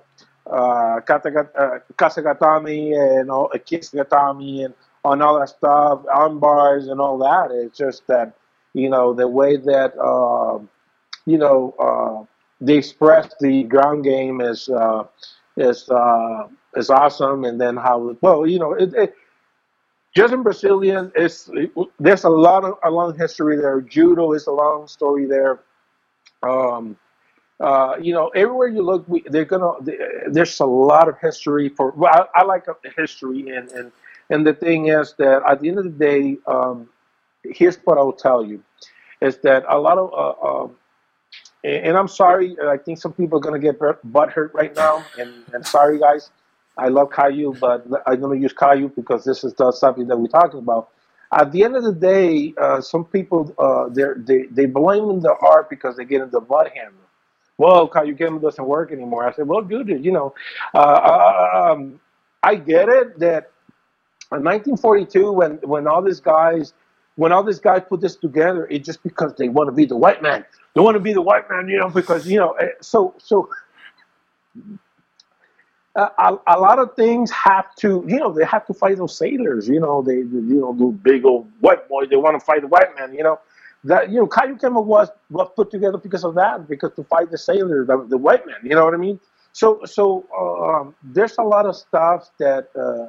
uh, 0.50 1.00
Kasagatami 1.00 2.96
and 3.20 3.30
all, 3.30 3.50
Kisagatami 3.54 4.64
and 4.64 4.74
on 5.04 5.22
all 5.22 5.38
that 5.38 5.48
stuff, 5.50 6.00
arm 6.12 6.38
bars 6.40 6.88
and 6.88 7.00
all 7.00 7.18
that. 7.18 7.50
It's 7.52 7.76
just 7.78 8.06
that, 8.06 8.32
you 8.72 8.88
know, 8.88 9.12
the 9.14 9.28
way 9.28 9.56
that, 9.56 9.96
uh, 9.98 10.58
you 11.26 11.38
know, 11.38 11.74
uh, 11.78 12.24
they 12.60 12.76
express 12.76 13.32
the 13.40 13.64
ground 13.64 14.04
game 14.04 14.40
is, 14.40 14.68
uh, 14.68 15.04
is, 15.56 15.88
uh, 15.90 16.48
is 16.78 16.90
awesome. 16.90 17.44
And 17.44 17.60
then 17.60 17.76
how, 17.76 18.16
well, 18.20 18.46
you 18.46 18.58
know, 18.58 18.72
it, 18.72 18.94
it 18.94 19.14
just 20.16 20.32
in 20.32 20.42
Brazilian, 20.42 21.12
it's, 21.14 21.50
there's 22.00 22.24
a 22.24 22.30
lot 22.30 22.64
of 22.64 22.78
a 22.82 22.90
long 22.90 23.16
history 23.16 23.56
there. 23.56 23.80
Judo 23.80 24.32
is 24.32 24.46
a 24.46 24.52
long 24.52 24.88
story 24.88 25.26
there. 25.26 25.60
Um, 26.42 26.96
uh, 27.60 27.96
you 28.00 28.12
know, 28.12 28.28
everywhere 28.28 28.68
you 28.68 28.82
look, 28.82 29.08
we, 29.08 29.22
they're 29.26 29.44
gonna. 29.44 29.72
There's 30.28 30.60
a 30.60 30.66
lot 30.66 31.08
of 31.08 31.18
history 31.18 31.68
for. 31.68 31.90
Well, 31.90 32.12
I, 32.12 32.40
I 32.40 32.44
like 32.44 32.66
history, 32.96 33.50
and 33.50 33.70
and 33.72 33.92
and 34.30 34.46
the 34.46 34.54
thing 34.54 34.88
is 34.88 35.14
that 35.18 35.42
at 35.48 35.60
the 35.60 35.68
end 35.68 35.78
of 35.78 35.84
the 35.84 35.90
day, 35.90 36.36
um, 36.46 36.88
here's 37.42 37.76
what 37.78 37.98
I 37.98 38.02
will 38.02 38.12
tell 38.12 38.44
you, 38.44 38.62
is 39.20 39.38
that 39.38 39.64
a 39.68 39.78
lot 39.78 39.98
of. 39.98 40.12
Uh, 40.12 40.46
um, 40.46 40.76
and, 41.64 41.96
I'm 41.96 42.06
sorry, 42.06 42.56
I 42.62 42.76
think 42.76 43.00
some 43.00 43.12
people 43.12 43.38
are 43.38 43.42
gonna 43.42 43.58
get 43.58 43.80
butt 44.04 44.30
hurt 44.30 44.54
right 44.54 44.74
now, 44.76 45.04
and, 45.18 45.44
and 45.52 45.66
sorry 45.66 45.98
guys. 45.98 46.30
I 46.78 46.88
love 46.88 47.10
Kaju, 47.10 47.58
but 47.60 47.86
I'm 48.06 48.20
gonna 48.20 48.36
use 48.40 48.54
Kaju 48.54 48.94
because 48.96 49.24
this 49.24 49.44
is 49.44 49.54
the, 49.54 49.72
something 49.72 50.08
that 50.08 50.18
we're 50.18 50.28
talking 50.28 50.60
about. 50.60 50.90
At 51.32 51.52
the 51.52 51.64
end 51.64 51.76
of 51.76 51.84
the 51.84 51.92
day, 51.92 52.54
uh, 52.60 52.80
some 52.80 53.04
people 53.06 53.54
uh, 53.58 53.88
they 53.90 54.44
they 54.50 54.66
blame 54.66 55.20
the 55.20 55.34
art 55.42 55.70
because 55.70 55.96
they 55.96 56.06
get 56.06 56.22
into 56.22 56.40
butt 56.40 56.68
handling 56.74 56.98
well, 57.58 57.88
Kajukenbo 57.88 58.40
doesn't 58.40 58.64
work 58.66 58.92
anymore. 58.92 59.28
I 59.28 59.32
said, 59.32 59.48
well, 59.48 59.62
dude, 59.62 60.04
you 60.04 60.12
know, 60.12 60.34
uh, 60.74 60.78
uh, 60.78 61.72
um, 61.72 62.00
I 62.42 62.54
get 62.54 62.88
it 62.88 63.18
that 63.18 63.50
in 64.32 64.44
1942, 64.44 65.32
when 65.32 65.52
when 65.64 65.88
all 65.88 66.02
these 66.02 66.20
guys, 66.20 66.74
when 67.16 67.32
all 67.32 67.42
these 67.42 67.60
guys 67.60 67.82
put 67.88 68.00
this 68.00 68.16
together, 68.16 68.66
it's 68.70 68.86
just 68.86 69.02
because 69.02 69.34
they 69.36 69.48
want 69.48 69.68
to 69.68 69.72
be 69.72 69.86
the 69.86 69.96
white 69.96 70.22
man. 70.22 70.44
They 70.74 70.80
want 70.80 70.94
to 70.96 71.00
be 71.00 71.12
the 71.12 71.22
white 71.22 71.50
man, 71.50 71.68
you 71.68 71.78
know, 71.78 71.90
because 71.90 72.28
you 72.28 72.38
know, 72.38 72.52
eh, 72.52 72.68
so 72.80 73.14
so. 73.18 73.50
A, 75.98 76.38
a, 76.46 76.58
lot 76.58 76.78
of 76.78 76.94
things 76.94 77.30
have 77.30 77.74
to, 77.76 78.04
you 78.06 78.18
know, 78.18 78.32
they 78.32 78.44
have 78.44 78.66
to 78.66 78.74
fight 78.74 78.98
those 78.98 79.16
sailors. 79.16 79.68
You 79.68 79.80
know, 79.80 80.02
they, 80.02 80.18
you 80.18 80.60
know, 80.60 80.74
those 80.78 80.94
big 80.94 81.24
old 81.24 81.50
white 81.60 81.88
boys. 81.88 82.08
They 82.08 82.16
want 82.16 82.38
to 82.38 82.44
fight 82.44 82.62
the 82.62 82.68
white 82.68 82.94
man. 82.96 83.14
You 83.14 83.24
know, 83.24 83.40
that 83.84 84.10
you 84.10 84.16
know 84.16 84.26
Kajukenbo 84.26 84.84
was 84.84 85.08
was 85.30 85.50
put 85.56 85.70
together 85.70 85.98
because 85.98 86.24
of 86.24 86.34
that, 86.34 86.68
because 86.68 86.92
to 86.96 87.04
fight 87.04 87.30
the 87.30 87.38
sailors, 87.38 87.86
the, 87.86 88.06
the 88.08 88.18
white 88.18 88.46
men. 88.46 88.56
You 88.62 88.76
know 88.76 88.84
what 88.84 88.94
I 88.94 88.98
mean? 88.98 89.18
So 89.52 89.80
so 89.84 90.26
um, 90.36 90.94
there's 91.02 91.36
a 91.38 91.42
lot 91.42 91.66
of 91.66 91.76
stuff 91.76 92.30
that 92.38 92.68
uh, 92.76 93.08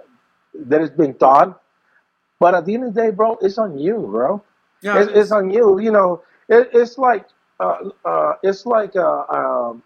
that 0.54 0.82
has 0.82 0.90
been 0.90 1.14
done, 1.14 1.56
but 2.40 2.56
at 2.56 2.66
the 2.66 2.74
end 2.74 2.86
of 2.86 2.94
the 2.94 3.02
day, 3.02 3.12
bro, 3.12 3.38
it's 3.42 3.58
on 3.58 3.78
you, 3.78 3.98
bro. 3.98 4.44
Yeah, 4.82 5.02
it's, 5.02 5.12
it's 5.14 5.32
on 5.32 5.52
you. 5.52 5.80
You 5.80 5.92
know, 5.92 6.24
it, 6.48 6.70
it's 6.74 6.98
like 6.98 7.26
uh, 7.60 7.90
uh, 8.06 8.34
it's 8.42 8.66
like 8.66 8.96
uh, 8.96 9.24
um, 9.30 9.84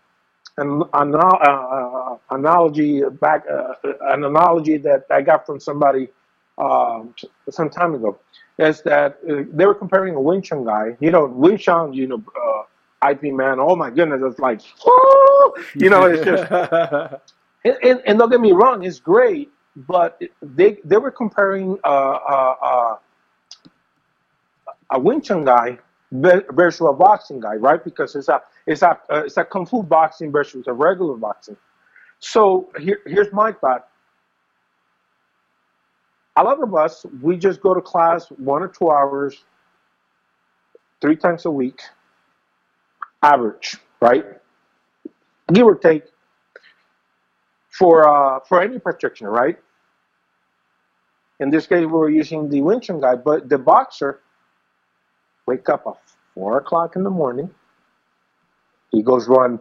an, 0.57 0.83
an 0.93 1.15
uh, 1.15 2.15
analogy 2.31 3.01
back 3.21 3.43
uh, 3.51 3.73
an 3.83 4.23
analogy 4.23 4.77
that 4.77 5.05
I 5.09 5.21
got 5.21 5.45
from 5.45 5.59
somebody 5.59 6.09
um, 6.57 7.13
some 7.49 7.69
time 7.69 7.95
ago 7.95 8.19
is 8.59 8.81
that 8.83 9.17
uh, 9.29 9.43
they 9.51 9.65
were 9.65 9.73
comparing 9.73 10.15
a 10.15 10.21
Wing 10.21 10.41
Chun 10.41 10.63
guy. 10.63 10.95
You 10.99 11.11
know, 11.11 11.25
Wing 11.25 11.57
Chun, 11.57 11.93
you 11.93 12.07
know, 12.07 12.23
uh, 13.03 13.09
Ip 13.09 13.23
Man. 13.23 13.59
Oh 13.59 13.75
my 13.75 13.89
goodness, 13.89 14.21
it's 14.23 14.39
like, 14.39 14.61
you 15.75 15.89
know, 15.89 16.05
it's 16.05 16.23
just. 16.23 16.51
and, 17.65 17.77
and, 17.81 18.01
and, 18.05 18.19
don't 18.19 18.29
get 18.29 18.41
me 18.41 18.51
wrong, 18.51 18.83
it's 18.83 18.99
great, 18.99 19.49
but 19.75 20.21
they 20.41 20.77
they 20.83 20.97
were 20.97 21.11
comparing 21.11 21.79
uh, 21.83 21.87
uh, 21.87 22.55
uh 22.61 22.95
a 24.91 24.99
Wing 24.99 25.21
Chun 25.21 25.43
guy 25.43 25.79
versus 26.13 26.87
a 26.87 26.93
boxing 26.93 27.41
guy, 27.41 27.55
right? 27.55 27.83
Because 27.83 28.15
it's 28.15 28.29
a 28.29 28.41
it's 28.67 28.83
a 28.83 28.91
uh, 29.09 29.23
it's 29.25 29.37
a 29.37 29.45
kung 29.45 29.65
fu 29.65 29.83
boxing 29.83 30.31
versus 30.31 30.65
a 30.67 30.73
regular 30.73 31.17
boxing. 31.17 31.57
So 32.19 32.71
here, 32.79 32.99
here's 33.05 33.33
my 33.33 33.53
thought 33.53 33.87
a 36.35 36.43
lot 36.43 36.61
of 36.63 36.73
us, 36.75 37.05
we 37.21 37.37
just 37.37 37.61
go 37.61 37.73
to 37.73 37.81
class 37.81 38.27
one 38.37 38.63
or 38.63 38.67
two 38.67 38.89
hours, 38.89 39.43
three 41.01 41.15
times 41.15 41.45
a 41.45 41.51
week, 41.51 41.81
average, 43.23 43.77
right? 44.01 44.25
Give 45.53 45.67
or 45.67 45.75
take 45.75 46.03
for 47.69 48.07
uh, 48.07 48.39
for 48.47 48.61
any 48.61 48.79
practitioner, 48.79 49.31
right? 49.31 49.57
In 51.39 51.51
this 51.51 51.67
case, 51.67 51.81
we 51.81 51.87
were 51.87 52.09
using 52.09 52.49
the 52.49 52.61
Wing 52.61 52.81
Chun 52.81 53.01
guy, 53.01 53.15
but 53.15 53.49
the 53.49 53.59
boxer 53.59 54.21
wake 55.45 55.69
up 55.69 55.83
at 55.87 55.93
four 56.33 56.57
o'clock 56.57 56.95
in 56.95 57.03
the 57.03 57.09
morning. 57.09 57.49
He 58.91 59.01
goes 59.01 59.27
run 59.27 59.59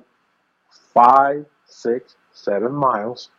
five, 0.94 1.46
six, 1.66 2.16
seven 2.32 2.72
miles 2.72 3.30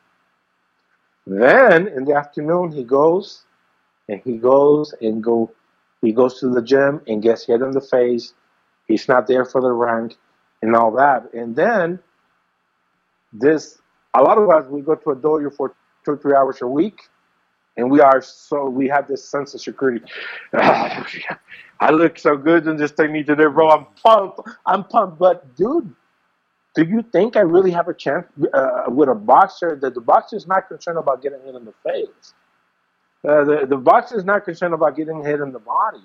then 1.25 1.87
in 1.87 2.05
the 2.05 2.13
afternoon 2.15 2.71
he 2.71 2.83
goes 2.83 3.43
and 4.09 4.21
he 4.25 4.37
goes 4.37 4.93
and 5.01 5.23
go 5.23 5.51
he 6.01 6.11
goes 6.11 6.39
to 6.39 6.49
the 6.49 6.61
gym 6.61 7.01
and 7.07 7.23
gets 7.23 7.45
hit 7.45 7.61
in 7.61 7.71
the 7.71 7.79
face. 7.79 8.33
He's 8.87 9.07
not 9.07 9.25
there 9.25 9.45
for 9.45 9.61
the 9.61 9.71
rank 9.71 10.17
and 10.61 10.75
all 10.75 10.91
that. 10.91 11.33
And 11.33 11.55
then 11.55 11.99
this 13.31 13.79
a 14.13 14.21
lot 14.21 14.37
of 14.37 14.49
us 14.49 14.65
we 14.69 14.81
go 14.81 14.95
to 14.95 15.11
a 15.11 15.15
dojo 15.15 15.55
for 15.55 15.73
two 16.03 16.17
three 16.17 16.35
hours 16.35 16.61
a 16.61 16.67
week 16.67 17.03
and 17.77 17.89
we 17.89 17.99
are 18.01 18.21
so 18.21 18.69
we 18.69 18.87
have 18.87 19.07
this 19.07 19.27
sense 19.27 19.53
of 19.53 19.61
security. 19.61 20.05
I 20.53 21.89
look 21.91 22.17
so 22.19 22.37
good 22.37 22.67
in 22.67 22.77
this 22.77 22.91
technique 22.91 23.27
today, 23.27 23.45
bro. 23.45 23.69
I'm 23.69 23.85
pumped. 24.01 24.41
I'm 24.65 24.83
pumped. 24.83 25.19
But 25.19 25.55
dude, 25.55 25.93
do 26.75 26.83
you 26.83 27.01
think 27.01 27.35
I 27.35 27.41
really 27.41 27.71
have 27.71 27.87
a 27.87 27.93
chance 27.93 28.25
uh, 28.53 28.83
with 28.87 29.09
a 29.09 29.15
boxer 29.15 29.77
that 29.81 29.93
the 29.93 30.01
boxer 30.01 30.35
is 30.35 30.47
not 30.47 30.67
concerned 30.67 30.97
about 30.97 31.21
getting 31.21 31.41
hit 31.43 31.55
in 31.55 31.65
the 31.65 31.73
face? 31.83 32.33
Uh, 33.27 33.43
the, 33.43 33.65
the 33.67 33.77
boxer 33.77 34.17
is 34.17 34.25
not 34.25 34.43
concerned 34.43 34.73
about 34.73 34.95
getting 34.95 35.23
hit 35.23 35.39
in 35.39 35.51
the 35.51 35.59
body. 35.59 36.03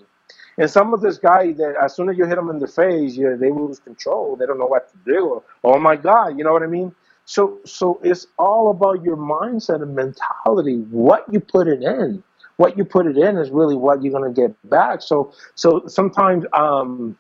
And 0.57 0.71
some 0.71 0.93
of 0.93 1.01
this 1.01 1.19
guy 1.19 1.53
that 1.53 1.75
as 1.83 1.95
soon 1.95 2.09
as 2.09 2.19
you 2.19 2.27
hit 2.27 2.37
them 2.37 2.51
in 2.51 2.59
the 2.59 2.67
face, 2.67 3.17
yeah, 3.17 3.35
they 3.39 3.51
lose 3.51 3.79
control. 3.79 4.37
They 4.37 4.47
don't 4.47 4.59
know 4.59 4.67
what 4.67 4.91
to 4.91 4.97
do. 5.05 5.43
oh 5.65 5.79
my 5.79 5.97
God, 5.97 6.37
you 6.39 6.45
know 6.45 6.53
what 6.53 6.63
I 6.63 6.67
mean? 6.67 6.95
So 7.29 7.59
so 7.67 8.01
it's 8.03 8.27
all 8.39 8.71
about 8.71 9.03
your 9.03 9.19
mindset 9.19 9.83
and 9.83 9.95
mentality. 9.95 10.79
What 10.91 11.31
you 11.31 11.41
put 11.41 11.69
it 11.69 11.83
in, 11.83 12.23
what 12.57 12.79
you 12.79 12.87
put 12.87 13.07
it 13.07 13.19
in 13.19 13.37
is 13.37 13.51
really 13.51 13.77
what 13.77 14.03
you're 14.03 14.15
gonna 14.15 14.33
get 14.33 14.55
back. 14.71 15.03
So 15.03 15.35
so 15.55 15.87
sometimes 15.87 16.47
um, 16.55 17.19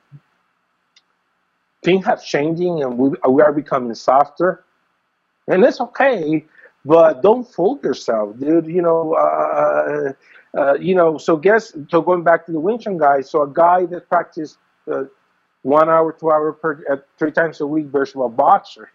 things 1.84 2.06
have 2.06 2.24
changing 2.24 2.82
and 2.82 2.96
we 2.96 3.10
we 3.28 3.42
are 3.42 3.52
becoming 3.52 3.94
softer, 3.94 4.64
and 5.46 5.62
it's 5.62 5.78
okay. 5.78 6.42
But 6.86 7.20
don't 7.22 7.44
fool 7.44 7.78
yourself, 7.84 8.38
dude. 8.38 8.66
You 8.66 8.80
know. 8.80 9.12
Uh, 9.12 10.12
uh, 10.56 10.74
you 10.80 10.94
know, 10.94 11.18
so 11.18 11.36
guess 11.36 11.76
so 11.90 12.00
going 12.00 12.24
back 12.24 12.46
to 12.46 12.52
the 12.52 12.58
Wing 12.58 12.78
Chun 12.78 12.96
guy, 12.96 13.20
so 13.20 13.42
a 13.42 13.48
guy 13.52 13.84
that 13.84 14.08
practiced 14.08 14.56
uh, 14.90 15.04
one 15.60 15.90
hour, 15.90 16.10
two 16.18 16.30
hour 16.30 16.54
per 16.54 16.82
uh, 16.90 16.96
three 17.18 17.30
times 17.30 17.60
a 17.60 17.66
week 17.66 17.86
versus 17.88 18.16
a 18.24 18.28
boxer. 18.30 18.90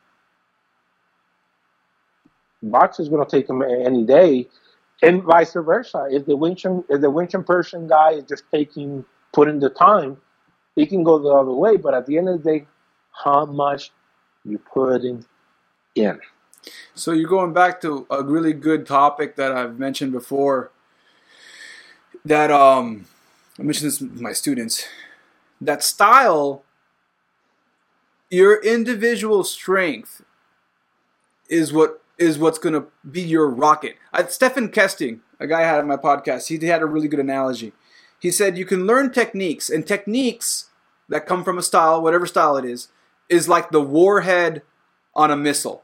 Boxer's 2.64 3.09
going 3.09 3.26
to 3.26 3.30
take 3.30 3.49
him 3.49 3.61
any 3.61 4.05
day, 4.05 4.47
and 5.01 5.24
vice 5.24 5.53
versa. 5.53 6.07
If 6.09 6.26
the 6.26 6.36
Wing 6.36 6.55
Chun, 6.55 6.84
if 6.89 7.01
the 7.01 7.09
Wing 7.09 7.28
Chun 7.28 7.43
Persian 7.43 7.88
guy 7.88 8.11
is 8.11 8.24
just 8.24 8.43
taking 8.51 9.05
putting 9.34 9.59
the 9.59 9.70
time, 9.70 10.18
he 10.76 10.86
can 10.86 11.03
go 11.03 11.20
the 11.20 11.30
other 11.30 11.51
way. 11.51 11.78
But 11.78 11.93
at 11.93 12.05
the 12.05 12.18
end 12.18 12.30
of 12.30 12.43
the 12.43 12.51
day, 12.51 12.68
how 13.24 13.45
much 13.45 13.91
you 14.45 14.57
putting 14.57 15.26
in. 15.95 16.20
So 16.95 17.11
you're 17.11 17.30
going 17.30 17.53
back 17.53 17.82
to 17.82 18.07
a 18.09 18.24
really 18.24 18.53
good 18.53 18.86
topic 18.86 19.36
that 19.36 19.51
I've 19.51 19.78
mentioned 19.78 20.11
before 20.11 20.72
that 22.26 22.51
um 22.51 23.05
I 23.59 23.64
mentioned 23.64 23.91
this 23.91 23.99
with 23.99 24.22
my 24.22 24.32
students 24.32 24.88
that 25.59 25.84
style 25.84 26.64
your 28.30 28.61
individual 28.64 29.43
strength 29.43 30.24
is 31.49 31.74
what 31.74 32.03
is 32.24 32.39
what's 32.39 32.59
going 32.59 32.74
to 32.74 32.88
be 33.09 33.21
your 33.21 33.47
rocket. 33.47 33.97
I, 34.11 34.26
Stephan 34.26 34.69
Kesting, 34.69 35.19
a 35.39 35.47
guy 35.47 35.61
I 35.61 35.65
had 35.65 35.80
on 35.80 35.88
my 35.88 35.97
podcast, 35.97 36.47
he 36.47 36.65
had 36.65 36.82
a 36.82 36.86
really 36.86 37.07
good 37.07 37.19
analogy. 37.19 37.74
He 38.19 38.32
said 38.32 38.57
you 38.57 38.65
can 38.65 38.88
learn 38.88 39.11
techniques, 39.11 39.69
and 39.69 39.86
techniques 39.86 40.69
that 41.09 41.26
come 41.26 41.43
from 41.43 41.57
a 41.57 41.61
style, 41.61 42.01
whatever 42.01 42.26
style 42.26 42.57
it 42.57 42.65
is, 42.65 42.88
is 43.30 43.49
like 43.49 43.71
the 43.71 43.82
warhead 43.82 44.61
on 45.13 45.30
a 45.30 45.38
missile. 45.38 45.84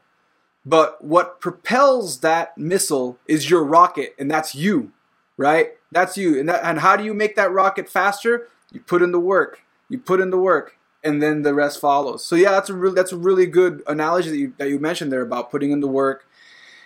But 0.64 1.02
what 1.04 1.40
propels 1.40 2.20
that 2.20 2.56
missile 2.56 3.18
is 3.26 3.50
your 3.50 3.64
rocket, 3.64 4.14
and 4.18 4.30
that's 4.30 4.54
you, 4.54 4.92
right? 5.36 5.70
That's 5.92 6.16
you. 6.16 6.38
And, 6.38 6.48
that, 6.48 6.60
and 6.64 6.80
how 6.80 6.96
do 6.96 7.04
you 7.04 7.14
make 7.14 7.36
that 7.36 7.52
rocket 7.52 7.88
faster? 7.88 8.48
You 8.72 8.80
put 8.80 9.02
in 9.02 9.12
the 9.12 9.20
work. 9.20 9.62
You 9.88 9.98
put 9.98 10.20
in 10.20 10.30
the 10.30 10.38
work, 10.38 10.78
and 11.02 11.22
then 11.22 11.42
the 11.42 11.54
rest 11.54 11.80
follows. 11.80 12.24
So 12.24 12.36
yeah, 12.36 12.50
that's 12.50 12.70
a 12.70 12.74
really 12.74 12.94
that's 12.94 13.12
a 13.12 13.16
really 13.16 13.46
good 13.46 13.82
analogy 13.86 14.30
that 14.30 14.36
you 14.36 14.54
that 14.58 14.68
you 14.68 14.78
mentioned 14.78 15.10
there 15.10 15.22
about 15.22 15.50
putting 15.50 15.72
in 15.72 15.80
the 15.80 15.88
work. 15.88 16.26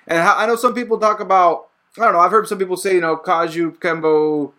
And 0.06 0.20
I 0.20 0.46
know 0.46 0.56
some 0.56 0.74
people 0.74 0.98
talk 0.98 1.20
about 1.20 1.68
I 1.98 2.04
don't 2.04 2.14
know. 2.14 2.20
I've 2.20 2.32
heard 2.32 2.48
some 2.48 2.58
people 2.58 2.76
say 2.76 2.94
you 2.94 3.00
know 3.00 3.16
Kajukenbo, 3.16 4.52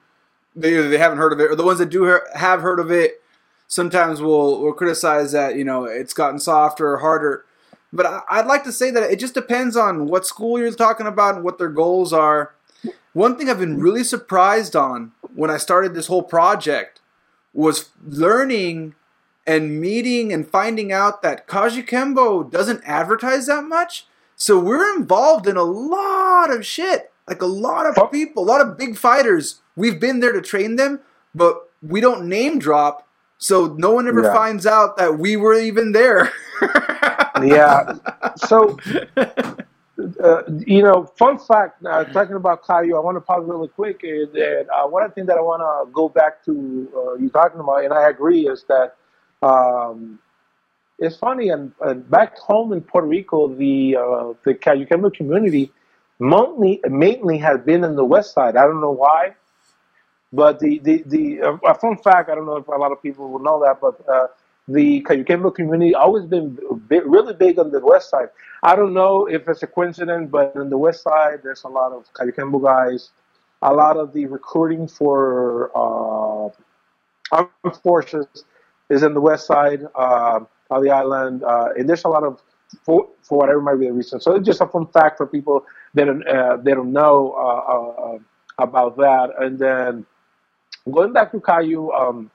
they 0.56 0.74
they 0.88 0.98
haven't 0.98 1.18
heard 1.18 1.34
of 1.34 1.40
it, 1.40 1.52
or 1.52 1.56
the 1.56 1.64
ones 1.64 1.80
that 1.80 1.90
do 1.90 2.04
have 2.34 2.62
heard 2.62 2.80
of 2.80 2.92
it 2.92 3.22
sometimes 3.68 4.22
will 4.22 4.62
will 4.62 4.74
criticize 4.74 5.32
that 5.34 5.56
you 5.56 5.64
know 5.64 5.86
it's 5.86 6.14
gotten 6.14 6.40
softer 6.40 6.94
or 6.94 6.98
harder. 7.00 7.46
But 7.92 8.06
I, 8.30 8.42
would 8.42 8.48
like 8.48 8.64
to 8.66 8.74
say 8.74 8.92
that 8.92 9.10
it 9.10 9.20
just 9.20 9.34
depends 9.34 9.78
on 9.78 10.08
what 10.08 10.26
school 10.26 10.60
you're 10.60 10.72
talking 10.72 11.08
about 11.08 11.36
and 11.36 11.44
what 11.44 11.58
their 11.58 11.70
goals 11.70 12.12
are. 12.12 12.54
One 13.14 13.38
thing 13.38 13.50
I've 13.50 13.60
been 13.60 13.80
really 13.80 14.04
surprised 14.04 14.76
on 14.76 15.14
when 15.34 15.50
I 15.50 15.56
started 15.56 15.94
this 15.94 16.08
whole 16.08 16.24
project 16.24 17.00
was 17.54 17.90
learning 18.06 18.96
and 19.48 19.80
meeting 19.80 20.34
and 20.34 20.46
finding 20.46 20.92
out 20.92 21.22
that 21.22 21.48
Kajukenbo 21.48 22.52
doesn't 22.52 22.84
advertise 22.86 23.48
that 23.48 23.64
much. 23.64 24.08
So 24.36 24.60
we're 24.60 24.96
involved 24.96 25.48
in 25.48 25.58
a 25.58 25.64
lot 25.64 26.52
of 26.52 26.66
shit. 26.66 27.12
Like 27.28 27.42
a 27.42 27.48
lot 27.48 27.86
of 27.86 28.12
people, 28.12 28.44
a 28.44 28.46
lot 28.46 28.62
of 28.62 28.78
big 28.78 28.98
fighters. 28.98 29.62
We've 29.76 30.00
been 30.00 30.20
there 30.20 30.32
to 30.32 30.42
train 30.42 30.76
them, 30.76 31.00
but 31.34 31.70
we 31.82 32.02
don't 32.02 32.28
name 32.28 32.60
drop. 32.60 33.08
So 33.38 33.76
no 33.78 33.92
one 33.92 34.08
ever 34.08 34.24
yeah. 34.24 34.34
finds 34.34 34.66
out 34.66 34.98
that 34.98 35.18
we 35.20 35.36
were 35.36 35.56
even 35.56 35.92
there. 35.92 36.32
yeah. 37.42 37.94
So 38.38 38.78
uh, 40.24 40.42
you 40.66 40.84
know, 40.84 41.06
fun 41.18 41.38
fact, 41.38 41.84
uh, 41.86 42.04
talking 42.06 42.36
about 42.36 42.64
Kaju, 42.64 42.96
I 42.96 43.00
want 43.00 43.16
to 43.16 43.22
pause 43.22 43.44
really 43.46 43.68
quick. 43.68 44.02
Is 44.04 44.32
that 44.34 44.68
uh, 44.74 44.88
one 44.88 45.04
of 45.04 45.12
the 45.12 45.16
things 45.16 45.28
that 45.28 45.38
I 45.38 45.42
want 45.42 45.62
to 45.62 45.92
go 45.92 46.10
back 46.10 46.44
to 46.46 46.92
uh, 46.96 47.14
you 47.16 47.30
talking 47.30 47.60
about, 47.60 47.84
and 47.84 47.94
I 47.94 48.10
agree, 48.10 48.48
is 48.48 48.66
that 48.68 48.96
um, 49.42 50.20
it's 51.00 51.18
funny. 51.18 51.50
And, 51.50 51.72
and 51.82 52.10
back 52.10 52.38
home 52.38 52.74
in 52.74 52.82
Puerto 52.82 53.08
Rico, 53.08 53.48
the 53.48 53.98
uh, 53.98 54.34
the 54.44 54.54
Kajukenbo 54.54 55.14
community 55.14 55.72
mainly 56.20 56.82
mainly 56.88 57.38
has 57.40 57.60
been 57.62 57.84
in 57.84 57.96
the 57.96 58.06
west 58.06 58.34
side. 58.34 58.56
I 58.56 58.64
don't 58.64 58.82
know 58.82 58.92
why, 58.92 59.36
but 60.32 60.60
the 60.60 60.80
the 60.80 61.04
the 61.06 61.42
uh, 61.42 61.74
fun 61.76 61.98
fact, 61.98 62.30
I 62.30 62.36
don't 62.36 62.46
know 62.46 62.58
if 62.58 62.68
a 62.68 62.72
lot 62.72 62.92
of 62.92 63.02
people 63.02 63.30
will 63.30 63.40
know 63.40 63.62
that, 63.64 63.80
but 63.82 64.02
uh, 64.08 64.28
the 64.68 65.02
Kajukenbo 65.04 65.54
community 65.54 65.94
always 65.94 66.26
been 66.26 66.58
big, 66.88 67.04
really 67.06 67.34
big 67.34 67.60
on 67.60 67.72
the 67.72 67.80
west 67.80 68.10
side. 68.10 68.30
I 68.64 68.76
don't 68.76 68.94
know 68.94 69.28
if 69.28 69.48
it's 69.48 69.64
a 69.64 69.68
coincidence, 69.68 70.30
but 70.32 70.56
in 70.56 70.70
the 70.70 70.78
west 70.78 71.04
side, 71.04 71.42
there's 71.44 71.64
a 71.64 71.68
lot 71.70 71.92
of 71.92 72.12
Kajukenbo 72.14 72.64
guys. 72.64 73.12
A 73.62 73.74
lot 73.74 73.98
of 73.98 74.14
the 74.14 74.26
recruiting 74.26 74.88
for 74.88 75.72
uh, 75.76 76.50
armed 77.32 77.82
forces 77.84 78.28
is 78.90 79.02
in 79.02 79.14
the 79.14 79.22
west 79.22 79.48
side 79.48 79.82
uh, 79.96 80.40
of 80.70 80.84
the 80.84 80.90
island, 80.92 81.44
uh, 81.44 81.70
and 81.78 81.88
there's 81.88 82.04
a 82.04 82.10
lot 82.10 82.24
of 82.24 82.42
for, 82.84 83.08
for 83.22 83.38
whatever 83.40 83.62
might 83.62 83.76
be 83.80 83.88
the 83.88 83.94
reason. 83.94 84.20
So 84.20 84.36
it's 84.36 84.46
just 84.46 84.62
a 84.62 84.68
fun 84.68 84.88
fact 84.88 85.18
for 85.18 85.28
people 85.28 85.66
that 85.94 86.08
uh, 86.10 86.58
they 86.58 86.72
don't 86.74 86.92
know 86.94 87.34
uh, 87.38 88.16
uh, 88.16 88.20
about 88.58 88.98
that. 88.98 89.30
And 89.40 89.58
then 89.60 90.06
going 90.92 91.14
back 91.14 91.32
to 91.32 91.40
Kaju, 91.40 91.94
um, 92.00 92.32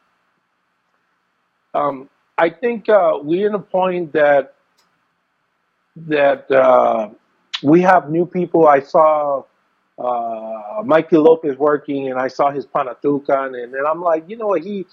um, 1.74 2.08
I 2.38 2.50
think 2.50 2.88
uh, 2.88 3.18
we're 3.22 3.48
in 3.48 3.54
a 3.54 3.58
point 3.60 4.12
that 4.12 4.54
that 5.96 6.50
uh, 6.50 7.10
we 7.62 7.82
have 7.82 8.10
new 8.10 8.24
people. 8.26 8.66
I 8.68 8.80
saw 8.80 9.44
uh, 9.98 10.82
Mikey 10.84 11.16
Lopez 11.16 11.56
working, 11.58 12.10
and 12.10 12.18
I 12.18 12.28
saw 12.28 12.50
his 12.50 12.66
Panantukan, 12.66 13.62
and, 13.62 13.74
and 13.74 13.86
I'm 13.86 14.00
like, 14.00 14.28
you 14.28 14.36
know 14.36 14.48
what? 14.48 14.62
He 14.62 14.86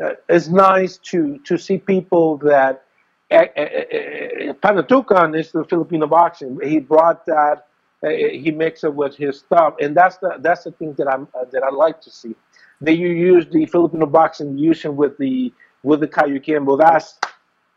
Uh, 0.00 0.12
it's 0.28 0.48
nice 0.48 0.98
to 0.98 1.38
to 1.44 1.56
see 1.56 1.78
people 1.78 2.36
that 2.38 2.84
eh, 3.30 3.46
eh, 3.56 3.62
eh, 3.62 4.50
uh, 4.50 4.52
Panantukan 4.54 5.38
is 5.38 5.50
the 5.52 5.64
Filipino 5.64 6.06
boxing. 6.06 6.58
He 6.62 6.80
brought 6.80 7.24
that. 7.26 7.66
Uh, 8.04 8.10
he 8.10 8.52
mixed 8.52 8.84
it 8.84 8.94
with 8.94 9.16
his 9.16 9.40
stuff, 9.40 9.74
and 9.80 9.96
that's 9.96 10.18
the 10.18 10.36
that's 10.40 10.64
the 10.64 10.72
thing 10.72 10.94
that 10.98 11.08
I'm 11.08 11.26
uh, 11.34 11.44
that 11.52 11.62
I 11.62 11.70
like 11.70 12.00
to 12.02 12.10
see. 12.10 12.34
That 12.82 12.96
you 12.96 13.08
use 13.08 13.46
the 13.50 13.66
Filipino 13.66 14.06
boxing, 14.06 14.56
using 14.58 14.94
with 14.96 15.18
the 15.18 15.52
with 15.82 16.00
the 16.00 16.08
Kajukenbo, 16.08 16.78
that's 16.78 17.18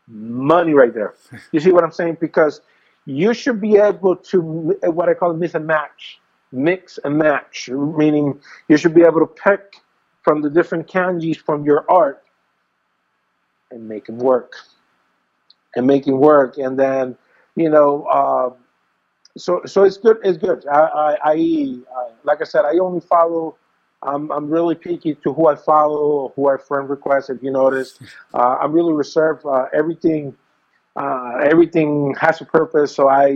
money 0.08 0.74
right 0.74 0.94
there. 0.94 1.14
You 1.52 1.60
see 1.60 1.72
what 1.72 1.84
I'm 1.84 1.92
saying? 1.92 2.18
Because 2.20 2.60
you 3.06 3.34
should 3.34 3.60
be 3.60 3.76
able 3.76 4.16
to 4.16 4.40
what 4.40 5.08
I 5.08 5.14
call 5.14 5.34
mix 5.34 5.54
and 5.54 5.66
match, 5.66 6.20
mix 6.52 6.98
and 7.04 7.18
match, 7.18 7.68
meaning 7.70 8.40
you 8.68 8.76
should 8.76 8.94
be 8.94 9.02
able 9.02 9.20
to 9.20 9.26
pick 9.26 9.74
from 10.22 10.42
the 10.42 10.50
different 10.50 10.86
kanjis 10.88 11.36
from 11.38 11.64
your 11.64 11.84
art 11.90 12.24
and 13.70 13.88
make 13.88 14.06
them 14.06 14.18
work, 14.18 14.54
and 15.76 15.86
make 15.86 16.04
them 16.04 16.18
work, 16.18 16.58
and 16.58 16.78
then 16.78 17.16
you 17.56 17.70
know. 17.70 18.04
Uh, 18.04 18.50
so 19.36 19.62
so 19.66 19.84
it's 19.84 19.96
good. 19.98 20.18
It's 20.24 20.38
good. 20.38 20.66
I, 20.68 20.78
I, 20.80 21.16
I, 21.24 21.32
I 21.32 22.10
like 22.24 22.40
I 22.42 22.44
said, 22.44 22.64
I 22.64 22.78
only 22.78 23.00
follow 23.00 23.56
I'm, 24.02 24.30
I'm 24.32 24.50
really 24.50 24.74
picky 24.74 25.14
to 25.16 25.32
who 25.32 25.48
I 25.48 25.54
follow, 25.54 26.32
who 26.34 26.48
I 26.48 26.56
friend 26.56 26.88
request. 26.88 27.30
If 27.30 27.42
you 27.42 27.50
notice, 27.52 27.98
uh, 28.34 28.56
I'm 28.60 28.72
really 28.72 28.92
reserved. 28.92 29.44
Uh, 29.46 29.66
everything, 29.72 30.34
uh, 30.96 31.38
everything 31.44 32.14
has 32.20 32.40
a 32.40 32.44
purpose. 32.44 32.94
So 32.94 33.08
I, 33.08 33.30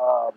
um, 0.00 0.32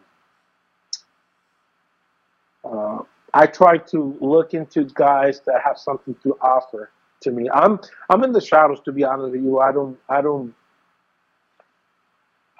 uh, 2.65 2.99
I 3.33 3.45
try 3.47 3.77
to 3.77 4.17
look 4.19 4.53
into 4.53 4.85
guys 4.85 5.41
that 5.45 5.61
have 5.63 5.77
something 5.77 6.15
to 6.23 6.37
offer 6.41 6.91
to 7.21 7.31
me. 7.31 7.49
I'm, 7.49 7.79
I'm 8.09 8.23
in 8.23 8.31
the 8.31 8.41
shadows 8.41 8.79
to 8.85 8.91
be 8.91 9.03
honest 9.03 9.31
with 9.31 9.41
you. 9.41 9.59
I 9.59 9.71
don't, 9.71 9.97
I 10.09 10.21
don't. 10.21 10.53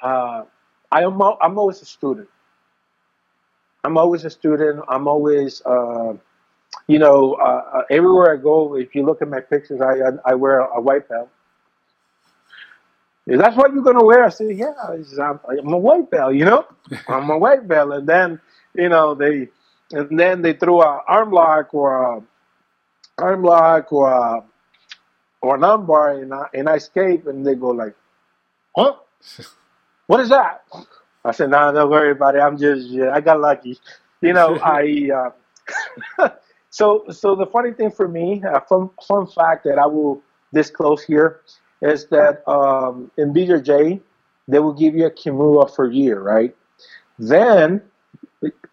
Uh, 0.01 0.43
I 0.91 1.03
am, 1.03 1.22
I'm 1.22 1.57
always 1.57 1.82
a 1.82 1.86
student. 1.86 2.28
I'm 3.84 3.97
always 3.97 4.26
a 4.26 4.30
student. 4.30 4.84
I'm 4.88 5.07
always, 5.07 5.61
uh, 5.65 6.13
you 6.88 6.99
know, 6.99 7.34
uh, 7.34 7.63
uh, 7.78 7.82
everywhere 7.89 8.34
I 8.34 8.38
go. 8.41 8.76
If 8.76 8.93
you 8.95 9.03
look 9.05 9.22
at 9.22 9.28
my 9.28 9.39
pictures, 9.41 9.82
I 9.82 9.93
I, 9.93 10.32
I 10.32 10.36
wear 10.36 10.59
a, 10.59 10.82
white 10.82 11.09
belt. 11.09 11.30
Is 13.26 13.39
that 13.39 13.55
what 13.55 13.74
you're 13.74 13.84
gonna 13.84 14.03
wear? 14.03 14.24
I 14.24 14.30
said, 14.30 14.55
yeah, 14.55 14.74
I'm, 15.22 15.39
I'm 15.47 15.74
a 15.74 15.78
white 15.78 16.09
belt. 16.11 16.36
You 16.36 16.45
know, 16.45 16.65
I'm 17.07 17.30
a 17.30 17.38
white 17.38 17.67
belt. 17.67 17.93
And 17.93 18.07
then, 18.07 18.39
you 18.76 18.89
know, 18.89 19.15
they, 19.15 19.49
and 19.93 20.19
then 20.19 20.41
they 20.41 20.53
threw 20.53 20.81
a 20.81 21.01
arm 21.07 21.31
lock 21.31 21.73
or 21.73 22.17
a 22.17 22.23
arm 23.17 23.43
lock 23.43 23.91
or 23.93 24.11
a, 24.11 24.43
or 25.41 25.55
an 25.55 25.61
armbar, 25.61 26.21
and 26.21 26.33
I 26.33 26.45
and 26.53 26.69
I 26.69 26.75
escape, 26.75 27.27
and 27.27 27.45
they 27.45 27.55
go 27.55 27.69
like, 27.69 27.95
huh? 28.75 28.95
What 30.07 30.19
is 30.19 30.29
that? 30.29 30.65
I 31.23 31.31
said, 31.31 31.51
no, 31.51 31.71
don't 31.71 31.89
worry 31.89 32.11
about 32.11 32.35
it. 32.35 32.39
I'm 32.41 32.57
just, 32.57 32.87
yeah, 32.89 33.11
I 33.13 33.21
got 33.21 33.39
lucky. 33.39 33.79
You 34.21 34.33
know, 34.33 34.57
I, 34.63 35.09
uh, 36.19 36.29
so, 36.69 37.05
so 37.09 37.35
the 37.35 37.45
funny 37.45 37.71
thing 37.71 37.91
for 37.91 38.09
me, 38.09 38.43
a 38.45 38.59
fun, 38.61 38.89
fun 39.07 39.25
fact 39.27 39.63
that 39.63 39.77
I 39.79 39.85
will 39.85 40.21
disclose 40.53 41.01
here 41.03 41.41
is 41.81 42.07
that 42.07 42.45
um, 42.45 43.09
in 43.17 43.33
BJJ, 43.33 44.01
they 44.49 44.59
will 44.59 44.73
give 44.73 44.95
you 44.95 45.05
a 45.05 45.11
Kimura 45.11 45.73
for 45.73 45.85
a 45.85 45.93
year, 45.93 46.19
right? 46.19 46.53
Then, 47.17 47.81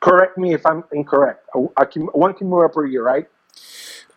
correct 0.00 0.38
me 0.38 0.54
if 0.54 0.64
I'm 0.64 0.84
incorrect, 0.92 1.48
a, 1.54 1.58
a, 1.58 1.86
one 2.12 2.34
Kimura 2.34 2.72
per 2.72 2.86
year, 2.86 3.04
right? 3.04 3.28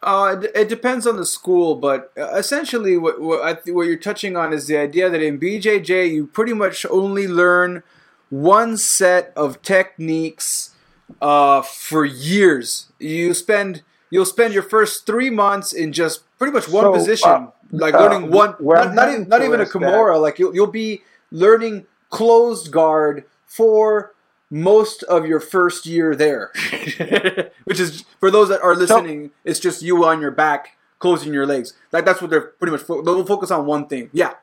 Uh, 0.03 0.37
it, 0.41 0.51
it, 0.55 0.69
depends 0.69 1.05
on 1.05 1.17
the 1.17 1.25
school, 1.25 1.75
but 1.75 2.11
uh, 2.17 2.33
essentially, 2.35 2.97
what 2.97 3.21
what, 3.21 3.41
I, 3.43 3.71
what 3.71 3.83
you're 3.83 3.97
touching 3.97 4.35
on 4.35 4.51
is 4.51 4.65
the 4.65 4.77
idea 4.77 5.09
that 5.09 5.21
in 5.21 5.39
BJJ 5.39 6.11
you 6.11 6.25
pretty 6.25 6.53
much 6.53 6.87
only 6.89 7.27
learn 7.27 7.83
one 8.31 8.77
set 8.77 9.31
of 9.35 9.61
techniques 9.61 10.73
uh, 11.21 11.61
for 11.61 12.03
years. 12.03 12.91
You 12.97 13.35
spend 13.35 13.83
you'll 14.09 14.25
spend 14.25 14.55
your 14.55 14.63
first 14.63 15.05
three 15.05 15.29
months 15.29 15.71
in 15.71 15.93
just 15.93 16.23
pretty 16.39 16.53
much 16.53 16.67
one 16.67 16.85
so, 16.85 16.93
position, 16.93 17.29
uh, 17.29 17.47
like 17.71 17.93
learning 17.93 18.23
uh, 18.23 18.35
one. 18.35 18.55
Not, 18.59 18.95
not, 18.95 19.09
even, 19.09 19.27
not 19.27 19.43
even 19.43 19.61
a 19.61 19.65
Kimura. 19.65 20.19
Like 20.19 20.39
you'll 20.39 20.55
you'll 20.55 20.65
be 20.65 21.03
learning 21.29 21.85
closed 22.09 22.71
guard 22.71 23.25
for 23.45 24.13
most 24.51 25.01
of 25.03 25.25
your 25.25 25.39
first 25.39 25.85
year 25.85 26.13
there, 26.13 26.51
which 27.63 27.79
is 27.79 28.03
for 28.19 28.29
those 28.29 28.49
that 28.49 28.61
are 28.61 28.75
listening, 28.75 29.27
so, 29.27 29.33
it's 29.45 29.59
just 29.59 29.81
you 29.81 30.03
on 30.05 30.21
your 30.21 30.31
back 30.31 30.77
closing 30.99 31.33
your 31.33 31.47
legs. 31.47 31.73
Like 31.91 32.05
that's 32.05 32.21
what 32.21 32.29
they're 32.29 32.41
pretty 32.41 32.71
much. 32.71 32.81
Fo- 32.81 33.01
they'll 33.01 33.25
focus 33.25 33.49
on 33.49 33.65
one 33.65 33.87
thing. 33.87 34.09
Yeah, 34.13 34.33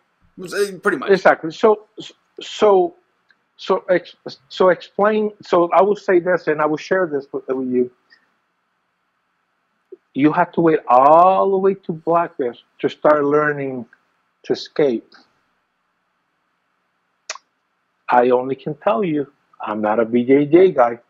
uh, 0.42 0.72
pretty 0.82 0.96
much. 0.96 1.10
Exactly. 1.10 1.52
So, 1.52 1.86
so, 2.40 2.94
so, 3.56 3.84
so 4.48 4.68
explain. 4.70 5.32
So 5.42 5.70
I 5.72 5.82
will 5.82 5.96
say 5.96 6.18
this, 6.18 6.46
and 6.48 6.60
I 6.60 6.66
will 6.66 6.78
share 6.78 7.06
this 7.06 7.26
with, 7.30 7.46
with 7.48 7.68
you. 7.68 7.90
You 10.14 10.32
have 10.32 10.50
to 10.52 10.60
wait 10.60 10.80
all 10.88 11.50
the 11.50 11.58
way 11.58 11.74
to 11.74 11.92
black 11.92 12.36
belt 12.38 12.56
to 12.80 12.88
start 12.88 13.24
learning 13.24 13.86
to 14.44 14.54
escape. 14.54 15.12
I 18.08 18.30
only 18.30 18.56
can 18.56 18.74
tell 18.74 19.04
you 19.04 19.30
I'm 19.60 19.80
not 19.80 20.00
a 20.00 20.06
BJJ 20.06 20.74
guy, 20.74 21.00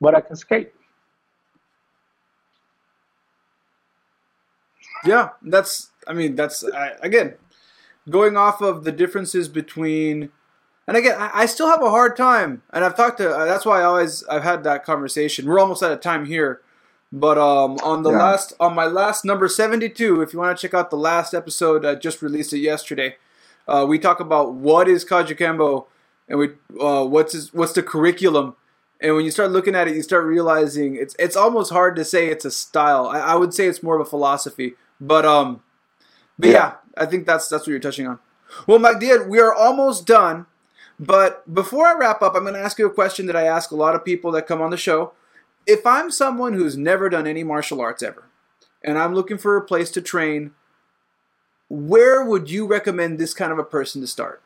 but 0.00 0.14
I 0.14 0.20
can 0.20 0.36
skate. 0.36 0.72
Yeah, 5.04 5.30
that's. 5.42 5.90
I 6.06 6.12
mean, 6.14 6.34
that's 6.34 6.64
I, 6.64 6.92
again 7.02 7.34
going 8.08 8.36
off 8.36 8.60
of 8.60 8.84
the 8.84 8.92
differences 8.92 9.48
between. 9.48 10.30
And 10.86 10.96
again, 10.96 11.16
I, 11.18 11.30
I 11.34 11.46
still 11.46 11.68
have 11.68 11.82
a 11.82 11.90
hard 11.90 12.16
time, 12.16 12.62
and 12.72 12.84
I've 12.84 12.96
talked 12.96 13.18
to. 13.18 13.30
Uh, 13.30 13.44
that's 13.44 13.64
why 13.64 13.80
I 13.80 13.84
always 13.84 14.24
I've 14.24 14.42
had 14.42 14.64
that 14.64 14.84
conversation. 14.84 15.46
We're 15.46 15.60
almost 15.60 15.82
out 15.82 15.92
of 15.92 16.00
time 16.00 16.26
here, 16.26 16.60
but 17.12 17.38
um, 17.38 17.78
on 17.82 18.02
the 18.02 18.10
yeah. 18.10 18.18
last 18.18 18.52
on 18.58 18.74
my 18.74 18.86
last 18.86 19.24
number 19.24 19.48
seventy 19.48 19.88
two, 19.88 20.22
if 20.22 20.32
you 20.32 20.40
want 20.40 20.56
to 20.56 20.60
check 20.60 20.74
out 20.74 20.90
the 20.90 20.96
last 20.96 21.34
episode, 21.34 21.84
I 21.84 21.94
just 21.94 22.20
released 22.20 22.52
it 22.52 22.58
yesterday. 22.58 23.16
Uh, 23.68 23.86
we 23.88 23.98
talk 23.98 24.18
about 24.18 24.54
what 24.54 24.88
is 24.88 25.04
Kajukenbo 25.04 25.86
and 26.28 26.38
we 26.38 26.50
uh, 26.80 27.04
what's 27.04 27.32
his, 27.32 27.52
what's 27.52 27.72
the 27.72 27.82
curriculum? 27.82 28.56
And 29.00 29.16
when 29.16 29.24
you 29.24 29.30
start 29.30 29.50
looking 29.50 29.74
at 29.74 29.88
it 29.88 29.96
you 29.96 30.02
start 30.02 30.24
realizing 30.24 30.96
it's 30.96 31.16
it's 31.18 31.36
almost 31.36 31.72
hard 31.72 31.96
to 31.96 32.04
say 32.04 32.28
it's 32.28 32.44
a 32.44 32.50
style. 32.50 33.06
I, 33.06 33.20
I 33.20 33.34
would 33.34 33.52
say 33.54 33.66
it's 33.66 33.82
more 33.82 33.96
of 33.96 34.06
a 34.06 34.10
philosophy. 34.10 34.74
But 35.00 35.24
um 35.24 35.62
but 36.38 36.50
yeah. 36.50 36.54
yeah. 36.54 36.74
i 36.96 37.06
think 37.06 37.26
that's 37.26 37.48
that's 37.48 37.62
what 37.62 37.70
you're 37.70 37.80
touching 37.80 38.06
on. 38.06 38.18
Well 38.66 38.78
magdiel 38.78 39.28
we 39.28 39.40
are 39.40 39.54
almost 39.54 40.06
done. 40.06 40.46
But 40.98 41.52
before 41.52 41.86
i 41.86 41.94
wrap 41.94 42.22
up 42.22 42.34
i'm 42.34 42.42
going 42.42 42.54
to 42.54 42.60
ask 42.60 42.78
you 42.78 42.86
a 42.86 42.90
question 42.90 43.26
that 43.26 43.36
i 43.36 43.42
ask 43.42 43.70
a 43.70 43.76
lot 43.76 43.94
of 43.94 44.04
people 44.04 44.30
that 44.32 44.46
come 44.46 44.62
on 44.62 44.70
the 44.70 44.76
show. 44.76 45.12
If 45.66 45.86
i'm 45.86 46.10
someone 46.10 46.54
who's 46.54 46.76
never 46.76 47.08
done 47.08 47.26
any 47.26 47.44
martial 47.44 47.80
arts 47.80 48.02
ever 48.02 48.28
and 48.84 48.98
i'm 48.98 49.14
looking 49.14 49.38
for 49.38 49.56
a 49.56 49.64
place 49.64 49.90
to 49.90 50.00
train 50.00 50.52
where 51.68 52.24
would 52.24 52.50
you 52.50 52.66
recommend 52.66 53.18
this 53.18 53.32
kind 53.32 53.52
of 53.52 53.58
a 53.58 53.64
person 53.64 54.00
to 54.00 54.06
start 54.06 54.42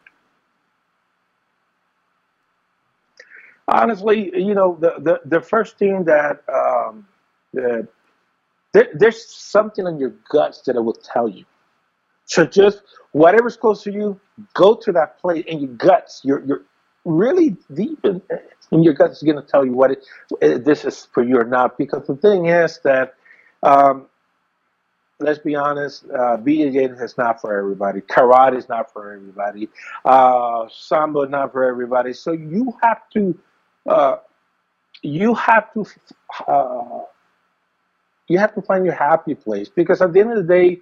honestly, 3.69 4.31
you 4.35 4.55
know, 4.55 4.77
the, 4.81 4.95
the, 4.99 5.21
the 5.25 5.41
first 5.41 5.79
thing 5.79 6.05
that, 6.05 6.43
um, 6.53 7.07
that 7.53 7.89
there, 8.73 8.89
there's 8.95 9.27
something 9.27 9.87
in 9.87 9.99
your 9.99 10.15
guts 10.31 10.63
that 10.63 10.77
it 10.77 10.81
will 10.81 10.93
tell 10.93 11.29
you. 11.29 11.45
So 12.27 12.45
just 12.45 12.83
whatever's 13.13 13.57
close 13.57 13.83
to 13.85 13.93
you, 13.93 14.21
go 14.55 14.75
to 14.75 14.93
that 14.93 15.19
place 15.21 15.45
in 15.47 15.61
your 15.61 15.73
guts. 15.75 16.21
You're, 16.25 16.45
you're 16.45 16.63
really 17.05 17.57
deep 17.73 18.05
in, 18.05 18.21
in 18.73 18.83
your 18.83 18.95
guts 18.95 19.19
is 19.19 19.23
going 19.23 19.37
to 19.37 19.49
tell 19.49 19.65
you 19.65 19.73
what 19.73 19.93
it, 19.93 20.65
this 20.65 20.85
is 20.85 21.07
for 21.13 21.23
you 21.23 21.39
or 21.39 21.45
not. 21.45 21.79
Because 21.79 22.07
the 22.07 22.17
thing 22.17 22.47
is 22.47 22.81
that, 22.85 23.15
um, 23.63 24.07
let's 25.21 25.39
be 25.39 25.55
honest, 25.55 26.05
uh, 26.07 26.37
BJJ 26.37 27.01
is 27.03 27.17
not 27.17 27.41
for 27.41 27.57
everybody. 27.57 28.01
Karate 28.01 28.59
is 28.59 28.69
not 28.69 28.93
for 28.93 29.13
everybody. 29.13 29.69
Uh, 30.05 30.67
Sambo 30.71 31.23
is 31.23 31.31
not 31.31 31.53
for 31.53 31.65
everybody. 31.65 32.13
So 32.13 32.33
you 32.33 32.75
have 32.83 33.09
to 33.15 33.39
uh, 33.89 34.17
you 35.03 35.35
have 35.35 35.73
to 35.75 35.87
uh, 36.49 37.03
you 38.29 38.39
have 38.39 38.55
to 38.55 38.63
find 38.63 38.85
your 38.85 38.95
happy 38.95 39.35
place 39.35 39.69
because 39.69 40.03
at 40.03 40.13
the 40.13 40.21
end 40.21 40.33
of 40.33 40.47
the 40.47 40.55
day, 40.55 40.81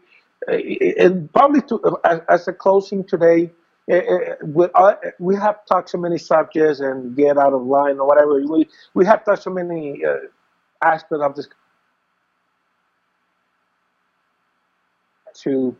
uh, 0.49 1.05
and 1.05 1.33
probably 1.33 1.61
to, 1.63 1.99
as, 2.05 2.21
as 2.29 2.49
a 2.49 2.53
closing 2.53 3.05
today, 3.05 3.51
uh, 3.93 4.95
we 5.19 5.37
have 5.37 5.65
talked 5.67 5.91
so 5.91 5.99
many 5.99 6.19
subjects 6.19 6.81
and 6.81 7.17
get 7.17 7.37
out 7.37 7.53
of 7.53 7.63
line 7.63 7.99
or 7.99 8.07
whatever. 8.07 8.41
We 8.47 8.69
we 8.95 9.07
have 9.07 9.25
touched 9.25 9.43
so 9.45 9.51
many 9.51 10.05
uh, 10.05 10.17
aspects 10.83 11.23
of 11.25 11.35
this 11.37 11.49
to 15.43 15.77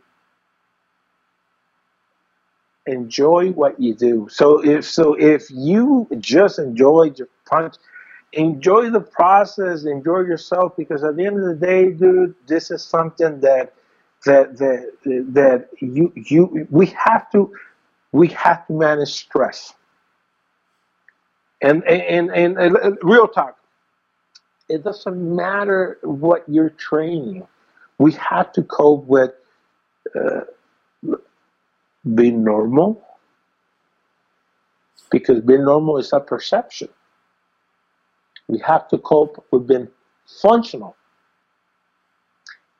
enjoy 2.87 3.51
what 3.51 3.79
you 3.79 3.93
do. 3.93 4.27
So 4.29 4.63
if 4.63 4.85
so, 4.85 5.13
if 5.13 5.49
you 5.49 6.07
just 6.19 6.59
enjoy 6.59 7.11
your 7.15 7.27
punch, 7.45 7.75
enjoy 8.33 8.89
the 8.89 9.01
process, 9.01 9.85
enjoy 9.85 10.19
yourself, 10.21 10.75
because 10.77 11.03
at 11.03 11.15
the 11.15 11.25
end 11.25 11.37
of 11.39 11.45
the 11.45 11.65
day, 11.65 11.91
dude, 11.91 12.35
this 12.47 12.71
is 12.71 12.83
something 12.83 13.39
that 13.41 13.73
that 14.25 14.57
that 14.57 14.91
that 15.03 15.69
you 15.79 16.11
you 16.15 16.67
we 16.69 16.87
have 16.87 17.31
to 17.31 17.53
we 18.11 18.27
have 18.29 18.65
to 18.67 18.73
manage 18.73 19.13
stress. 19.13 19.73
And 21.61 21.83
and 21.85 22.29
and, 22.31 22.57
and 22.57 22.97
real 23.01 23.27
talk, 23.27 23.57
it 24.69 24.83
doesn't 24.83 25.35
matter 25.35 25.97
what 26.03 26.43
you're 26.47 26.69
training. 26.69 27.47
We 27.97 28.11
have 28.13 28.51
to 28.53 28.63
cope 28.63 29.05
with. 29.05 29.31
Uh, 30.13 30.41
being 32.13 32.43
normal 32.43 33.01
because 35.11 35.39
being 35.41 35.63
normal 35.65 35.97
is 35.97 36.11
a 36.13 36.19
perception. 36.19 36.89
We 38.47 38.59
have 38.59 38.87
to 38.89 38.97
cope 38.97 39.43
with 39.51 39.67
being 39.67 39.87
functional. 40.41 40.95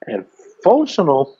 And 0.07 0.25
functional 0.63 1.37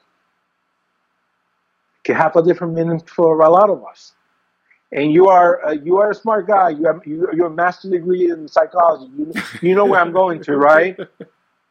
can 2.03 2.15
have 2.15 2.35
a 2.35 2.41
different 2.41 2.73
meaning 2.73 3.01
for 3.01 3.39
a 3.41 3.49
lot 3.49 3.69
of 3.69 3.83
us. 3.85 4.13
And 4.91 5.11
you 5.11 5.27
are 5.27 5.65
uh, 5.65 5.71
you 5.71 5.97
are 5.97 6.11
a 6.11 6.15
smart 6.15 6.47
guy. 6.47 6.69
You 6.69 6.85
have 6.85 7.01
you, 7.05 7.27
you're 7.33 7.47
a 7.47 7.49
master's 7.49 7.91
degree 7.91 8.29
in 8.31 8.47
psychology. 8.47 9.11
You, 9.17 9.33
you 9.61 9.75
know 9.75 9.85
where 9.85 9.99
I'm 9.99 10.13
going 10.13 10.41
to, 10.43 10.55
right? 10.55 10.97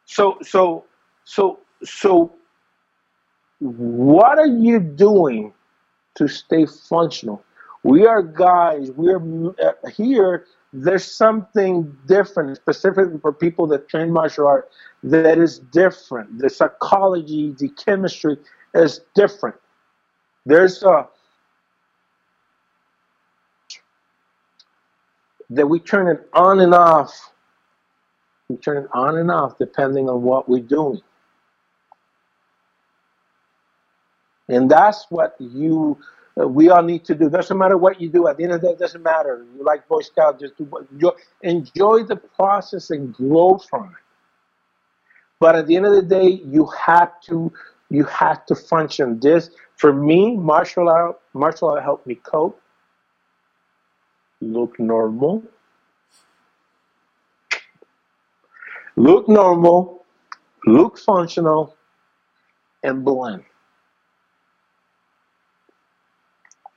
So 0.05 0.37
so 0.43 0.85
so 1.23 1.59
so 1.83 2.33
what 3.59 4.37
are 4.37 4.47
you 4.47 4.79
doing 4.79 5.54
to 6.15 6.27
stay 6.27 6.65
functional. 6.65 7.43
We 7.83 8.05
are 8.07 8.23
guys, 8.23 8.91
we're 8.91 9.49
uh, 9.51 9.73
here. 9.95 10.45
There's 10.73 11.05
something 11.05 11.95
different, 12.07 12.57
specifically 12.57 13.19
for 13.19 13.31
people 13.33 13.67
that 13.67 13.87
train 13.89 14.11
martial 14.11 14.47
art, 14.47 14.69
that 15.03 15.37
is 15.37 15.59
different. 15.59 16.39
The 16.39 16.49
psychology, 16.49 17.55
the 17.57 17.69
chemistry 17.69 18.37
is 18.73 19.01
different. 19.15 19.55
There's 20.45 20.83
a 20.83 21.07
that 25.51 25.67
we 25.67 25.79
turn 25.79 26.07
it 26.07 26.27
on 26.33 26.59
and 26.59 26.73
off 26.73 27.31
We 28.49 28.57
turn 28.57 28.77
it 28.77 28.89
on 28.93 29.17
and 29.17 29.31
off 29.31 29.57
depending 29.57 30.09
on 30.09 30.21
what 30.23 30.49
we're 30.49 30.61
doing. 30.61 31.01
And 34.47 34.69
that's 34.69 35.05
what 35.09 35.35
you, 35.39 35.97
uh, 36.39 36.47
we 36.47 36.69
all 36.69 36.83
need 36.83 37.03
to 37.05 37.15
do. 37.15 37.29
Doesn't 37.29 37.57
matter 37.57 37.77
what 37.77 37.99
you 37.99 38.09
do. 38.09 38.27
At 38.27 38.37
the 38.37 38.43
end 38.43 38.53
of 38.53 38.61
the 38.61 38.67
day, 38.67 38.73
it 38.73 38.79
doesn't 38.79 39.01
matter. 39.01 39.45
You 39.57 39.63
like 39.63 39.87
Boy 39.87 40.01
Scout, 40.01 40.39
just 40.39 40.57
do 40.57 40.69
enjoy, 40.91 41.11
enjoy 41.41 42.03
the 42.03 42.15
process 42.15 42.89
and 42.91 43.13
grow 43.13 43.57
from 43.57 43.85
it. 43.85 44.05
But 45.39 45.55
at 45.55 45.67
the 45.67 45.75
end 45.75 45.85
of 45.85 45.93
the 45.93 46.01
day, 46.01 46.27
you 46.27 46.65
have 46.67 47.19
to 47.21 47.51
you 47.89 48.03
have 48.05 48.45
to 48.47 48.55
function. 48.55 49.19
This 49.19 49.49
for 49.75 49.93
me, 49.93 50.35
martial 50.35 50.89
art 50.89 51.19
martial 51.33 51.69
art 51.69 51.83
helped 51.83 52.07
me 52.07 52.15
cope, 52.15 52.59
look 54.41 54.79
normal, 54.79 55.43
look 58.95 59.27
normal, 59.27 60.05
look 60.65 60.97
functional, 60.97 61.75
and 62.83 63.03
blend. 63.03 63.43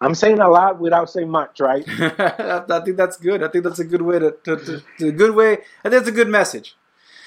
I'm 0.00 0.14
saying 0.14 0.38
a 0.38 0.48
lot 0.48 0.78
without 0.78 1.10
saying 1.10 1.28
much, 1.28 1.60
right? 1.60 1.84
I 1.88 2.80
think 2.84 2.96
that's 2.96 3.16
good. 3.16 3.42
I 3.42 3.48
think 3.48 3.64
that's 3.64 3.80
a 3.80 3.84
good 3.84 4.02
way 4.02 4.18
to, 4.20 4.30
to, 4.44 4.56
to, 4.56 4.82
to 4.98 5.08
a 5.08 5.12
good 5.12 5.34
way. 5.34 5.52
I 5.52 5.56
think 5.88 5.92
that's 5.94 6.08
a 6.08 6.12
good 6.12 6.28
message. 6.28 6.76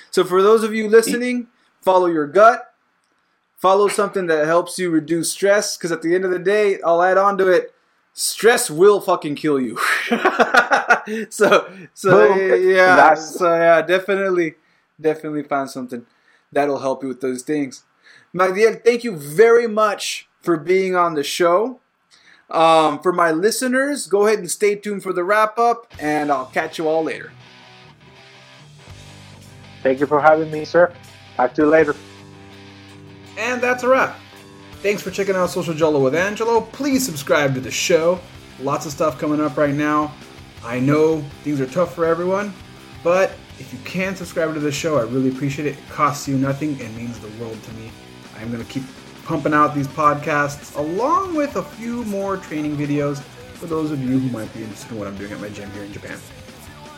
So 0.09 0.24
for 0.24 0.41
those 0.41 0.63
of 0.63 0.74
you 0.74 0.88
listening, 0.88 1.47
follow 1.82 2.07
your 2.07 2.28
gut. 2.28 2.74
Follow 3.57 3.88
something 3.89 4.28
that 4.28 4.45
helps 4.45 4.80
you 4.80 4.89
reduce 4.89 5.32
stress. 5.32 5.76
Because 5.78 5.91
at 5.91 6.01
the 6.01 6.15
end 6.15 6.24
of 6.24 6.32
the 6.32 6.39
day, 6.39 6.80
I'll 6.86 7.01
add 7.03 7.17
on 7.17 7.38
to 7.39 7.47
it. 7.49 7.74
Stress 8.13 8.69
will 8.69 8.99
fucking 9.01 9.36
kill 9.36 9.59
you. 9.59 9.78
so 11.30 11.69
so 11.93 12.36
yeah, 12.36 12.95
That's- 12.95 13.36
so 13.36 13.53
yeah, 13.53 13.82
definitely, 13.82 14.55
definitely 14.99 15.43
find 15.43 15.69
something 15.69 16.05
that'll 16.51 16.80
help 16.80 17.03
you 17.03 17.09
with 17.09 17.22
those 17.22 17.41
things. 17.41 17.84
Magdiel, 18.34 18.84
thank 18.84 19.03
you 19.03 19.15
very 19.15 19.67
much 19.67 20.28
for 20.41 20.57
being 20.57 20.95
on 20.95 21.15
the 21.15 21.24
show. 21.24 21.80
Um, 22.51 22.99
for 22.99 23.13
my 23.13 23.31
listeners, 23.31 24.07
go 24.07 24.27
ahead 24.27 24.39
and 24.39 24.51
stay 24.51 24.75
tuned 24.75 25.03
for 25.03 25.13
the 25.13 25.23
wrap 25.23 25.57
up, 25.57 25.87
and 25.99 26.29
I'll 26.29 26.47
catch 26.47 26.77
you 26.77 26.87
all 26.87 27.03
later. 27.03 27.31
Thank 29.83 29.99
you 29.99 30.05
for 30.05 30.21
having 30.21 30.51
me, 30.51 30.65
sir. 30.65 30.93
Talk 31.37 31.53
to 31.55 31.63
you 31.63 31.69
later. 31.69 31.95
And 33.37 33.61
that's 33.61 33.83
a 33.83 33.87
wrap. 33.87 34.17
Thanks 34.81 35.01
for 35.01 35.11
checking 35.11 35.35
out 35.35 35.49
Social 35.49 35.73
Jello 35.73 36.03
with 36.03 36.13
Angelo. 36.13 36.61
Please 36.61 37.05
subscribe 37.05 37.53
to 37.53 37.61
the 37.61 37.71
show. 37.71 38.19
Lots 38.59 38.85
of 38.85 38.91
stuff 38.91 39.17
coming 39.17 39.39
up 39.39 39.55
right 39.57 39.73
now. 39.73 40.13
I 40.63 40.79
know 40.79 41.21
things 41.43 41.61
are 41.61 41.65
tough 41.65 41.95
for 41.95 42.05
everyone, 42.05 42.53
but 43.03 43.31
if 43.59 43.71
you 43.71 43.79
can 43.85 44.15
subscribe 44.15 44.53
to 44.53 44.59
the 44.59 44.71
show, 44.71 44.97
I 44.97 45.03
really 45.03 45.29
appreciate 45.29 45.67
it. 45.67 45.77
It 45.77 45.89
costs 45.89 46.27
you 46.27 46.37
nothing 46.37 46.79
and 46.81 46.95
means 46.97 47.17
the 47.19 47.29
world 47.43 47.61
to 47.63 47.73
me. 47.73 47.89
I'm 48.37 48.51
going 48.51 48.63
to 48.63 48.69
keep 48.69 48.83
pumping 49.24 49.53
out 49.53 49.74
these 49.74 49.88
podcasts 49.88 50.78
along 50.78 51.36
with 51.36 51.55
a 51.55 51.63
few 51.63 52.03
more 52.05 52.38
training 52.38 52.76
videos 52.76 53.22
for 53.53 53.67
those 53.67 53.91
of 53.91 54.01
you 54.03 54.19
who 54.19 54.30
might 54.30 54.51
be 54.53 54.61
interested 54.63 54.91
in 54.91 54.99
what 54.99 55.07
I'm 55.07 55.17
doing 55.17 55.32
at 55.32 55.39
my 55.39 55.49
gym 55.49 55.69
here 55.72 55.84
in 55.84 55.93
Japan. 55.93 56.17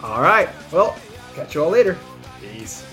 All 0.02 0.22
right, 0.22 0.50
well, 0.72 0.96
catch 1.36 1.56
you 1.56 1.64
all 1.64 1.70
later. 1.70 1.98
Peace. 2.42 2.86